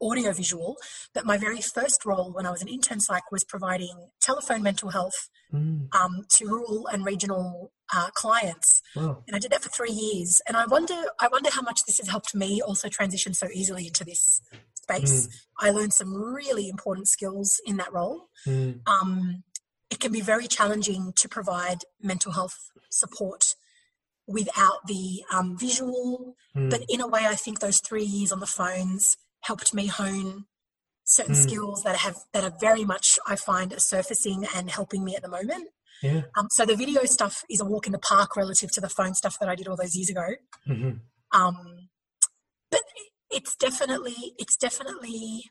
audio 0.00 0.32
visual. 0.32 0.76
But 1.14 1.26
my 1.26 1.36
very 1.36 1.60
first 1.60 2.04
role 2.06 2.32
when 2.32 2.46
I 2.46 2.50
was 2.50 2.62
an 2.62 2.68
intern 2.68 3.00
psych 3.00 3.30
was 3.30 3.44
providing 3.44 4.08
telephone 4.20 4.62
mental 4.62 4.90
health 4.90 5.28
Mm. 5.52 5.94
um, 5.94 6.24
to 6.36 6.46
rural 6.46 6.86
and 6.88 7.04
regional 7.04 7.70
uh, 7.92 8.10
clients, 8.14 8.80
Wow. 8.94 9.22
and 9.26 9.34
I 9.36 9.38
did 9.38 9.50
that 9.52 9.62
for 9.62 9.68
three 9.70 9.90
years. 9.92 10.40
And 10.46 10.56
I 10.56 10.66
wonder, 10.66 10.94
I 11.20 11.28
wonder 11.28 11.50
how 11.50 11.62
much 11.62 11.80
this 11.86 11.98
has 11.98 12.08
helped 12.08 12.34
me 12.34 12.62
also 12.62 12.88
transition 12.88 13.34
so 13.34 13.48
easily 13.52 13.86
into 13.88 14.04
this 14.04 14.40
space. 14.74 15.28
I 15.60 15.70
learned 15.70 15.92
some 15.92 16.14
really 16.14 16.68
important 16.68 17.08
skills 17.08 17.60
in 17.66 17.76
that 17.78 17.92
role 17.92 18.28
Mm. 18.46 18.80
um, 18.86 19.42
it 19.90 20.00
can 20.00 20.12
be 20.12 20.20
very 20.20 20.46
challenging 20.46 21.12
to 21.16 21.28
provide 21.28 21.84
mental 22.00 22.32
health 22.32 22.70
support 22.90 23.54
without 24.26 24.86
the 24.86 25.22
um, 25.32 25.56
visual. 25.58 26.34
Mm. 26.56 26.70
But 26.70 26.82
in 26.88 27.00
a 27.00 27.06
way, 27.06 27.26
I 27.26 27.34
think 27.36 27.60
those 27.60 27.80
three 27.80 28.04
years 28.04 28.32
on 28.32 28.40
the 28.40 28.46
phones 28.46 29.16
helped 29.42 29.72
me 29.74 29.86
hone 29.86 30.46
certain 31.04 31.34
Mm. 31.34 31.42
skills 31.42 31.82
that 31.82 31.96
have 31.96 32.16
that 32.32 32.44
are 32.44 32.56
very 32.60 32.84
much 32.84 33.18
I 33.26 33.36
find 33.36 33.72
are 33.72 33.78
surfacing 33.80 34.46
and 34.54 34.70
helping 34.70 35.04
me 35.04 35.14
at 35.14 35.22
the 35.22 35.28
moment. 35.28 35.68
Yeah. 36.02 36.22
Um, 36.36 36.48
so 36.50 36.66
the 36.66 36.76
video 36.76 37.04
stuff 37.04 37.42
is 37.48 37.60
a 37.60 37.64
walk 37.64 37.86
in 37.86 37.92
the 37.92 37.98
park 37.98 38.36
relative 38.36 38.70
to 38.72 38.80
the 38.80 38.88
phone 38.88 39.14
stuff 39.14 39.38
that 39.40 39.48
I 39.48 39.54
did 39.54 39.68
all 39.68 39.76
those 39.76 39.94
years 39.94 40.10
ago. 40.10 40.26
hmm 40.66 40.90
Um, 41.32 41.88
but 42.70 42.82
it's 43.30 43.56
definitely 43.56 44.34
it's 44.38 44.56
definitely 44.56 45.44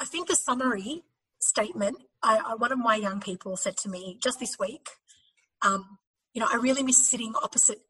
I 0.00 0.04
think 0.04 0.28
the 0.28 0.36
summary 0.36 1.02
statement, 1.40 1.96
I, 2.22 2.38
I, 2.38 2.54
one 2.54 2.72
of 2.72 2.78
my 2.78 2.96
young 2.96 3.20
people 3.20 3.56
said 3.56 3.76
to 3.78 3.88
me 3.88 4.18
just 4.22 4.40
this 4.40 4.56
week, 4.58 4.88
um, 5.62 5.98
you 6.32 6.40
know, 6.40 6.48
I 6.50 6.56
really 6.56 6.82
miss 6.82 7.08
sitting 7.08 7.32
opposite, 7.42 7.80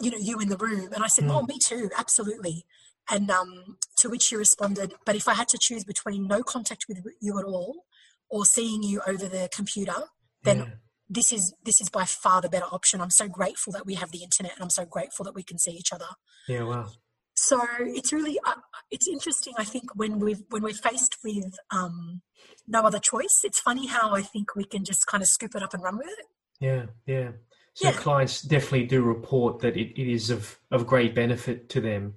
you 0.00 0.10
know, 0.10 0.18
you 0.20 0.38
in 0.40 0.48
the 0.48 0.56
room. 0.56 0.92
And 0.92 1.02
I 1.02 1.06
said, 1.06 1.24
mm. 1.24 1.30
oh, 1.30 1.42
me 1.46 1.58
too, 1.62 1.90
absolutely. 1.96 2.64
And 3.10 3.30
um, 3.30 3.78
to 3.98 4.08
which 4.08 4.24
she 4.24 4.36
responded, 4.36 4.94
but 5.04 5.16
if 5.16 5.26
I 5.26 5.34
had 5.34 5.48
to 5.48 5.58
choose 5.60 5.84
between 5.84 6.26
no 6.26 6.42
contact 6.42 6.84
with 6.88 6.98
you 7.20 7.38
at 7.38 7.44
all 7.44 7.84
or 8.32 8.46
seeing 8.46 8.82
you 8.82 9.02
over 9.06 9.28
the 9.28 9.48
computer, 9.54 10.04
then 10.42 10.58
yeah. 10.58 10.66
this 11.08 11.32
is 11.32 11.54
this 11.64 11.80
is 11.80 11.90
by 11.90 12.04
far 12.04 12.40
the 12.40 12.48
better 12.48 12.66
option. 12.72 13.00
I'm 13.00 13.10
so 13.10 13.28
grateful 13.28 13.72
that 13.74 13.84
we 13.86 13.94
have 13.94 14.10
the 14.10 14.22
internet, 14.24 14.54
and 14.54 14.62
I'm 14.62 14.70
so 14.70 14.86
grateful 14.86 15.24
that 15.26 15.34
we 15.34 15.42
can 15.42 15.58
see 15.58 15.72
each 15.72 15.92
other. 15.92 16.08
Yeah, 16.48 16.64
wow. 16.64 16.88
So 17.34 17.60
it's 17.80 18.12
really 18.12 18.38
uh, 18.44 18.54
it's 18.90 19.06
interesting. 19.06 19.52
I 19.58 19.64
think 19.64 19.94
when 19.94 20.18
we 20.18 20.36
when 20.48 20.62
we're 20.62 20.72
faced 20.72 21.18
with 21.22 21.54
um, 21.70 22.22
no 22.66 22.80
other 22.80 22.98
choice, 22.98 23.42
it's 23.44 23.60
funny 23.60 23.86
how 23.86 24.14
I 24.14 24.22
think 24.22 24.56
we 24.56 24.64
can 24.64 24.82
just 24.84 25.06
kind 25.06 25.22
of 25.22 25.28
scoop 25.28 25.54
it 25.54 25.62
up 25.62 25.74
and 25.74 25.82
run 25.82 25.98
with 25.98 26.08
it. 26.08 26.26
Yeah, 26.58 26.86
yeah. 27.06 27.32
So 27.74 27.88
yeah. 27.88 27.94
clients 27.96 28.42
definitely 28.42 28.86
do 28.86 29.02
report 29.02 29.60
that 29.60 29.76
it, 29.76 30.00
it 30.00 30.10
is 30.10 30.30
of 30.30 30.58
of 30.70 30.86
great 30.86 31.14
benefit 31.14 31.68
to 31.70 31.82
them. 31.82 32.14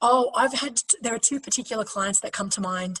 Oh, 0.00 0.30
I've 0.36 0.54
had 0.54 0.82
there 1.00 1.14
are 1.14 1.18
two 1.18 1.40
particular 1.40 1.84
clients 1.84 2.20
that 2.20 2.32
come 2.32 2.50
to 2.50 2.60
mind 2.60 3.00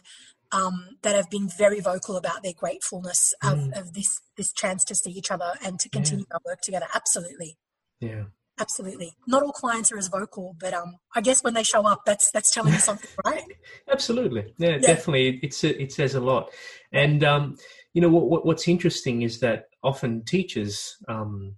um, 0.52 0.96
that 1.02 1.14
have 1.14 1.30
been 1.30 1.48
very 1.48 1.80
vocal 1.80 2.16
about 2.16 2.42
their 2.42 2.54
gratefulness 2.56 3.34
of, 3.42 3.58
mm. 3.58 3.78
of 3.78 3.94
this 3.94 4.20
this 4.36 4.52
chance 4.52 4.84
to 4.84 4.94
see 4.94 5.10
each 5.10 5.30
other 5.30 5.54
and 5.64 5.78
to 5.80 5.88
continue 5.88 6.24
yeah. 6.28 6.34
our 6.34 6.40
work 6.44 6.60
together. 6.62 6.86
Absolutely. 6.94 7.58
Yeah. 8.00 8.24
Absolutely. 8.60 9.14
Not 9.26 9.42
all 9.42 9.52
clients 9.52 9.92
are 9.92 9.98
as 9.98 10.08
vocal, 10.08 10.56
but 10.58 10.74
um, 10.74 10.96
I 11.14 11.20
guess 11.20 11.44
when 11.44 11.54
they 11.54 11.62
show 11.62 11.86
up, 11.86 12.02
that's 12.04 12.30
that's 12.32 12.50
telling 12.52 12.72
you 12.72 12.80
something, 12.80 13.10
right? 13.24 13.44
Absolutely. 13.90 14.52
Yeah, 14.58 14.70
yeah, 14.70 14.78
definitely. 14.78 15.38
It's 15.42 15.62
it 15.62 15.92
says 15.92 16.14
a 16.14 16.20
lot. 16.20 16.50
And 16.92 17.22
um, 17.22 17.56
you 17.94 18.00
know 18.00 18.08
what, 18.08 18.44
what's 18.44 18.66
interesting 18.66 19.22
is 19.22 19.40
that 19.40 19.66
often 19.84 20.24
teachers, 20.24 20.96
um, 21.08 21.54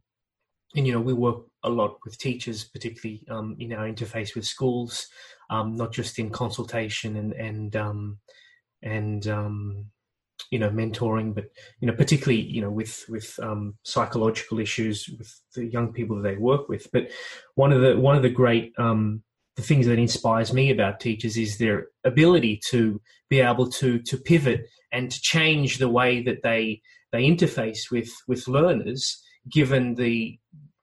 and 0.74 0.86
you 0.86 0.92
know 0.92 1.00
we 1.00 1.14
work 1.14 1.38
a 1.64 1.70
lot 1.70 1.96
with 2.04 2.18
teachers, 2.18 2.64
particularly 2.64 3.22
um, 3.30 3.56
in 3.58 3.72
our 3.72 3.88
interface 3.88 4.34
with 4.34 4.44
schools, 4.44 5.06
um, 5.48 5.76
not 5.76 5.92
just 5.92 6.18
in 6.18 6.28
consultation 6.28 7.16
and 7.16 7.32
and 7.32 7.76
um, 7.76 8.18
and 8.82 9.26
um, 9.26 9.86
you 10.50 10.58
know 10.58 10.70
mentoring 10.70 11.34
but 11.34 11.44
you 11.80 11.86
know 11.86 11.94
particularly 11.94 12.40
you 12.40 12.60
know 12.60 12.70
with 12.70 13.04
with 13.08 13.38
um, 13.42 13.74
psychological 13.84 14.58
issues 14.58 15.08
with 15.18 15.40
the 15.54 15.66
young 15.66 15.92
people 15.92 16.16
that 16.16 16.22
they 16.22 16.36
work 16.36 16.68
with. 16.68 16.88
But 16.92 17.10
one 17.54 17.72
of 17.72 17.80
the 17.80 17.98
one 17.98 18.16
of 18.16 18.22
the 18.22 18.30
great 18.30 18.72
um, 18.78 19.22
the 19.56 19.62
things 19.62 19.86
that 19.86 19.98
inspires 19.98 20.52
me 20.52 20.70
about 20.70 21.00
teachers 21.00 21.36
is 21.36 21.58
their 21.58 21.88
ability 22.04 22.60
to 22.68 23.00
be 23.28 23.40
able 23.40 23.68
to 23.70 23.98
to 24.00 24.16
pivot 24.16 24.66
and 24.92 25.10
to 25.10 25.20
change 25.20 25.78
the 25.78 25.88
way 25.88 26.22
that 26.22 26.42
they 26.42 26.82
they 27.12 27.24
interface 27.24 27.90
with 27.90 28.10
with 28.26 28.48
learners 28.48 29.22
given 29.50 29.94
the 29.94 30.38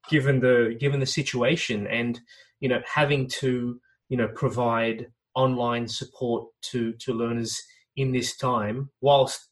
given 0.09 0.39
the 0.39 0.75
given 0.79 0.99
the 0.99 1.05
situation. 1.05 1.87
And 1.87 2.19
you 2.59 2.69
know 2.69 2.81
having 2.85 3.27
to 3.39 3.79
you 4.09 4.17
know 4.17 4.29
provide 4.29 5.07
online 5.35 5.87
support 5.87 6.47
to 6.61 6.93
to 6.93 7.13
learners 7.13 7.61
in 7.97 8.11
this 8.13 8.37
time 8.37 8.89
whilst 9.01 9.49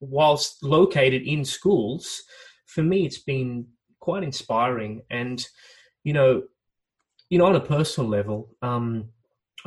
whilst 0.00 0.62
located 0.62 1.22
in 1.22 1.44
schools 1.44 2.22
for 2.66 2.82
me 2.82 3.04
it's 3.04 3.18
been 3.18 3.66
quite 4.00 4.22
inspiring. 4.22 5.02
And 5.10 5.44
you 6.04 6.12
know 6.12 6.44
you 7.28 7.38
know 7.38 7.46
on 7.46 7.56
a 7.56 7.60
personal 7.60 8.08
level 8.08 8.48
um 8.62 9.10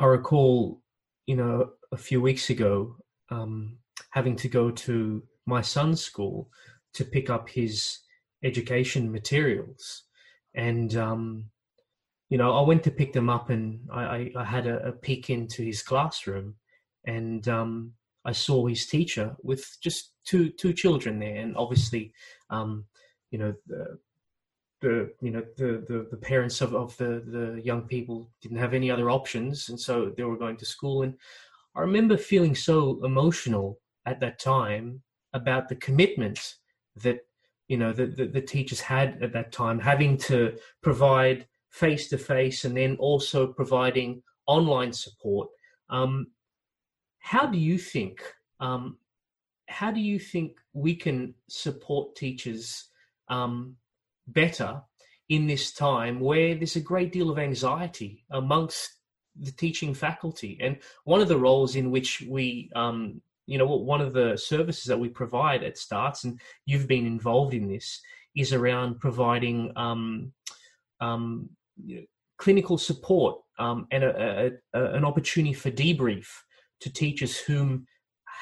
i 0.00 0.04
recall 0.04 0.82
you 1.26 1.36
know 1.36 1.70
a 1.92 1.96
few 1.96 2.20
weeks 2.20 2.50
ago 2.50 2.96
um 3.30 3.78
having 4.10 4.34
to 4.36 4.48
go 4.48 4.70
to 4.70 5.22
my 5.46 5.62
son's 5.62 6.02
school 6.02 6.50
to 6.92 7.04
pick 7.04 7.30
up 7.30 7.48
his 7.48 8.00
education 8.42 9.10
materials. 9.10 10.02
And 10.54 10.96
um 10.96 11.50
you 12.28 12.38
know 12.38 12.52
i 12.56 12.62
went 12.62 12.82
to 12.84 12.90
pick 12.90 13.12
them 13.12 13.30
up 13.30 13.50
and 13.50 13.80
i 13.92 14.02
i, 14.16 14.30
I 14.36 14.44
had 14.44 14.66
a, 14.66 14.88
a 14.88 14.92
peek 14.92 15.30
into 15.30 15.62
his 15.62 15.82
classroom. 15.82 16.56
And 17.06 17.46
um 17.48 17.92
I 18.24 18.32
saw 18.32 18.66
his 18.66 18.86
teacher 18.86 19.36
with 19.42 19.76
just 19.82 20.12
two 20.24 20.50
two 20.50 20.72
children 20.72 21.18
there, 21.18 21.36
and 21.36 21.56
obviously, 21.56 22.12
um, 22.50 22.86
you 23.30 23.38
know, 23.38 23.54
the, 23.66 23.98
the 24.80 25.12
you 25.20 25.30
know 25.30 25.42
the, 25.56 25.84
the, 25.88 26.08
the 26.10 26.16
parents 26.16 26.60
of, 26.60 26.74
of 26.74 26.96
the 26.96 27.22
the 27.26 27.60
young 27.62 27.82
people 27.82 28.30
didn't 28.40 28.58
have 28.58 28.74
any 28.74 28.90
other 28.90 29.10
options, 29.10 29.68
and 29.68 29.78
so 29.78 30.12
they 30.16 30.24
were 30.24 30.38
going 30.38 30.56
to 30.56 30.66
school. 30.66 31.02
And 31.02 31.14
I 31.74 31.80
remember 31.80 32.16
feeling 32.16 32.54
so 32.54 33.04
emotional 33.04 33.78
at 34.06 34.20
that 34.20 34.38
time 34.38 35.02
about 35.32 35.68
the 35.68 35.76
commitment 35.76 36.54
that 36.96 37.20
you 37.68 37.76
know 37.76 37.92
the, 37.92 38.06
the, 38.06 38.26
the 38.26 38.40
teachers 38.40 38.80
had 38.80 39.22
at 39.22 39.32
that 39.32 39.52
time, 39.52 39.78
having 39.78 40.16
to 40.18 40.56
provide 40.82 41.46
face 41.70 42.08
to 42.08 42.18
face, 42.18 42.64
and 42.64 42.76
then 42.76 42.96
also 42.98 43.46
providing 43.46 44.22
online 44.46 44.92
support. 44.92 45.48
Um, 45.90 46.28
how 47.24 47.46
do 47.46 47.56
you 47.56 47.78
think? 47.78 48.22
Um, 48.60 48.98
how 49.66 49.90
do 49.90 49.98
you 49.98 50.18
think 50.18 50.58
we 50.74 50.94
can 50.94 51.32
support 51.48 52.16
teachers 52.16 52.90
um, 53.28 53.76
better 54.28 54.82
in 55.30 55.46
this 55.46 55.72
time 55.72 56.20
where 56.20 56.54
there's 56.54 56.76
a 56.76 56.80
great 56.80 57.12
deal 57.12 57.30
of 57.30 57.38
anxiety 57.38 58.24
amongst 58.30 58.98
the 59.40 59.52
teaching 59.52 59.94
faculty? 59.94 60.58
And 60.60 60.76
one 61.04 61.22
of 61.22 61.28
the 61.28 61.38
roles 61.38 61.76
in 61.76 61.90
which 61.90 62.22
we, 62.28 62.70
um, 62.76 63.22
you 63.46 63.56
know, 63.56 63.74
one 63.74 64.02
of 64.02 64.12
the 64.12 64.36
services 64.36 64.84
that 64.84 65.00
we 65.00 65.08
provide 65.08 65.64
at 65.64 65.78
STARTTS, 65.78 66.24
and 66.24 66.38
you've 66.66 66.86
been 66.86 67.06
involved 67.06 67.54
in 67.54 67.68
this, 67.68 68.02
is 68.36 68.52
around 68.52 69.00
providing 69.00 69.72
um, 69.76 70.30
um, 71.00 71.48
clinical 72.36 72.76
support 72.76 73.40
um, 73.58 73.86
and 73.90 74.04
a, 74.04 74.50
a, 74.74 74.78
a, 74.78 74.94
an 74.96 75.06
opportunity 75.06 75.54
for 75.54 75.70
debrief 75.70 76.26
to 76.80 76.92
teachers 76.92 77.38
whom 77.38 77.86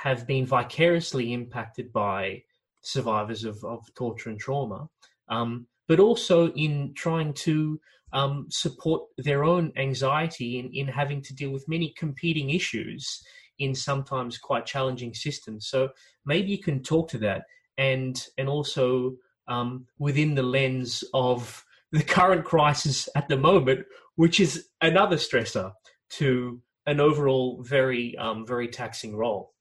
have 0.02 0.26
been 0.26 0.46
vicariously 0.46 1.32
impacted 1.32 1.92
by 1.92 2.42
survivors 2.82 3.44
of, 3.44 3.62
of 3.64 3.80
torture 3.94 4.30
and 4.30 4.40
trauma, 4.40 4.88
um, 5.28 5.66
but 5.88 6.00
also 6.00 6.50
in 6.52 6.92
trying 6.96 7.32
to 7.32 7.80
um, 8.12 8.46
support 8.50 9.02
their 9.16 9.44
own 9.44 9.72
anxiety 9.76 10.58
in, 10.58 10.70
in 10.72 10.88
having 10.88 11.22
to 11.22 11.34
deal 11.34 11.50
with 11.50 11.68
many 11.68 11.94
competing 11.96 12.50
issues 12.50 13.22
in 13.58 13.74
sometimes 13.74 14.38
quite 14.38 14.66
challenging 14.66 15.14
systems. 15.14 15.68
So 15.68 15.90
maybe 16.26 16.50
you 16.50 16.58
can 16.58 16.82
talk 16.82 17.08
to 17.10 17.18
that 17.18 17.42
and 17.78 18.22
and 18.36 18.48
also 18.48 19.16
um, 19.48 19.86
within 19.98 20.34
the 20.34 20.42
lens 20.42 21.04
of 21.14 21.64
the 21.90 22.02
current 22.02 22.44
crisis 22.44 23.08
at 23.14 23.28
the 23.28 23.36
moment, 23.36 23.86
which 24.16 24.40
is 24.40 24.68
another 24.80 25.16
stressor 25.16 25.72
to 26.10 26.60
an 26.86 27.00
overall 27.00 27.62
very 27.62 28.16
um, 28.16 28.46
very 28.46 28.68
taxing 28.68 29.16
role. 29.16 29.52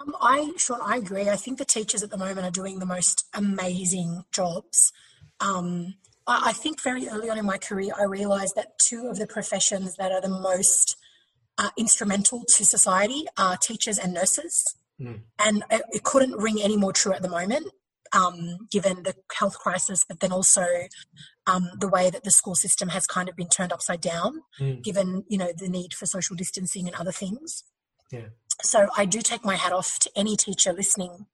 Um, 0.00 0.14
I 0.20 0.52
Shaun, 0.56 0.80
I 0.82 0.96
agree. 0.96 1.28
I 1.28 1.36
think 1.36 1.58
the 1.58 1.64
teachers 1.64 2.02
at 2.02 2.10
the 2.10 2.18
moment 2.18 2.46
are 2.46 2.50
doing 2.50 2.78
the 2.78 2.86
most 2.86 3.26
amazing 3.34 4.24
jobs. 4.32 4.92
Um, 5.40 5.94
I, 6.26 6.48
I, 6.48 6.52
think 6.52 6.82
very 6.82 7.08
early 7.08 7.30
on 7.30 7.38
in 7.38 7.46
my 7.46 7.58
career, 7.58 7.92
I 7.98 8.04
realised 8.04 8.54
that 8.56 8.78
two 8.78 9.08
of 9.08 9.18
the 9.18 9.26
professions 9.26 9.96
that 9.96 10.12
are 10.12 10.20
the 10.20 10.28
most 10.28 10.96
uh, 11.58 11.70
instrumental 11.76 12.44
to 12.56 12.64
society 12.64 13.24
are 13.38 13.56
teachers 13.56 13.98
and 13.98 14.14
nurses. 14.14 14.74
Mm. 15.00 15.20
And 15.38 15.64
it, 15.70 15.82
it, 15.92 16.02
couldn't 16.04 16.36
ring 16.36 16.60
any 16.62 16.76
more 16.76 16.92
true 16.92 17.14
at 17.14 17.22
the 17.22 17.28
moment 17.28 17.68
um, 18.12 18.58
given 18.70 19.02
the 19.02 19.14
health 19.38 19.58
crisis, 19.58 20.04
but 20.06 20.20
then 20.20 20.32
also 20.32 20.64
um, 21.50 21.70
the 21.78 21.88
way 21.88 22.10
that 22.10 22.24
the 22.24 22.30
school 22.30 22.54
system 22.54 22.90
has 22.90 23.06
kind 23.06 23.28
of 23.28 23.36
been 23.36 23.48
turned 23.48 23.72
upside 23.72 24.00
down, 24.00 24.42
mm. 24.58 24.82
given 24.82 25.24
you 25.28 25.38
know 25.38 25.52
the 25.56 25.68
need 25.68 25.94
for 25.94 26.06
social 26.06 26.36
distancing 26.36 26.86
and 26.86 26.94
other 26.96 27.12
things. 27.12 27.64
Yeah. 28.12 28.28
So 28.62 28.88
I 28.96 29.04
do 29.04 29.20
take 29.20 29.44
my 29.44 29.56
hat 29.56 29.72
off 29.72 29.98
to 30.00 30.10
any 30.14 30.36
teacher 30.36 30.72
listening 30.72 31.26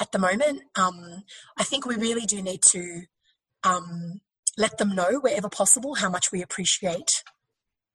at 0.00 0.12
the 0.12 0.18
moment. 0.18 0.62
Um, 0.76 1.24
I 1.56 1.64
think 1.64 1.86
we 1.86 1.94
really 1.96 2.26
do 2.26 2.42
need 2.42 2.60
to 2.72 3.02
um, 3.62 4.20
let 4.58 4.78
them 4.78 4.94
know 4.94 5.20
wherever 5.20 5.48
possible 5.48 5.94
how 5.94 6.10
much 6.10 6.32
we 6.32 6.42
appreciate 6.42 7.22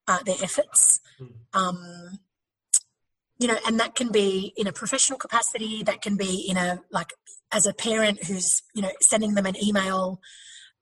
uh, 0.08 0.24
their 0.24 0.38
efforts. 0.42 1.00
Mm. 1.54 2.18
you 3.38 3.48
know, 3.48 3.58
and 3.68 3.80
that 3.80 3.96
can 3.96 4.12
be 4.12 4.54
in 4.56 4.68
a 4.68 4.72
professional 4.72 5.20
capacity, 5.20 5.84
that 5.84 6.02
can 6.02 6.16
be 6.16 6.46
in 6.48 6.58
a 6.58 6.82
like 6.92 7.14
as 7.52 7.66
a 7.66 7.74
parent 7.74 8.24
who's 8.26 8.64
you 8.74 8.82
know 8.82 8.92
sending 9.02 9.36
them 9.36 9.46
an 9.46 9.62
email 9.64 10.20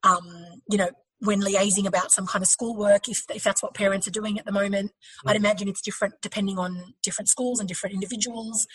um, 0.03 0.27
you 0.69 0.77
know 0.77 0.89
when 1.21 1.41
liaising 1.41 1.85
about 1.85 2.11
some 2.11 2.25
kind 2.25 2.41
of 2.41 2.47
schoolwork, 2.47 3.09
if, 3.09 3.23
if 3.33 3.43
that's 3.43 3.61
what 3.61 3.73
parents 3.73 4.07
are 4.07 4.11
doing 4.11 4.39
at 4.39 4.45
the 4.45 4.51
moment. 4.51 4.91
I'd 5.25 5.35
imagine 5.35 5.67
it's 5.67 5.81
different 5.81 6.15
depending 6.21 6.57
on 6.57 6.93
different 7.03 7.27
schools 7.27 7.59
and 7.59 7.67
different 7.67 7.93
individuals. 7.93 8.65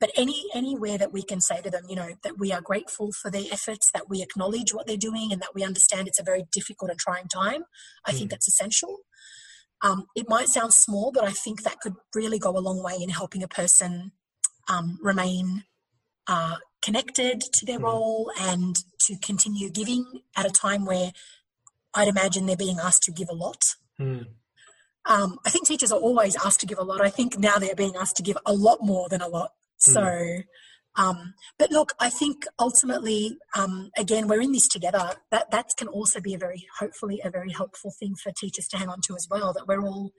But 0.00 0.10
any 0.16 0.44
anywhere 0.54 0.98
that 0.98 1.12
we 1.12 1.22
can 1.22 1.40
say 1.40 1.62
to 1.62 1.70
them, 1.70 1.84
you 1.88 1.96
know, 1.96 2.10
that 2.22 2.38
we 2.38 2.52
are 2.52 2.60
grateful 2.60 3.10
for 3.12 3.30
their 3.30 3.44
efforts, 3.50 3.90
that 3.94 4.10
we 4.10 4.22
acknowledge 4.22 4.74
what 4.74 4.86
they're 4.86 4.96
doing, 4.96 5.32
and 5.32 5.40
that 5.40 5.54
we 5.54 5.64
understand 5.64 6.08
it's 6.08 6.20
a 6.20 6.24
very 6.24 6.44
difficult 6.52 6.90
and 6.90 7.00
trying 7.00 7.28
time, 7.28 7.64
I 8.04 8.12
think 8.12 8.30
that's 8.30 8.48
essential. 8.48 8.98
Um, 9.82 10.06
it 10.14 10.28
might 10.28 10.48
sound 10.48 10.72
small, 10.74 11.12
but 11.12 11.24
I 11.24 11.30
think 11.30 11.62
that 11.62 11.80
could 11.80 11.94
really 12.14 12.38
go 12.38 12.56
a 12.56 12.58
long 12.58 12.82
way 12.82 12.96
in 13.00 13.10
helping 13.10 13.42
a 13.42 13.48
person 13.48 14.12
um, 14.68 14.98
remain 15.02 15.64
uh, 16.26 16.56
connected 16.82 17.40
to 17.40 17.66
their 17.66 17.78
role 17.78 18.30
and 18.38 18.76
to 19.06 19.16
continue 19.18 19.70
giving 19.70 20.20
at 20.36 20.46
a 20.46 20.50
time 20.50 20.84
where 20.84 21.12
I'd 21.94 22.08
imagine 22.08 22.46
they're 22.46 22.56
being 22.56 22.78
asked 22.78 23.02
to 23.04 23.12
give 23.12 23.28
a 23.30 23.34
lot. 23.34 23.62
Mm. 24.00 24.26
Um, 25.06 25.38
I 25.44 25.50
think 25.50 25.66
teachers 25.66 25.92
are 25.92 26.00
always 26.00 26.36
asked 26.36 26.60
to 26.60 26.66
give 26.66 26.78
a 26.78 26.82
lot. 26.82 27.00
I 27.00 27.10
think 27.10 27.38
now 27.38 27.58
they're 27.58 27.74
being 27.74 27.96
asked 27.96 28.16
to 28.16 28.22
give 28.22 28.38
a 28.46 28.54
lot 28.54 28.78
more 28.82 29.08
than 29.08 29.20
a 29.20 29.28
lot. 29.28 29.50
So, 29.76 30.00
mm. 30.00 30.44
um, 30.96 31.34
but 31.58 31.70
look, 31.70 31.92
I 32.00 32.08
think 32.08 32.44
ultimately, 32.58 33.36
um, 33.56 33.90
again, 33.98 34.28
we're 34.28 34.40
in 34.40 34.52
this 34.52 34.66
together. 34.66 35.10
That 35.30 35.50
that 35.50 35.66
can 35.76 35.88
also 35.88 36.20
be 36.20 36.34
a 36.34 36.38
very, 36.38 36.66
hopefully, 36.78 37.20
a 37.22 37.30
very 37.30 37.52
helpful 37.52 37.92
thing 37.98 38.14
for 38.22 38.32
teachers 38.32 38.66
to 38.68 38.78
hang 38.78 38.88
on 38.88 39.00
to 39.06 39.14
as 39.14 39.28
well. 39.30 39.52
That 39.52 39.68
we're 39.68 39.82
all 39.82 40.12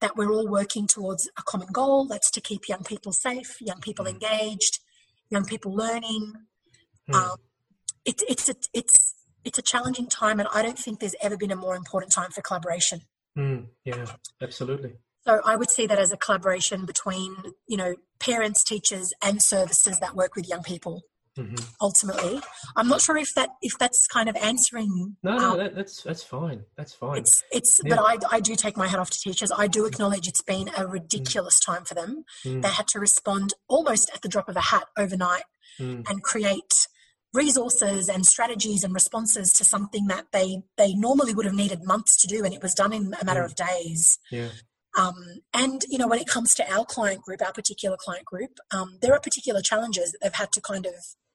that 0.00 0.16
we're 0.16 0.30
all 0.30 0.48
working 0.48 0.86
towards 0.86 1.30
a 1.38 1.42
common 1.42 1.68
goal. 1.72 2.06
That's 2.06 2.30
to 2.32 2.40
keep 2.42 2.68
young 2.68 2.84
people 2.84 3.12
safe, 3.12 3.56
young 3.60 3.80
people 3.80 4.04
mm. 4.04 4.10
engaged, 4.10 4.80
young 5.30 5.46
people 5.46 5.74
learning. 5.74 6.34
Mm. 7.10 7.36
It, 8.04 8.22
it's 8.28 8.48
a, 8.48 8.54
it's 8.72 9.14
it's 9.44 9.58
a 9.58 9.62
challenging 9.62 10.08
time, 10.08 10.40
and 10.40 10.48
I 10.52 10.62
don't 10.62 10.78
think 10.78 11.00
there's 11.00 11.14
ever 11.22 11.36
been 11.36 11.50
a 11.50 11.56
more 11.56 11.76
important 11.76 12.12
time 12.12 12.30
for 12.30 12.42
collaboration. 12.42 13.02
Mm, 13.38 13.66
yeah, 13.84 14.06
absolutely. 14.42 14.94
So 15.26 15.40
I 15.44 15.56
would 15.56 15.70
see 15.70 15.86
that 15.86 15.98
as 15.98 16.12
a 16.12 16.16
collaboration 16.16 16.84
between 16.84 17.36
you 17.66 17.76
know 17.76 17.94
parents, 18.20 18.62
teachers, 18.64 19.12
and 19.22 19.42
services 19.42 19.98
that 20.00 20.14
work 20.14 20.34
with 20.36 20.48
young 20.48 20.62
people. 20.62 21.02
Mm-hmm. 21.38 21.64
Ultimately, 21.80 22.40
I'm 22.76 22.88
not 22.88 23.00
sure 23.00 23.16
if 23.16 23.34
that 23.34 23.50
if 23.60 23.76
that's 23.78 24.06
kind 24.06 24.28
of 24.28 24.36
answering. 24.36 25.16
No, 25.24 25.36
no, 25.36 25.50
um, 25.52 25.58
that, 25.58 25.74
that's 25.74 26.02
that's 26.02 26.22
fine. 26.22 26.62
That's 26.76 26.94
fine. 26.94 27.18
It's 27.18 27.42
it's, 27.50 27.80
yeah. 27.84 27.96
but 27.96 28.04
I 28.04 28.36
I 28.36 28.40
do 28.40 28.54
take 28.54 28.76
my 28.76 28.86
hat 28.86 29.00
off 29.00 29.10
to 29.10 29.18
teachers. 29.18 29.50
I 29.50 29.66
do 29.66 29.84
acknowledge 29.84 30.28
it's 30.28 30.42
been 30.42 30.70
a 30.76 30.86
ridiculous 30.86 31.58
mm. 31.58 31.66
time 31.66 31.84
for 31.84 31.94
them. 31.94 32.24
Mm. 32.44 32.62
They 32.62 32.68
had 32.68 32.86
to 32.88 33.00
respond 33.00 33.54
almost 33.66 34.10
at 34.14 34.22
the 34.22 34.28
drop 34.28 34.48
of 34.48 34.56
a 34.56 34.60
hat 34.60 34.84
overnight 34.96 35.42
mm. 35.80 36.08
and 36.08 36.22
create 36.22 36.86
resources 37.34 38.08
and 38.08 38.24
strategies 38.24 38.84
and 38.84 38.94
responses 38.94 39.52
to 39.52 39.64
something 39.64 40.06
that 40.06 40.26
they 40.32 40.62
they 40.78 40.94
normally 40.94 41.34
would 41.34 41.44
have 41.44 41.54
needed 41.54 41.80
months 41.84 42.16
to 42.16 42.28
do 42.28 42.44
and 42.44 42.54
it 42.54 42.62
was 42.62 42.74
done 42.74 42.92
in 42.92 43.12
a 43.20 43.24
matter 43.24 43.42
mm. 43.42 43.46
of 43.46 43.54
days 43.56 44.18
yeah 44.30 44.48
um, 44.96 45.14
and 45.52 45.82
you 45.88 45.98
know 45.98 46.06
when 46.06 46.20
it 46.20 46.28
comes 46.28 46.54
to 46.54 46.72
our 46.72 46.84
client 46.84 47.22
group 47.22 47.42
our 47.42 47.52
particular 47.52 47.96
client 47.98 48.24
group 48.24 48.58
um, 48.72 48.98
there 49.02 49.12
are 49.12 49.20
particular 49.20 49.60
challenges 49.60 50.12
that 50.12 50.18
they've 50.22 50.34
had 50.34 50.52
to 50.52 50.60
kind 50.60 50.86
of 50.86 50.94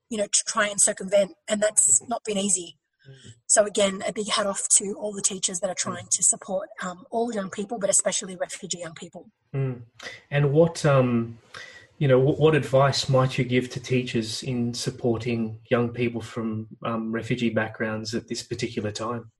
you 0.09 0.17
know 0.17 0.25
to 0.25 0.43
try 0.47 0.67
and 0.67 0.79
circumvent 0.79 1.33
and 1.49 1.61
that's 1.61 2.01
not 2.07 2.23
been 2.23 2.37
easy 2.37 2.77
mm. 3.07 3.31
so 3.45 3.65
again 3.65 4.01
a 4.07 4.13
big 4.13 4.29
hat 4.29 4.47
off 4.47 4.69
to 4.69 4.93
all 4.93 5.11
the 5.11 5.21
teachers 5.21 5.59
that 5.59 5.69
are 5.69 5.75
trying 5.75 6.07
to 6.09 6.23
support 6.23 6.69
um, 6.81 7.03
all 7.11 7.33
young 7.33 7.49
people 7.49 7.77
but 7.77 7.89
especially 7.89 8.37
refugee 8.37 8.79
young 8.79 8.95
people 8.95 9.29
mm. 9.53 9.81
and 10.31 10.53
what 10.53 10.85
um 10.85 11.37
you 11.99 12.07
know, 12.07 12.17
what, 12.17 12.39
what, 12.39 12.55
advice 12.55 13.09
might 13.09 13.37
you 13.37 13.43
give 13.43 13.69
to 13.71 13.79
teachers 13.79 14.41
in 14.41 14.73
supporting 14.73 15.59
young 15.69 15.89
people 15.89 16.21
from 16.21 16.67
um, 16.83 17.11
refugee 17.11 17.49
backgrounds 17.49 18.15
at 18.15 18.29
this 18.29 18.41
particular 18.41 18.91
time? 18.91 19.31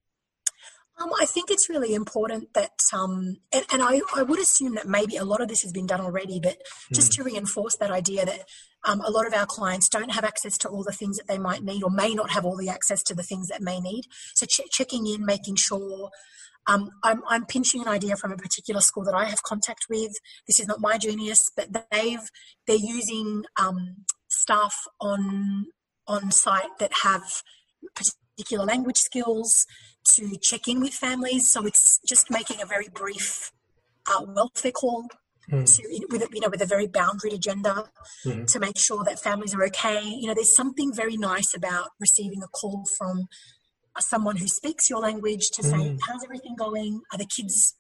Um, 1.00 1.10
I 1.18 1.26
think 1.26 1.50
it's 1.50 1.70
really 1.70 1.94
important 1.94 2.54
that, 2.56 2.74
um, 2.94 3.38
and, 3.54 3.66
and 3.72 3.82
I, 3.82 4.02
I, 4.14 4.24
would 4.24 4.40
assume 4.40 4.76
that 4.76 4.86
maybe 4.86 5.16
a 5.16 5.24
lot 5.24 5.40
of 5.40 5.48
this 5.48 5.62
has 5.62 5.72
been 5.72 5.88
done 5.88 6.02
already, 6.02 6.42
but 6.44 6.58
just 6.94 7.14
mm. 7.14 7.16
to 7.16 7.24
reinforce 7.24 7.78
that 7.78 7.92
idea 7.92 8.26
that 8.26 8.44
um, 8.84 9.00
a 9.00 9.10
lot 9.10 9.26
of 9.26 9.34
our 9.34 9.46
clients 9.46 9.88
don't 9.88 10.12
have 10.12 10.26
access 10.26 10.58
to 10.58 10.68
all 10.68 10.84
the 10.84 10.92
things 10.92 11.16
that 11.16 11.28
they 11.28 11.38
might 11.38 11.64
need 11.64 11.84
or 11.84 11.90
may 11.90 12.14
not 12.14 12.32
have 12.32 12.44
all 12.44 12.58
the 12.58 12.68
access 12.68 13.02
to 13.04 13.16
the 13.16 13.24
things 13.24 13.48
that 13.48 13.62
may 13.62 13.80
need. 13.80 14.04
So 14.36 14.46
ch- 14.46 14.70
checking 14.70 15.08
in, 15.08 15.26
making 15.26 15.56
sure 15.56 16.10
um, 16.70 16.92
I'm, 17.04 17.22
I'm, 17.28 17.46
pinching 17.46 17.82
an 17.82 17.88
idea 17.88 18.16
from 18.16 18.32
a 18.32 18.38
particular 18.38 18.82
school 18.82 19.04
that 19.06 19.16
I 19.16 19.26
have 19.26 19.42
contact 19.44 19.88
with. 19.90 20.12
This 20.48 20.60
is 20.60 20.68
not 20.68 20.80
my 20.80 20.98
genius, 20.98 21.50
but 21.56 21.70
they've 21.92 22.30
they're 22.68 22.76
using 22.78 23.44
um, 23.60 24.06
staff 24.30 24.76
on 25.02 25.68
on 26.08 26.32
site 26.32 26.78
that 26.80 26.92
have 27.04 27.42
particular 27.96 28.66
language 28.66 28.98
skills 28.98 29.66
to 30.16 30.38
check 30.42 30.68
in 30.68 30.80
with 30.80 30.94
families. 30.94 31.50
So 31.52 31.66
it's 31.66 32.00
just 32.08 32.30
making 32.30 32.62
a 32.62 32.66
very 32.66 32.90
brief 32.94 33.52
uh, 34.08 34.26
welfare 34.28 34.72
call 34.72 35.08
Mm. 35.52 35.66
To, 35.78 36.08
with 36.12 36.28
you 36.32 36.42
know 36.42 36.50
with 36.50 36.62
a 36.62 36.66
very 36.66 36.88
boundaried 36.88 37.34
agenda 37.34 37.86
mm. 38.24 38.46
to 38.46 38.60
make 38.60 38.78
sure 38.78 39.04
that 39.04 39.20
families 39.20 39.56
are 39.56 39.64
okay. 39.66 40.04
You 40.04 40.28
know, 40.28 40.36
there's 40.36 40.56
something 40.56 40.94
very 40.94 41.18
nice 41.18 41.56
about 41.56 41.90
receiving 42.00 42.44
a 42.44 42.48
call 42.48 42.86
from 42.86 43.28
someone 44.02 44.38
who 44.38 44.48
speaks 44.48 44.90
your 44.90 45.00
language 45.00 45.50
to 45.54 45.64
say, 45.64 45.78
mm. 45.78 46.00
"How's 46.06 46.24
everything 46.24 46.56
going? 46.58 47.02
Are 47.12 47.18
the 47.18 47.26
kids 47.26 47.76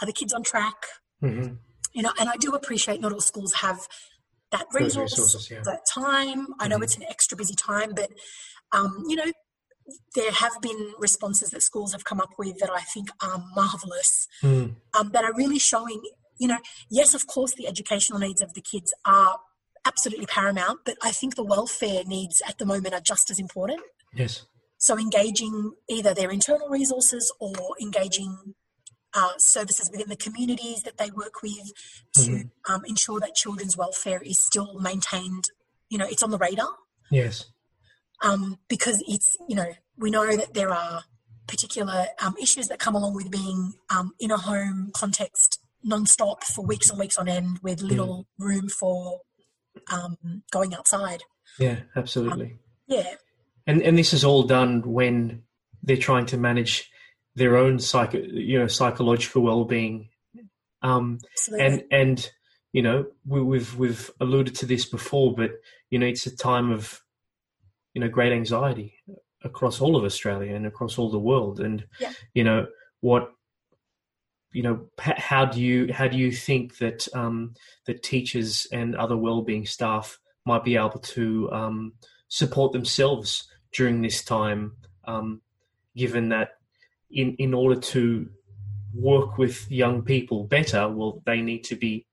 are 0.00 0.06
the 0.06 0.12
kids 0.12 0.32
on 0.32 0.42
track?" 0.42 0.74
Mm-hmm. 1.22 1.54
You 1.92 2.02
know, 2.02 2.12
and 2.18 2.28
I 2.28 2.36
do 2.36 2.52
appreciate 2.54 3.00
not 3.00 3.12
all 3.12 3.20
schools 3.20 3.54
have 3.54 3.86
that 4.50 4.66
resource, 4.72 5.48
yeah. 5.50 5.62
that 5.64 5.80
time. 5.92 6.48
I 6.60 6.68
know 6.68 6.76
mm-hmm. 6.76 6.84
it's 6.84 6.96
an 6.96 7.04
extra 7.04 7.36
busy 7.36 7.54
time, 7.54 7.92
but 7.94 8.10
um, 8.72 9.04
you 9.08 9.16
know, 9.16 9.30
there 10.14 10.32
have 10.32 10.60
been 10.60 10.92
responses 10.98 11.50
that 11.50 11.62
schools 11.62 11.92
have 11.92 12.04
come 12.04 12.20
up 12.20 12.30
with 12.38 12.58
that 12.58 12.70
I 12.70 12.80
think 12.80 13.08
are 13.22 13.42
marvelous, 13.54 14.26
mm. 14.42 14.74
um, 14.98 15.10
that 15.12 15.24
are 15.24 15.34
really 15.34 15.58
showing. 15.58 16.00
You 16.38 16.48
know, 16.48 16.58
yes, 16.90 17.14
of 17.14 17.26
course, 17.26 17.54
the 17.54 17.68
educational 17.68 18.18
needs 18.18 18.40
of 18.40 18.54
the 18.54 18.60
kids 18.60 18.92
are 19.04 19.38
absolutely 19.86 20.26
paramount, 20.26 20.80
but 20.84 20.96
I 21.02 21.10
think 21.10 21.36
the 21.36 21.44
welfare 21.44 22.02
needs 22.04 22.42
at 22.46 22.58
the 22.58 22.66
moment 22.66 22.94
are 22.94 23.00
just 23.00 23.30
as 23.30 23.38
important. 23.38 23.80
Yes. 24.14 24.46
So 24.84 24.98
engaging 24.98 25.72
either 25.88 26.12
their 26.12 26.30
internal 26.30 26.68
resources 26.68 27.32
or 27.40 27.54
engaging 27.80 28.54
uh, 29.14 29.32
services 29.38 29.88
within 29.90 30.10
the 30.10 30.16
communities 30.16 30.82
that 30.82 30.98
they 30.98 31.08
work 31.10 31.42
with 31.42 31.72
to 32.16 32.30
mm-hmm. 32.30 32.74
um, 32.74 32.84
ensure 32.84 33.18
that 33.18 33.34
children's 33.34 33.78
welfare 33.78 34.20
is 34.20 34.44
still 34.44 34.78
maintained. 34.78 35.44
You 35.88 35.96
know, 35.96 36.04
it's 36.04 36.22
on 36.22 36.30
the 36.30 36.36
radar. 36.36 36.68
Yes. 37.10 37.46
Um, 38.22 38.58
because 38.68 39.02
it's 39.08 39.34
you 39.48 39.56
know 39.56 39.72
we 39.96 40.10
know 40.10 40.36
that 40.36 40.52
there 40.52 40.68
are 40.68 41.04
particular 41.46 42.08
um, 42.20 42.34
issues 42.38 42.68
that 42.68 42.78
come 42.78 42.94
along 42.94 43.14
with 43.14 43.30
being 43.30 43.72
um, 43.88 44.12
in 44.20 44.30
a 44.30 44.36
home 44.36 44.90
context 44.94 45.60
non-stop 45.82 46.44
for 46.44 46.62
weeks 46.62 46.90
and 46.90 46.98
weeks 46.98 47.16
on 47.16 47.26
end 47.26 47.58
with 47.62 47.80
little 47.80 48.26
mm. 48.38 48.44
room 48.44 48.68
for 48.68 49.20
um, 49.90 50.42
going 50.52 50.74
outside. 50.74 51.22
Yeah, 51.58 51.76
absolutely. 51.96 52.44
Um, 52.44 52.58
yeah, 52.86 53.14
and 53.66 53.82
and 53.82 53.96
this 53.98 54.12
is 54.12 54.24
all 54.24 54.42
done 54.42 54.82
when 54.82 55.42
they're 55.82 55.96
trying 55.96 56.26
to 56.26 56.38
manage 56.38 56.90
their 57.34 57.56
own 57.56 57.78
psycho, 57.78 58.18
you 58.18 58.58
know, 58.58 58.66
psychological 58.66 59.42
well-being. 59.42 60.08
Um, 60.82 61.18
and 61.58 61.84
and 61.90 62.30
you 62.72 62.82
know, 62.82 63.06
we, 63.26 63.40
we've 63.40 63.74
we've 63.76 64.10
alluded 64.20 64.54
to 64.56 64.66
this 64.66 64.84
before, 64.84 65.34
but 65.34 65.52
you 65.90 65.98
know, 65.98 66.06
it's 66.06 66.26
a 66.26 66.36
time 66.36 66.70
of 66.70 67.00
you 67.94 68.00
know 68.00 68.08
great 68.08 68.32
anxiety 68.32 68.94
across 69.42 69.80
all 69.80 69.96
of 69.96 70.04
Australia 70.04 70.54
and 70.54 70.66
across 70.66 70.98
all 70.98 71.10
the 71.10 71.18
world. 71.18 71.60
And 71.60 71.86
yeah. 72.00 72.12
you 72.34 72.44
know 72.44 72.66
what 73.00 73.30
you 74.52 74.62
know 74.62 74.86
how 74.98 75.44
do 75.44 75.60
you 75.60 75.92
how 75.92 76.08
do 76.08 76.16
you 76.16 76.30
think 76.32 76.78
that 76.78 77.08
um, 77.14 77.54
that 77.86 78.02
teachers 78.02 78.66
and 78.72 78.94
other 78.94 79.16
well-being 79.16 79.66
staff 79.66 80.18
might 80.46 80.64
be 80.64 80.76
able 80.76 81.00
to 81.00 81.50
um, 81.50 81.92
support 82.28 82.72
themselves 82.72 83.48
during 83.74 84.00
this 84.00 84.24
time, 84.24 84.76
um, 85.04 85.42
given 85.96 86.30
that 86.30 86.58
in 87.10 87.34
in 87.38 87.52
order 87.52 87.78
to 87.78 88.28
work 88.94 89.36
with 89.36 89.70
young 89.70 90.02
people 90.02 90.44
better, 90.44 90.88
well, 90.88 91.22
they 91.26 91.42
need 91.42 91.64
to 91.64 91.76
be 91.76 92.06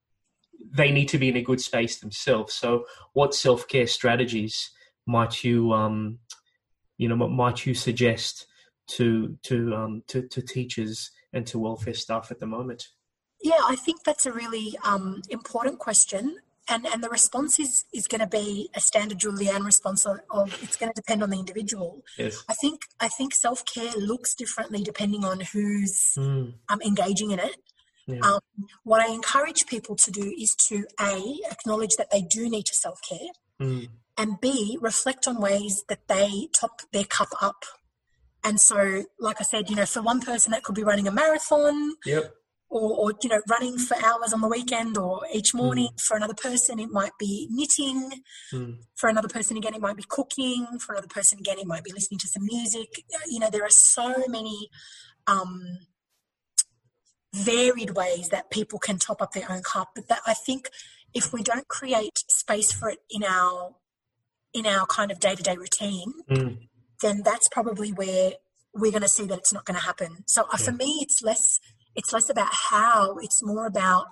they 0.74 0.91
need 0.91 1.07
to 1.09 1.18
be 1.18 1.30
in 1.30 1.38
a 1.38 1.41
good 1.41 1.62
space 1.62 1.99
themselves. 1.99 2.53
So, 2.53 2.86
what 3.14 3.34
self 3.34 3.68
care 3.68 3.88
strategies 3.88 4.72
might 5.05 5.43
you 5.43 5.72
um, 5.74 6.20
you 6.97 7.07
know 7.07 7.16
might 7.16 7.66
you 7.66 7.74
suggest 7.74 8.47
to 8.88 9.38
to 9.43 9.76
um, 9.76 10.03
to, 10.07 10.28
to 10.28 10.41
teachers 10.41 11.12
and 11.34 11.45
to 11.47 11.59
welfare 11.59 11.93
staff 11.93 12.32
at 12.32 12.39
the 12.39 12.47
moment? 12.47 12.89
Yeah, 13.41 13.59
I 13.66 13.76
think 13.76 14.03
that's 14.03 14.26
a 14.26 14.32
really 14.32 14.78
um, 14.84 15.22
important 15.30 15.80
question 15.80 16.38
and 16.72 16.88
and 16.88 17.03
the 17.03 17.09
response 17.09 17.59
is 17.59 17.86
is 17.93 18.07
going 18.07 18.22
to 18.22 18.28
be 18.28 18.69
a 18.76 18.80
standard 18.80 19.19
Julie-Anne 19.19 19.63
response 19.63 20.05
of, 20.05 20.19
of 20.30 20.47
it's 20.63 20.78
going 20.78 20.91
to 20.91 21.01
depend 21.01 21.22
on 21.22 21.30
the 21.30 21.39
individual. 21.39 22.03
Yes. 22.17 22.43
I 22.49 22.53
think 22.53 22.82
I 22.99 23.09
think 23.09 23.34
self 23.36 23.63
care 23.65 23.91
looks 23.97 24.34
differently 24.34 24.82
depending 24.82 25.24
on 25.26 25.41
who's 25.41 26.13
mm. 26.17 26.53
um, 26.69 26.82
engaging 26.82 27.32
in 27.32 27.39
it. 27.39 27.57
Yeah. 28.07 28.19
Um, 28.24 28.39
what 28.84 29.01
I 29.01 29.13
encourage 29.13 29.67
people 29.67 29.95
to 29.97 30.11
do 30.11 30.34
is 30.38 30.55
to 30.69 30.86
a 30.99 31.22
acknowledge 31.51 31.95
that 31.97 32.09
they 32.11 32.22
do 32.22 32.49
need 32.49 32.65
to 32.65 32.76
self 32.76 32.99
care, 33.07 33.30
mm. 33.61 33.89
and 34.17 34.41
b 34.41 34.78
reflect 34.82 35.28
on 35.28 35.39
ways 35.39 35.84
that 35.89 36.07
they 36.07 36.47
top 36.53 36.82
their 36.91 37.05
cup 37.05 37.30
up 37.41 37.65
And 38.43 38.59
so, 38.59 39.03
like 39.19 39.38
I 39.39 39.43
said, 39.43 39.69
you 39.69 39.76
know, 39.76 39.86
for 39.86 40.01
one 40.01 40.22
person 40.22 40.51
that 40.51 40.63
could 40.63 40.76
be 40.76 40.84
running 40.84 41.07
a 41.07 41.11
marathon. 41.11 41.93
Yep. 42.05 42.34
Or, 42.74 42.89
or 43.01 43.13
you 43.22 43.28
know, 43.28 43.41
running 43.49 43.78
for 43.78 43.97
hours 43.97 44.32
on 44.32 44.39
the 44.39 44.47
weekend 44.47 44.97
or 44.97 45.24
each 45.34 45.53
morning. 45.53 45.89
Mm. 45.91 46.01
For 46.01 46.15
another 46.15 46.34
person, 46.34 46.80
it 46.80 46.89
might 46.89 47.11
be 47.19 47.49
knitting. 47.51 48.24
Mm. 48.53 48.78
For 48.95 49.09
another 49.09 49.28
person, 49.28 49.57
again, 49.57 49.76
it 49.76 49.82
might 49.82 49.97
be 49.97 50.05
cooking. 50.07 50.65
For 50.80 50.93
another 50.93 51.09
person, 51.09 51.39
again, 51.39 51.59
it 51.59 51.67
might 51.67 51.84
be 51.84 51.91
listening 51.91 52.19
to 52.19 52.30
some 52.30 52.45
music. 52.45 53.03
You 53.28 53.39
know, 53.41 53.49
there 53.49 53.65
are 53.65 53.69
so 53.69 54.24
many 54.30 54.69
um, 55.28 55.80
varied 57.34 57.91
ways 57.91 58.30
that 58.30 58.49
people 58.49 58.80
can 58.80 58.97
top 58.97 59.22
up 59.22 59.34
their 59.34 59.51
own 59.51 59.63
cup. 59.63 59.89
But 59.93 60.07
that 60.07 60.22
I 60.26 60.34
think 60.34 60.69
if 61.13 61.34
we 61.34 61.43
don't 61.43 61.67
create 61.67 62.19
space 62.30 62.72
for 62.72 62.89
it 62.89 62.99
in 63.09 63.24
our 63.26 63.76
in 64.53 64.65
our 64.65 64.86
kind 64.86 65.11
of 65.11 65.19
day 65.19 65.36
to 65.36 65.43
day 65.43 65.57
routine, 65.57 66.13
Mm. 66.30 66.57
then 67.01 67.22
that's 67.24 67.47
probably 67.49 67.91
where 67.91 68.34
we're 68.74 68.91
going 68.91 69.01
to 69.01 69.09
see 69.09 69.26
that 69.26 69.39
it's 69.39 69.53
not 69.53 69.65
going 69.65 69.78
to 69.78 69.86
happen. 69.86 70.24
So 70.28 70.45
uh, 70.53 70.57
for 70.57 70.72
me, 70.72 70.99
it's 71.01 71.22
less 71.22 71.59
it's 71.96 72.14
less 72.14 72.30
about 72.30 72.54
how; 72.54 73.18
it's 73.18 73.42
more 73.44 73.66
about 73.66 74.06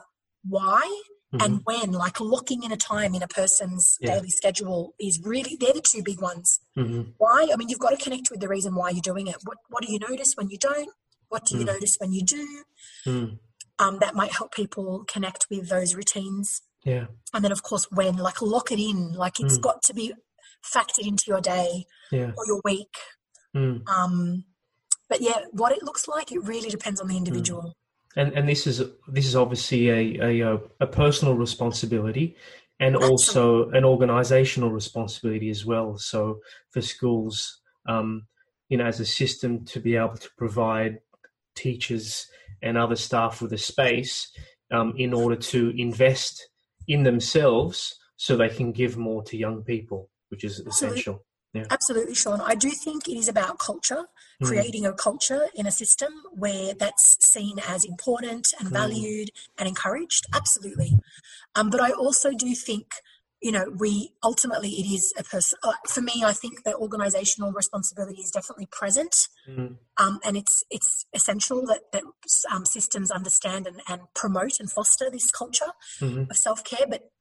why 0.44 0.86
Mhm. 1.34 1.46
and 1.46 1.62
when. 1.66 1.92
Like 1.92 2.20
locking 2.20 2.64
in 2.64 2.72
a 2.72 2.78
time 2.78 3.14
in 3.14 3.22
a 3.24 3.28
person's 3.28 3.98
Yeah. 4.00 4.16
daily 4.16 4.30
schedule 4.30 4.96
is 5.00 5.20
really 5.24 5.56
they're 5.60 5.74
the 5.74 5.82
two 5.82 6.02
big 6.04 6.22
ones. 6.22 6.60
Mhm. 6.78 7.14
Why? 7.18 7.50
I 7.54 7.56
mean, 7.56 7.70
you've 7.70 7.80
got 7.80 7.92
to 7.92 7.98
connect 7.98 8.32
with 8.32 8.40
the 8.40 8.48
reason 8.48 8.74
why 8.76 8.90
you're 8.90 9.02
doing 9.02 9.28
it. 9.28 9.38
What 9.44 9.58
What 9.70 9.84
do 9.84 9.92
you 9.92 10.00
notice 10.00 10.34
when 10.36 10.50
you 10.50 10.58
don't? 10.58 10.90
What 11.28 11.46
do 11.46 11.56
you 11.58 11.64
Mm. 11.64 11.68
notice 11.74 11.96
when 12.00 12.12
you 12.14 12.24
do? 12.24 12.64
Mm. 13.06 13.40
Um, 13.78 14.00
that 14.00 14.16
might 14.16 14.34
help 14.34 14.52
people 14.54 15.04
connect 15.08 15.46
with 15.50 15.70
those 15.70 15.94
routines. 15.96 16.62
Yeah. 16.84 17.08
And 17.34 17.44
then, 17.46 17.52
of 17.52 17.62
course, 17.64 17.86
when 17.92 18.18
like 18.18 18.42
lock 18.42 18.72
it 18.72 18.80
in. 18.80 19.14
Like 19.14 19.40
it's 19.40 19.58
Mm. 19.58 19.62
got 19.62 19.84
to 19.84 19.94
be 19.94 20.14
factored 20.74 21.06
into 21.08 21.26
your 21.28 21.42
day 21.42 21.86
Yeah. 22.12 22.32
or 22.36 22.46
your 22.48 22.62
week. 22.66 22.94
Mm. 23.56 23.88
Um, 23.88 24.46
but 25.10 25.22
yeah, 25.22 25.40
what 25.52 25.72
it 25.72 25.84
looks 25.84 26.08
like, 26.08 26.32
it 26.32 26.44
really 26.44 26.70
depends 26.70 27.02
on 27.02 27.08
Hmm. 27.08 27.14
the 27.14 27.18
individual. 27.18 27.74
And 28.16 28.34
and 28.34 28.48
this 28.50 28.66
is 28.66 28.82
this 29.08 29.28
is 29.28 29.36
obviously 29.36 29.90
a 29.90 30.42
a, 30.42 30.60
a 30.80 30.88
personal 30.88 31.36
responsibility, 31.36 32.36
and 32.80 32.96
also 32.96 33.70
an 33.72 33.86
organizational 33.86 34.72
responsibility 34.72 35.50
as 35.50 35.66
well. 35.66 35.98
So 35.98 36.40
for 36.72 36.82
schools, 36.82 37.62
um, 37.88 38.28
you 38.70 38.78
know, 38.78 38.86
as 38.86 39.00
a 39.00 39.06
system 39.06 39.66
to 39.66 39.80
be 39.80 39.96
able 39.96 40.18
to 40.18 40.30
provide 40.38 41.00
teachers 41.56 42.28
and 42.62 42.78
other 42.78 42.96
staff 42.96 43.42
with 43.42 43.54
a 43.54 43.58
space 43.58 44.32
um, 44.72 44.94
in 44.98 45.14
order 45.14 45.36
to 45.36 45.74
invest 45.78 46.50
in 46.88 47.04
themselves 47.04 47.96
so 48.16 48.36
they 48.36 48.50
can 48.50 48.72
give 48.72 48.98
more 48.98 49.24
to 49.24 49.38
young 49.38 49.64
people, 49.64 50.10
which 50.30 50.44
is 50.44 50.60
Absolutely. 50.60 51.00
essential. 51.00 51.26
Absolutely, 51.56 52.14
Shaun. 52.16 52.42
I 52.42 52.56
do 52.56 52.70
think 52.70 53.08
it 53.08 53.18
is 53.18 53.28
about 53.28 53.58
culture, 53.60 54.06
Mm. 54.42 54.48
creating 54.48 54.86
a 54.86 54.94
culture 54.94 55.48
in 55.56 55.66
a 55.66 55.72
system 55.72 56.14
where 56.32 56.74
that's 56.74 57.18
seen 57.28 57.60
as 57.68 57.84
important 57.84 58.54
and 58.60 58.70
Mm. 58.70 58.74
valued 58.74 59.32
and 59.58 59.68
encouraged. 59.68 60.26
Absolutely. 60.34 61.00
Um, 61.56 61.70
but 61.70 61.82
I 61.82 61.92
also 61.92 62.32
do 62.32 62.54
think, 62.56 62.94
you 63.42 63.52
know, 63.52 63.66
we 63.76 64.14
ultimately 64.22 64.70
it 64.82 64.86
is 64.86 65.14
a 65.18 65.24
person. 65.24 65.58
Uh, 65.64 65.74
for 65.88 66.02
me, 66.02 66.24
I 66.24 66.34
think 66.34 66.64
the 66.64 66.74
organisational 66.74 67.54
responsibility 67.56 68.22
is 68.22 68.32
definitely 68.32 68.68
present, 68.68 69.28
Mm. 69.48 69.78
um, 69.98 70.20
and 70.24 70.38
it's 70.38 70.64
it's 70.70 71.06
essential 71.14 71.66
that 71.66 71.92
that 71.94 72.04
um, 72.52 72.66
systems 72.66 73.10
understand 73.12 73.66
and, 73.66 73.82
and 73.88 74.02
promote 74.14 74.60
and 74.60 74.72
foster 74.72 75.10
this 75.10 75.32
culture 75.32 75.72
Mhm. 76.00 76.30
of 76.30 76.38
self 76.38 76.64
care. 76.64 76.86
But 76.88 77.12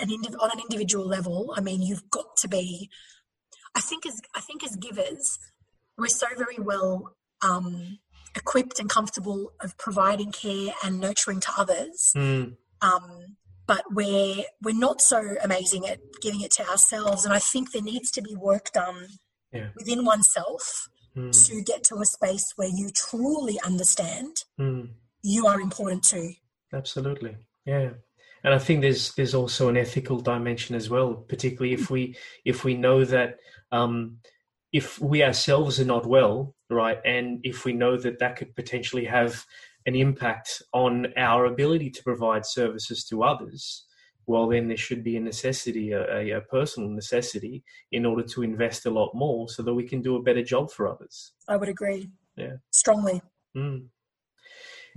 an 0.00 0.08
indiv- 0.10 0.40
on 0.40 0.50
an 0.50 0.60
individual 0.60 1.06
level, 1.06 1.54
I 1.56 1.60
mean, 1.60 1.80
you've 1.82 2.10
got 2.10 2.36
to 2.38 2.48
be. 2.48 2.90
I 3.74 3.80
think 3.80 4.06
as 4.06 4.20
I 4.34 4.40
think 4.40 4.64
as 4.64 4.76
givers, 4.76 5.38
we're 5.96 6.08
so 6.08 6.26
very 6.36 6.58
well 6.58 7.14
um, 7.42 7.98
equipped 8.36 8.78
and 8.78 8.88
comfortable 8.88 9.52
of 9.60 9.76
providing 9.78 10.32
care 10.32 10.72
and 10.84 11.00
nurturing 11.00 11.40
to 11.40 11.52
others. 11.56 12.12
Mm. 12.16 12.56
Um, 12.82 13.36
but 13.66 13.84
we're 13.92 14.44
we're 14.62 14.74
not 14.78 15.00
so 15.00 15.36
amazing 15.42 15.86
at 15.86 16.00
giving 16.20 16.40
it 16.40 16.50
to 16.52 16.68
ourselves, 16.68 17.24
and 17.24 17.32
I 17.32 17.38
think 17.38 17.72
there 17.72 17.82
needs 17.82 18.10
to 18.12 18.22
be 18.22 18.34
work 18.34 18.72
done 18.72 19.06
Yeah. 19.52 19.70
within 19.76 20.04
oneself 20.04 20.88
Mm. 21.16 21.32
to 21.48 21.62
get 21.62 21.82
to 21.84 21.96
a 21.96 22.04
space 22.04 22.46
where 22.54 22.68
you 22.72 22.88
truly 22.94 23.58
understand 23.64 24.36
Mm. 24.60 24.94
you 25.22 25.46
are 25.46 25.60
important 25.60 26.04
too. 26.04 26.34
Absolutely, 26.72 27.36
yeah. 27.64 27.90
And 28.44 28.54
I 28.54 28.58
think 28.58 28.80
there's 28.80 29.14
there's 29.14 29.34
also 29.34 29.68
an 29.68 29.76
ethical 29.76 30.20
dimension 30.20 30.74
as 30.74 30.88
well, 30.88 31.14
particularly 31.14 31.74
if 31.74 31.90
we 31.90 32.16
if 32.44 32.64
we 32.64 32.74
know 32.74 33.04
that 33.04 33.38
um, 33.72 34.18
if 34.72 35.00
we 35.00 35.22
ourselves 35.22 35.80
are 35.80 35.84
not 35.84 36.06
well, 36.06 36.54
right, 36.68 36.98
and 37.04 37.40
if 37.42 37.64
we 37.64 37.72
know 37.72 37.96
that 37.96 38.18
that 38.20 38.36
could 38.36 38.54
potentially 38.54 39.04
have 39.04 39.44
an 39.86 39.94
impact 39.94 40.62
on 40.72 41.06
our 41.16 41.46
ability 41.46 41.90
to 41.90 42.02
provide 42.02 42.46
services 42.46 43.04
to 43.04 43.22
others, 43.22 43.86
well, 44.26 44.48
then 44.48 44.68
there 44.68 44.76
should 44.76 45.02
be 45.02 45.16
a 45.16 45.20
necessity, 45.20 45.92
a, 45.92 46.18
a, 46.18 46.30
a 46.30 46.40
personal 46.40 46.90
necessity, 46.90 47.64
in 47.90 48.06
order 48.06 48.22
to 48.22 48.42
invest 48.42 48.86
a 48.86 48.90
lot 48.90 49.10
more 49.14 49.48
so 49.48 49.62
that 49.62 49.74
we 49.74 49.86
can 49.86 50.02
do 50.02 50.16
a 50.16 50.22
better 50.22 50.42
job 50.42 50.70
for 50.70 50.86
others. 50.86 51.32
I 51.48 51.56
would 51.56 51.68
agree. 51.68 52.10
Yeah. 52.36 52.56
Strongly. 52.70 53.22
Mm. 53.56 53.86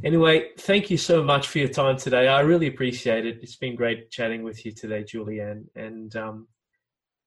Anyway, 0.03 0.49
thank 0.57 0.89
you 0.89 0.97
so 0.97 1.23
much 1.23 1.47
for 1.47 1.59
your 1.59 1.67
time 1.67 1.97
today. 1.97 2.27
I 2.27 2.41
really 2.41 2.67
appreciate 2.67 3.25
it. 3.25 3.39
It's 3.41 3.55
been 3.55 3.75
great 3.75 4.09
chatting 4.09 4.43
with 4.43 4.65
you 4.65 4.71
today, 4.71 5.03
Julie-Anne, 5.03 5.65
and 5.75 6.15
um, 6.15 6.47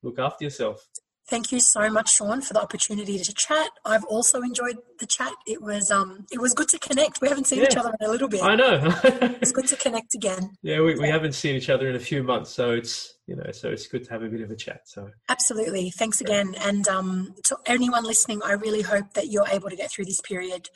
look 0.03 0.19
after 0.19 0.45
yourself. 0.45 0.87
Thank 1.29 1.51
you 1.51 1.59
so 1.59 1.91
much, 1.91 2.15
Shaun, 2.15 2.41
for 2.41 2.55
the 2.55 2.61
opportunity 2.63 3.19
to 3.19 3.35
chat. 3.35 3.71
I've 3.85 4.05
also 4.05 4.43
enjoyed 4.43 4.77
the 5.01 5.07
chat. 5.07 5.33
It 5.45 5.61
was 5.61 5.91
um, 5.91 6.25
it 6.31 6.41
was 6.41 6.55
good 6.55 6.69
to 6.69 6.79
connect. 6.79 7.21
We 7.21 7.29
haven't 7.29 7.49
seen 7.49 7.65
each 7.65 7.77
other 7.77 7.93
in 8.01 8.07
a 8.07 8.11
little 8.11 8.29
bit. 8.29 8.45
I 8.45 8.55
know. 8.55 8.95
It's 9.43 9.51
good 9.51 9.67
to 9.69 9.77
connect 9.85 10.15
again. 10.15 10.57
yeah, 10.63 10.81
we, 10.81 10.95
we 10.95 11.09
haven't 11.09 11.33
seen 11.33 11.57
each 11.57 11.69
other 11.69 11.89
in 11.89 11.97
a 11.97 12.01
few 12.01 12.23
months, 12.23 12.51
so 12.51 12.71
it's 12.71 13.16
you 13.27 13.35
know, 13.35 13.51
so 13.53 13.69
it's 13.71 13.87
good 13.87 14.05
to 14.05 14.11
have 14.11 14.23
a 14.23 14.29
bit 14.29 14.41
of 14.41 14.51
a 14.51 14.57
chat. 14.57 14.83
So 14.85 15.11
Absolutely. 15.29 15.91
Thanks 15.91 16.21
again. 16.21 16.55
And 16.61 16.87
um, 16.87 17.35
to 17.45 17.59
anyone 17.67 18.05
listening, 18.05 18.41
I 18.45 18.53
really 18.53 18.83
hope 18.83 19.15
that 19.15 19.29
you're 19.29 19.49
able 19.49 19.69
to 19.69 19.77
get 19.77 19.91
through 19.91 20.05
this 20.05 20.21
period 20.21 20.69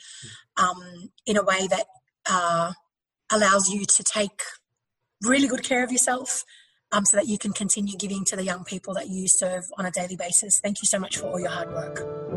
um, 0.57 1.11
in 1.25 1.37
a 1.37 1.43
way 1.43 1.67
that 1.67 1.85
uh, 2.29 2.73
allows 3.31 3.69
you 3.69 3.85
to 3.85 4.03
take 4.03 4.41
really 5.23 5.47
good 5.47 5.63
care 5.63 5.83
of 5.83 5.91
yourself 5.91 6.43
um, 6.91 7.05
so 7.05 7.15
that 7.17 7.27
you 7.27 7.37
can 7.37 7.53
continue 7.53 7.95
giving 7.97 8.25
to 8.25 8.35
the 8.35 8.43
young 8.43 8.65
people 8.65 8.93
that 8.95 9.07
you 9.07 9.27
serve 9.27 9.63
on 9.77 9.85
a 9.85 9.91
daily 9.91 10.17
basis. 10.17 10.59
Thank 10.59 10.77
you 10.81 10.87
so 10.87 10.99
much 10.99 11.17
for 11.17 11.27
all 11.27 11.39
your 11.39 11.51
hard 11.51 11.69
work. 11.69 12.30